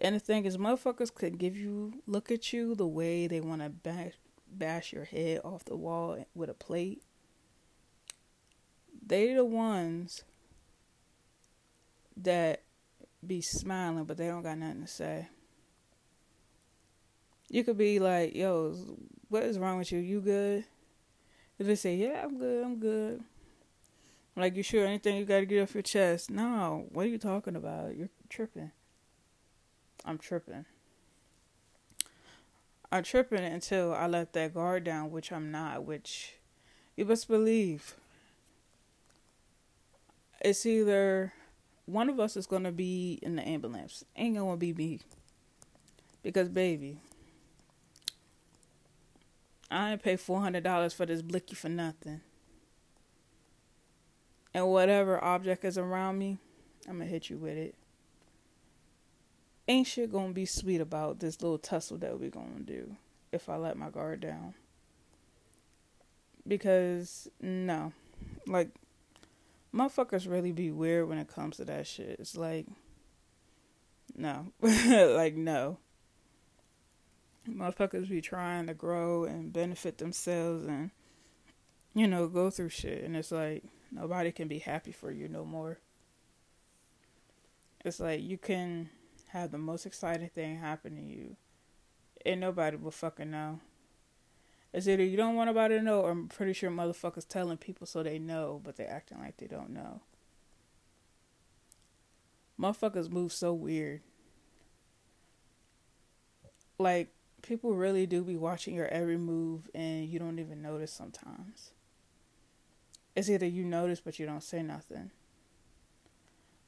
And 0.00 0.14
the 0.14 0.20
thing 0.20 0.44
is, 0.44 0.56
motherfuckers 0.56 1.14
could 1.14 1.38
give 1.38 1.56
you, 1.56 2.02
look 2.06 2.30
at 2.30 2.52
you 2.52 2.74
the 2.74 2.86
way 2.86 3.26
they 3.26 3.40
want 3.40 3.62
to 3.62 3.70
bash, 3.70 4.14
bash 4.58 4.92
your 4.92 5.04
head 5.04 5.40
off 5.44 5.64
the 5.64 5.76
wall 5.76 6.24
with 6.34 6.50
a 6.50 6.54
plate. 6.54 7.02
They're 9.06 9.36
the 9.36 9.44
ones 9.44 10.24
that 12.16 12.62
be 13.26 13.40
smiling, 13.42 14.04
but 14.04 14.16
they 14.16 14.28
don't 14.28 14.42
got 14.42 14.58
nothing 14.58 14.82
to 14.82 14.86
say. 14.86 15.28
You 17.50 17.64
could 17.64 17.76
be 17.76 17.98
like, 17.98 18.34
yo, 18.34 18.74
what 19.28 19.42
is 19.42 19.58
wrong 19.58 19.78
with 19.78 19.92
you? 19.92 19.98
You 19.98 20.20
good? 20.20 20.64
If 21.58 21.66
they 21.66 21.74
say, 21.74 21.96
yeah, 21.96 22.22
I'm 22.24 22.38
good, 22.38 22.64
I'm 22.64 22.80
good. 22.80 23.22
Like, 24.36 24.56
you 24.56 24.62
sure 24.62 24.84
anything 24.84 25.16
you 25.16 25.24
got 25.24 25.40
to 25.40 25.46
get 25.46 25.62
off 25.62 25.74
your 25.74 25.82
chest? 25.82 26.30
No, 26.30 26.86
what 26.90 27.06
are 27.06 27.10
you 27.10 27.18
talking 27.18 27.54
about? 27.54 27.96
You're 27.96 28.10
tripping. 28.28 28.72
I'm 30.04 30.18
tripping. 30.18 30.64
I'm 32.94 33.02
tripping 33.02 33.44
until 33.44 33.92
I 33.92 34.06
let 34.06 34.34
that 34.34 34.54
guard 34.54 34.84
down, 34.84 35.10
which 35.10 35.32
I'm 35.32 35.50
not, 35.50 35.84
which 35.84 36.34
you 36.94 37.04
best 37.04 37.26
believe. 37.26 37.96
It's 40.40 40.64
either 40.64 41.32
one 41.86 42.08
of 42.08 42.20
us 42.20 42.36
is 42.36 42.46
going 42.46 42.62
to 42.62 42.70
be 42.70 43.18
in 43.20 43.34
the 43.34 43.42
ambulance. 43.42 44.04
Ain't 44.14 44.36
going 44.36 44.52
to 44.52 44.56
be 44.56 44.72
me. 44.72 45.00
Because, 46.22 46.48
baby, 46.48 46.98
I 49.72 49.90
ain't 49.90 50.02
pay 50.04 50.16
$400 50.16 50.94
for 50.94 51.04
this 51.04 51.20
blicky 51.20 51.56
for 51.56 51.68
nothing. 51.68 52.20
And 54.54 54.68
whatever 54.68 55.22
object 55.22 55.64
is 55.64 55.76
around 55.76 56.18
me, 56.18 56.38
I'm 56.88 57.00
to 57.00 57.06
hit 57.06 57.28
you 57.28 57.38
with 57.38 57.56
it 57.56 57.74
ain't 59.68 59.86
shit 59.86 60.12
gonna 60.12 60.32
be 60.32 60.46
sweet 60.46 60.80
about 60.80 61.20
this 61.20 61.40
little 61.42 61.58
tussle 61.58 61.98
that 61.98 62.18
we 62.20 62.28
gonna 62.28 62.60
do 62.60 62.96
if 63.32 63.48
I 63.48 63.56
let 63.56 63.76
my 63.76 63.90
guard 63.90 64.20
down. 64.20 64.54
Because 66.46 67.28
no, 67.40 67.92
like 68.46 68.70
motherfuckers 69.74 70.30
really 70.30 70.52
be 70.52 70.70
weird 70.70 71.08
when 71.08 71.18
it 71.18 71.28
comes 71.28 71.56
to 71.56 71.64
that 71.64 71.86
shit. 71.86 72.16
It's 72.18 72.36
like 72.36 72.66
no, 74.16 74.52
like 74.60 75.34
no. 75.34 75.78
Motherfuckers 77.48 78.08
be 78.08 78.20
trying 78.20 78.66
to 78.68 78.74
grow 78.74 79.24
and 79.24 79.52
benefit 79.52 79.98
themselves 79.98 80.64
and 80.64 80.90
you 81.94 82.06
know 82.06 82.28
go 82.28 82.50
through 82.50 82.70
shit, 82.70 83.04
and 83.04 83.16
it's 83.16 83.32
like 83.32 83.64
nobody 83.90 84.32
can 84.32 84.48
be 84.48 84.58
happy 84.58 84.92
for 84.92 85.10
you 85.10 85.28
no 85.28 85.44
more. 85.44 85.78
It's 87.84 88.00
like 88.00 88.22
you 88.22 88.38
can 88.38 88.90
have 89.34 89.50
the 89.50 89.58
most 89.58 89.84
exciting 89.84 90.28
thing 90.28 90.58
happen 90.58 90.94
to 90.94 91.02
you, 91.02 91.36
and 92.24 92.40
nobody 92.40 92.76
will 92.76 92.92
fucking 92.92 93.32
know. 93.32 93.58
It's 94.72 94.86
either 94.86 95.02
you 95.02 95.16
don't 95.16 95.34
want 95.34 95.48
nobody 95.48 95.76
to 95.76 95.82
know, 95.82 96.02
or 96.02 96.12
I'm 96.12 96.28
pretty 96.28 96.52
sure 96.52 96.70
motherfuckers 96.70 97.26
telling 97.26 97.56
people 97.56 97.86
so 97.86 98.04
they 98.04 98.20
know, 98.20 98.60
but 98.62 98.76
they 98.76 98.84
acting 98.84 99.18
like 99.18 99.36
they 99.36 99.46
don't 99.46 99.70
know. 99.70 100.02
Motherfuckers 102.60 103.10
move 103.10 103.32
so 103.32 103.52
weird. 103.52 104.02
Like 106.78 107.08
people 107.42 107.74
really 107.74 108.06
do 108.06 108.22
be 108.22 108.36
watching 108.36 108.76
your 108.76 108.86
every 108.86 109.18
move, 109.18 109.68
and 109.74 110.08
you 110.08 110.20
don't 110.20 110.38
even 110.38 110.62
notice 110.62 110.92
sometimes. 110.92 111.72
It's 113.16 113.28
either 113.28 113.46
you 113.46 113.64
notice 113.64 114.00
but 114.00 114.20
you 114.20 114.26
don't 114.26 114.44
say 114.44 114.62
nothing. 114.62 115.10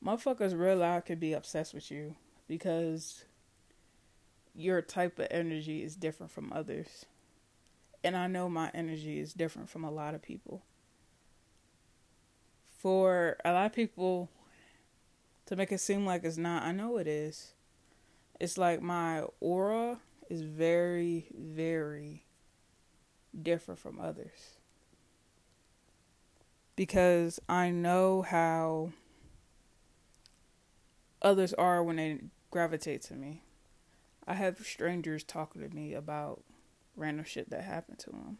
Motherfuckers 0.05 0.59
real 0.59 0.79
loud 0.79 1.05
could 1.05 1.21
be 1.21 1.33
obsessed 1.33 1.73
with 1.73 1.93
you 1.93 2.17
because 2.49 3.25
your 4.55 4.81
type 4.81 5.19
of 5.19 5.27
energy 5.31 5.83
is 5.83 5.97
different 5.97 6.33
from 6.33 6.53
others. 6.53 7.05
And 8.03 8.17
I 8.17 8.27
know 8.27 8.49
my 8.49 8.71
energy 8.75 9.21
is 9.21 9.33
different 9.33 9.69
from 9.69 9.85
a 9.85 9.91
lot 9.91 10.15
of 10.15 10.23
people. 10.23 10.63
For 12.79 13.37
a 13.45 13.53
lot 13.53 13.67
of 13.67 13.73
people 13.73 14.31
to 15.47 15.57
make 15.57 15.73
it 15.73 15.81
seem 15.81 16.07
like 16.07 16.25
it's 16.25 16.37
not, 16.37 16.63
I 16.63 16.73
know 16.73 16.99
it 16.99 17.07
is. 17.07 17.53
It's 18.41 18.59
like 18.59 18.83
my 18.83 19.25
aura 19.41 20.01
is 20.29 20.43
very, 20.43 21.29
very 21.37 22.25
different 23.41 23.81
from 23.81 24.01
others. 24.01 24.59
Because 26.75 27.41
I 27.49 27.71
know 27.71 28.23
how 28.23 28.93
others 31.23 31.55
are 31.55 31.83
when 31.83 31.97
they 31.97 32.19
gravitate 32.51 33.03
to 33.03 33.15
me. 33.15 33.43
I 34.27 34.35
have 34.35 34.59
strangers 34.59 35.23
talking 35.23 35.63
to 35.63 35.75
me 35.75 35.95
about 35.95 36.43
random 36.97 37.25
shit 37.25 37.51
that 37.51 37.63
happened 37.63 37.99
to 38.01 38.11
them. 38.11 38.39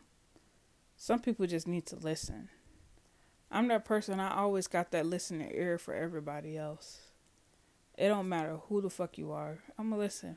Some 0.97 1.21
people 1.21 1.47
just 1.47 1.69
need 1.69 1.87
to 1.87 1.97
listen. 1.97 2.49
I'm 3.51 3.69
that 3.69 3.85
person. 3.85 4.19
I 4.19 4.37
always 4.37 4.67
got 4.67 4.91
that 4.91 5.07
listening 5.07 5.53
ear 5.55 5.79
for 5.79 5.95
everybody 5.95 6.57
else. 6.57 7.01
It 7.97 8.09
don't 8.09 8.29
matter 8.29 8.59
who 8.69 8.81
the 8.81 8.91
fuck 8.91 9.17
you 9.19 9.33
are. 9.33 9.59
I'm 9.79 9.91
gonna 9.91 10.03
listen, 10.03 10.37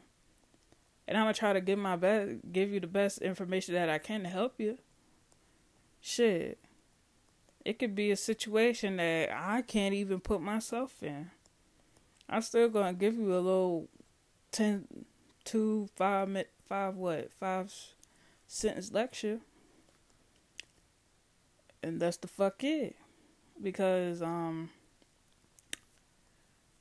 and 1.08 1.18
I'm 1.18 1.24
gonna 1.24 1.34
try 1.34 1.54
to 1.54 1.62
give 1.62 1.80
my 1.80 1.96
best, 1.96 2.52
give 2.52 2.72
you 2.72 2.80
the 2.80 2.88
best 2.88 3.20
information 3.20 3.74
that 3.74 3.90
I 3.90 3.98
can 3.98 4.24
to 4.24 4.30
help 4.30 4.56
you. 4.58 4.78
Shit, 6.00 6.60
it 7.66 7.80
could 7.80 7.96
be 7.96 8.12
a 8.12 8.16
situation 8.16 8.98
that 8.98 9.30
I 9.34 9.62
can't 9.62 9.94
even 9.94 10.20
put 10.22 10.42
myself 10.42 11.04
in. 11.04 11.32
I'm 12.30 12.42
still 12.44 12.70
gonna 12.70 12.94
give 12.94 13.16
you 13.16 13.34
a 13.34 13.40
little 13.40 13.88
ten, 14.52 14.86
two, 15.44 15.90
five, 15.96 16.46
five 16.68 16.96
what, 16.96 17.32
five 17.34 17.74
sentence 18.48 18.92
lecture, 18.92 19.40
and 21.82 22.00
that's 22.00 22.18
the 22.18 22.28
fuck 22.28 22.64
it, 22.64 22.96
because 23.62 24.22
um, 24.22 24.70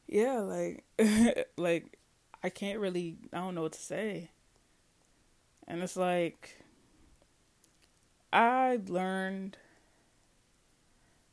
yeah, 0.06 0.40
like, 0.40 0.84
like 1.56 1.98
I 2.42 2.50
can't 2.50 2.78
really, 2.78 3.16
I 3.32 3.38
don't 3.38 3.54
know 3.54 3.62
what 3.62 3.72
to 3.72 3.80
say, 3.80 4.30
and 5.66 5.82
it's 5.82 5.96
like 5.96 6.62
I 8.30 8.80
learned 8.86 9.56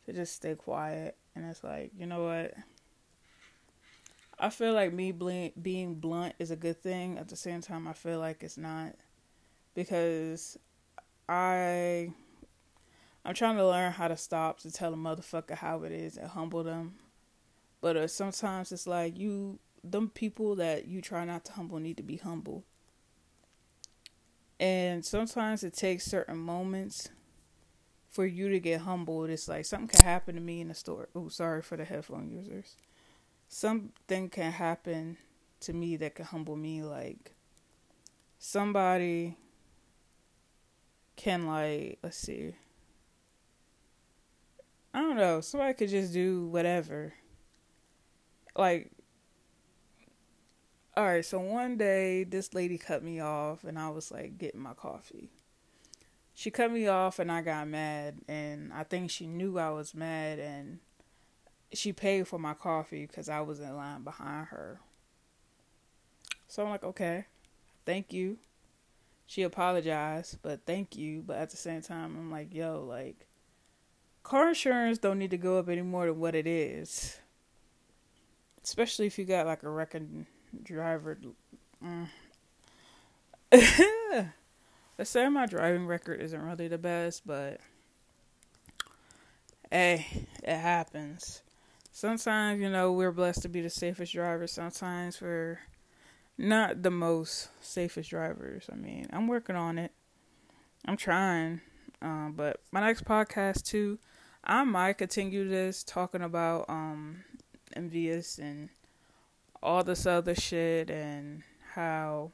to 0.06 0.14
just 0.14 0.36
stay 0.36 0.56
quiet, 0.56 1.18
and 1.36 1.44
it's 1.46 1.66
like 1.66 1.92
you 1.98 2.06
know 2.06 2.24
what 2.24 2.54
I 4.38 4.50
feel 4.50 4.74
like 4.74 4.92
me 4.92 5.12
being 5.12 5.96
blunt 5.96 6.36
is 6.40 6.52
a 6.52 6.56
good 6.56 6.82
thing. 6.82 7.18
At 7.18 7.30
the 7.30 7.36
same 7.36 7.62
time, 7.62 7.88
I 7.88 7.94
feel 7.94 8.20
like 8.20 8.44
it's 8.44 8.58
not 8.58 8.96
because 9.74 10.58
I 11.30 12.12
I'm 13.24 13.34
trying 13.34 13.58
to 13.58 13.66
learn 13.66 13.94
how 13.94 14.08
to 14.08 14.18
stop 14.18 14.60
to 14.60 14.72
tell 14.72 14.94
a 14.94 14.98
motherfucker 14.98 15.56
how 15.56 15.84
it 15.84 15.92
is 15.92 16.18
and 16.18 16.30
humble 16.30 16.64
them. 16.64 16.96
But 17.82 17.98
uh, 17.98 18.08
sometimes 18.08 18.72
it's 18.72 18.88
like 18.88 19.18
you 19.18 19.60
them 19.84 20.10
people 20.10 20.56
that 20.56 20.88
you 20.88 21.02
try 21.02 21.24
not 21.26 21.46
to 21.46 21.54
humble 21.54 21.80
need 21.80 21.98
to 21.98 22.04
be 22.04 22.18
humble. 22.18 22.66
And 24.60 25.06
sometimes 25.06 25.64
it 25.64 25.74
takes 25.74 26.06
certain 26.06 26.38
moments 26.38 27.10
for 28.10 28.26
you 28.26 28.50
to 28.50 28.60
get 28.60 28.82
humbled. 28.82 29.30
It's 29.30 29.48
like 29.48 29.66
something 29.66 29.88
could 29.90 30.02
happen 30.02 30.36
to 30.36 30.42
me 30.42 30.62
in 30.62 30.70
the 30.70 30.74
store. 30.74 31.10
Oh, 31.16 31.30
sorry 31.30 31.62
for 31.62 31.78
the 31.78 31.86
headphone 31.86 32.30
users 32.30 32.76
something 33.48 34.30
can 34.30 34.52
happen 34.52 35.18
to 35.62 35.74
me 35.74 35.96
that 35.98 36.16
can 36.16 36.26
humble 36.26 36.56
me 36.56 36.84
like 36.84 37.34
somebody 38.38 39.38
can 41.16 41.48
like 41.48 41.98
let's 42.04 42.18
see 42.18 42.54
I 44.96 45.02
don't 45.02 45.18
know, 45.18 45.42
somebody 45.42 45.74
could 45.74 45.90
just 45.90 46.14
do 46.14 46.48
whatever. 46.48 47.14
like 48.56 48.92
all 50.96 51.04
right, 51.04 51.26
so 51.26 51.38
one 51.40 51.76
day 51.76 52.24
this 52.24 52.54
lady 52.54 52.78
cut 52.78 53.04
me 53.04 53.20
off 53.20 53.66
and 53.66 53.78
I 53.78 53.90
was 53.90 54.10
like 54.10 54.38
getting 54.38 54.62
my 54.62 54.74
coffee. 54.74 55.32
She 56.34 56.50
cut 56.50 56.72
me 56.72 56.88
off 56.88 57.20
and 57.20 57.30
I 57.30 57.42
got 57.42 57.68
mad 57.68 58.22
and 58.30 58.72
I 58.72 58.84
think 58.84 59.12
she 59.12 59.28
knew 59.28 59.60
I 59.60 59.72
was 59.72 59.94
mad 59.94 60.40
and 60.40 60.80
she 61.74 61.94
paid 61.94 62.28
for 62.28 62.40
my 62.40 62.54
coffee 62.54 63.06
because 63.06 63.30
I 63.30 63.42
was 63.42 63.60
in 63.60 63.76
line 63.76 64.04
behind 64.04 64.48
her. 64.48 64.80
So 66.48 66.64
I'm 66.64 66.70
like, 66.70 66.84
okay, 66.84 67.26
thank 67.86 68.14
you. 68.14 68.38
She 69.28 69.42
apologized, 69.42 70.38
but 70.42 70.62
thank 70.66 70.96
you. 70.96 71.24
But 71.26 71.38
at 71.38 71.50
the 71.50 71.58
same 71.58 71.82
time, 71.82 72.16
I'm 72.18 72.32
like, 72.32 72.54
yo, 72.54 72.86
like, 72.88 73.28
car 74.24 74.50
insurance 74.50 74.98
don't 74.98 75.20
need 75.20 75.32
to 75.32 75.38
go 75.38 75.58
up 75.58 75.70
any 75.70 75.82
more 75.82 76.06
than 76.06 76.20
what 76.20 76.36
it 76.36 76.48
is. 76.48 77.18
Especially 78.64 79.08
if 79.08 79.18
you 79.18 79.26
got 79.26 79.46
like 79.46 79.64
a 79.64 79.70
record 79.70 80.26
driver. 80.64 81.18
Mm. 81.84 82.08
Let's 84.98 85.10
say 85.10 85.28
my 85.30 85.46
driving 85.46 85.86
record 85.86 86.22
isn't 86.22 86.42
really 86.42 86.68
the 86.68 86.78
best, 86.78 87.28
but 87.28 87.60
hey, 89.70 90.28
it 90.44 90.58
happens. 90.58 91.42
Sometimes, 91.96 92.60
you 92.60 92.70
know, 92.70 92.92
we're 92.92 93.14
blessed 93.14 93.44
to 93.44 93.48
be 93.48 93.62
the 93.62 93.70
safest 93.70 94.12
drivers. 94.12 94.52
Sometimes 94.52 95.22
we're 95.22 95.62
not 96.38 96.84
the 96.84 96.92
most 96.92 97.48
safest 97.62 98.10
drivers. 98.10 98.66
I 98.70 98.76
mean, 98.76 99.08
I'm 99.14 99.30
working 99.30 99.56
on 99.56 99.78
it. 99.78 99.94
I'm 100.84 100.98
trying. 100.98 101.62
Um, 102.02 102.34
but 102.36 102.60
my 102.74 102.82
next 102.82 103.06
podcast 103.06 103.64
too, 103.64 103.98
I 104.44 104.66
might 104.66 104.98
continue 104.98 105.48
this 105.48 105.86
talking 105.86 106.22
about 106.22 106.66
um 106.68 107.24
envious 107.78 108.40
and 108.40 108.68
all 109.64 109.82
this 109.82 110.06
other 110.06 110.36
shit 110.36 110.90
and 110.90 111.44
how 111.76 112.34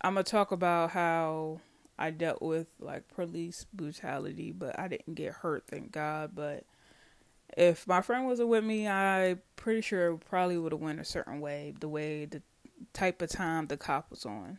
I'm 0.00 0.14
gonna 0.14 0.24
talk 0.24 0.50
about 0.50 0.92
how 0.92 1.60
I 1.98 2.10
dealt 2.10 2.40
with 2.40 2.68
like 2.78 3.06
police 3.14 3.66
brutality, 3.70 4.50
but 4.50 4.78
I 4.78 4.88
didn't 4.88 5.12
get 5.12 5.34
hurt, 5.34 5.64
thank 5.68 5.92
God. 5.92 6.30
But 6.34 6.64
if 7.56 7.86
my 7.86 8.00
friend 8.00 8.26
wasn't 8.26 8.48
with 8.48 8.64
me, 8.64 8.88
I 8.88 9.36
pretty 9.56 9.80
sure 9.80 10.16
probably 10.16 10.58
would 10.58 10.72
have 10.72 10.80
went 10.80 11.00
a 11.00 11.04
certain 11.04 11.40
way, 11.40 11.74
the 11.80 11.88
way 11.88 12.24
the 12.24 12.42
type 12.92 13.20
of 13.22 13.30
time 13.30 13.66
the 13.66 13.76
cop 13.76 14.10
was 14.10 14.24
on. 14.24 14.58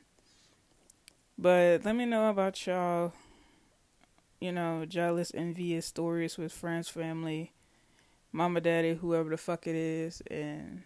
But 1.37 1.85
let 1.85 1.95
me 1.95 2.05
know 2.05 2.29
about 2.29 2.65
y'all, 2.67 3.13
you 4.39 4.51
know, 4.51 4.85
jealous, 4.85 5.31
envious 5.33 5.85
stories 5.85 6.37
with 6.37 6.51
friends, 6.51 6.87
family, 6.87 7.53
mama, 8.31 8.61
daddy, 8.61 8.93
whoever 8.95 9.29
the 9.29 9.37
fuck 9.37 9.65
it 9.65 9.75
is, 9.75 10.21
and 10.29 10.83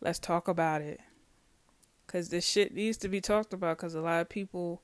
let's 0.00 0.18
talk 0.18 0.48
about 0.48 0.80
it. 0.80 1.00
Cause 2.06 2.30
this 2.30 2.44
shit 2.44 2.74
needs 2.74 2.96
to 2.98 3.08
be 3.08 3.20
talked 3.20 3.52
about. 3.52 3.78
Cause 3.78 3.94
a 3.94 4.00
lot 4.00 4.20
of 4.20 4.28
people, 4.28 4.82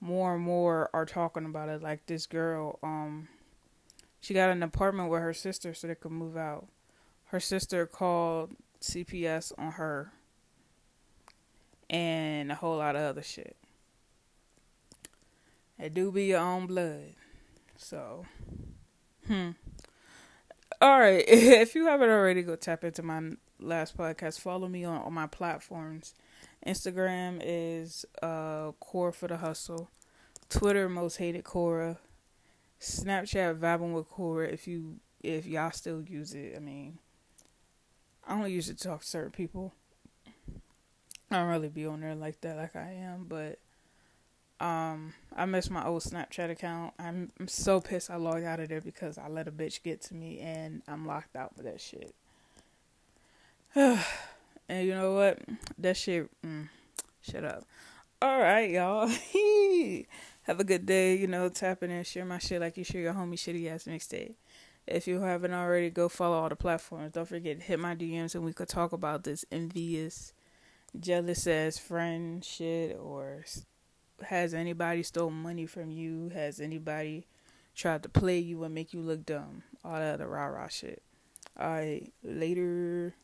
more 0.00 0.34
and 0.34 0.42
more, 0.42 0.90
are 0.92 1.06
talking 1.06 1.44
about 1.44 1.68
it. 1.68 1.80
Like 1.80 2.06
this 2.06 2.26
girl, 2.26 2.80
um, 2.82 3.28
she 4.20 4.34
got 4.34 4.50
an 4.50 4.62
apartment 4.62 5.10
with 5.10 5.22
her 5.22 5.34
sister 5.34 5.74
so 5.74 5.86
they 5.86 5.94
could 5.94 6.12
move 6.12 6.36
out. 6.36 6.68
Her 7.26 7.40
sister 7.40 7.86
called 7.86 8.52
CPS 8.80 9.52
on 9.58 9.72
her 9.72 10.12
and 11.88 12.52
a 12.52 12.54
whole 12.54 12.78
lot 12.78 12.96
of 12.96 13.02
other 13.02 13.22
shit. 13.22 13.56
It 15.78 15.94
do 15.94 16.12
be 16.12 16.26
your 16.26 16.40
own 16.40 16.66
blood. 16.66 17.14
So, 17.76 18.26
hmm. 19.26 19.50
All 20.80 21.00
right. 21.00 21.24
If 21.28 21.74
you 21.74 21.86
haven't 21.86 22.10
already, 22.10 22.42
go 22.42 22.56
tap 22.56 22.84
into 22.84 23.02
my 23.02 23.20
last 23.58 23.96
podcast. 23.96 24.40
Follow 24.40 24.68
me 24.68 24.84
on, 24.84 25.00
all 25.00 25.10
my 25.10 25.26
platforms. 25.26 26.14
Instagram 26.66 27.40
is 27.42 28.04
uh 28.22 28.72
Core 28.80 29.12
for 29.12 29.28
the 29.28 29.38
Hustle. 29.38 29.90
Twitter 30.48 30.88
most 30.88 31.16
hated 31.16 31.44
Kora. 31.44 31.98
Snapchat 32.80 33.58
vibing 33.58 33.92
with 33.92 34.08
Kora 34.08 34.48
if 34.48 34.66
you 34.66 34.96
if 35.22 35.46
y'all 35.46 35.70
still 35.70 36.02
use 36.02 36.34
it. 36.34 36.54
I 36.56 36.60
mean 36.60 36.98
I 38.26 38.34
only 38.34 38.52
use 38.52 38.68
it 38.68 38.78
to 38.78 38.88
talk 38.88 39.00
to 39.00 39.06
certain 39.06 39.32
people. 39.32 39.72
I 41.30 41.36
don't 41.36 41.48
really 41.48 41.68
be 41.68 41.86
on 41.86 42.00
there 42.00 42.14
like 42.14 42.40
that, 42.40 42.56
like 42.56 42.76
I 42.76 42.92
am, 42.92 43.26
but 43.28 43.58
um, 44.60 45.14
I 45.34 45.46
miss 45.46 45.70
my 45.70 45.86
old 45.86 46.02
Snapchat 46.02 46.50
account. 46.50 46.92
I'm, 46.98 47.30
I'm 47.38 47.48
so 47.48 47.80
pissed 47.80 48.10
I 48.10 48.16
logged 48.16 48.44
out 48.44 48.60
of 48.60 48.68
there 48.68 48.80
because 48.80 49.16
I 49.16 49.28
let 49.28 49.48
a 49.48 49.52
bitch 49.52 49.82
get 49.82 50.02
to 50.02 50.14
me 50.14 50.40
and 50.40 50.82
I'm 50.86 51.06
locked 51.06 51.34
out 51.36 51.56
for 51.56 51.62
that 51.62 51.80
shit. 51.80 52.14
and 53.74 53.98
you 54.86 54.92
know 54.94 55.14
what? 55.14 55.38
That 55.78 55.96
shit. 55.96 56.28
Mm, 56.44 56.68
shut 57.22 57.44
up. 57.44 57.64
All 58.20 58.38
right, 58.38 58.70
y'all. 58.70 59.08
Have 60.50 60.58
a 60.58 60.64
good 60.64 60.84
day. 60.84 61.14
You 61.14 61.28
know, 61.28 61.48
tap 61.48 61.84
in 61.84 61.92
and 61.92 62.04
share 62.04 62.24
my 62.24 62.38
shit 62.38 62.60
like 62.60 62.76
you 62.76 62.82
share 62.82 63.00
your 63.00 63.14
homie 63.14 63.34
shitty 63.34 63.70
ass 63.70 63.84
mixtape. 63.84 64.34
If 64.84 65.06
you 65.06 65.20
haven't 65.20 65.54
already, 65.54 65.90
go 65.90 66.08
follow 66.08 66.38
all 66.38 66.48
the 66.48 66.56
platforms. 66.56 67.12
Don't 67.12 67.28
forget 67.28 67.62
hit 67.62 67.78
my 67.78 67.94
DMs 67.94 68.34
and 68.34 68.44
we 68.44 68.52
could 68.52 68.66
talk 68.66 68.90
about 68.90 69.22
this 69.22 69.44
envious 69.52 70.32
jealous 70.98 71.46
as 71.46 71.78
friend 71.78 72.44
shit 72.44 72.98
or 72.98 73.44
has 74.26 74.52
anybody 74.52 75.04
stole 75.04 75.30
money 75.30 75.66
from 75.66 75.92
you? 75.92 76.30
Has 76.30 76.58
anybody 76.58 77.28
tried 77.76 78.02
to 78.02 78.08
play 78.08 78.40
you 78.40 78.64
and 78.64 78.74
make 78.74 78.92
you 78.92 79.02
look 79.02 79.24
dumb? 79.24 79.62
All 79.84 80.00
that 80.00 80.14
other 80.14 80.28
rah 80.28 80.46
rah 80.46 80.66
shit. 80.66 81.04
Alright, 81.56 82.12
later. 82.24 83.14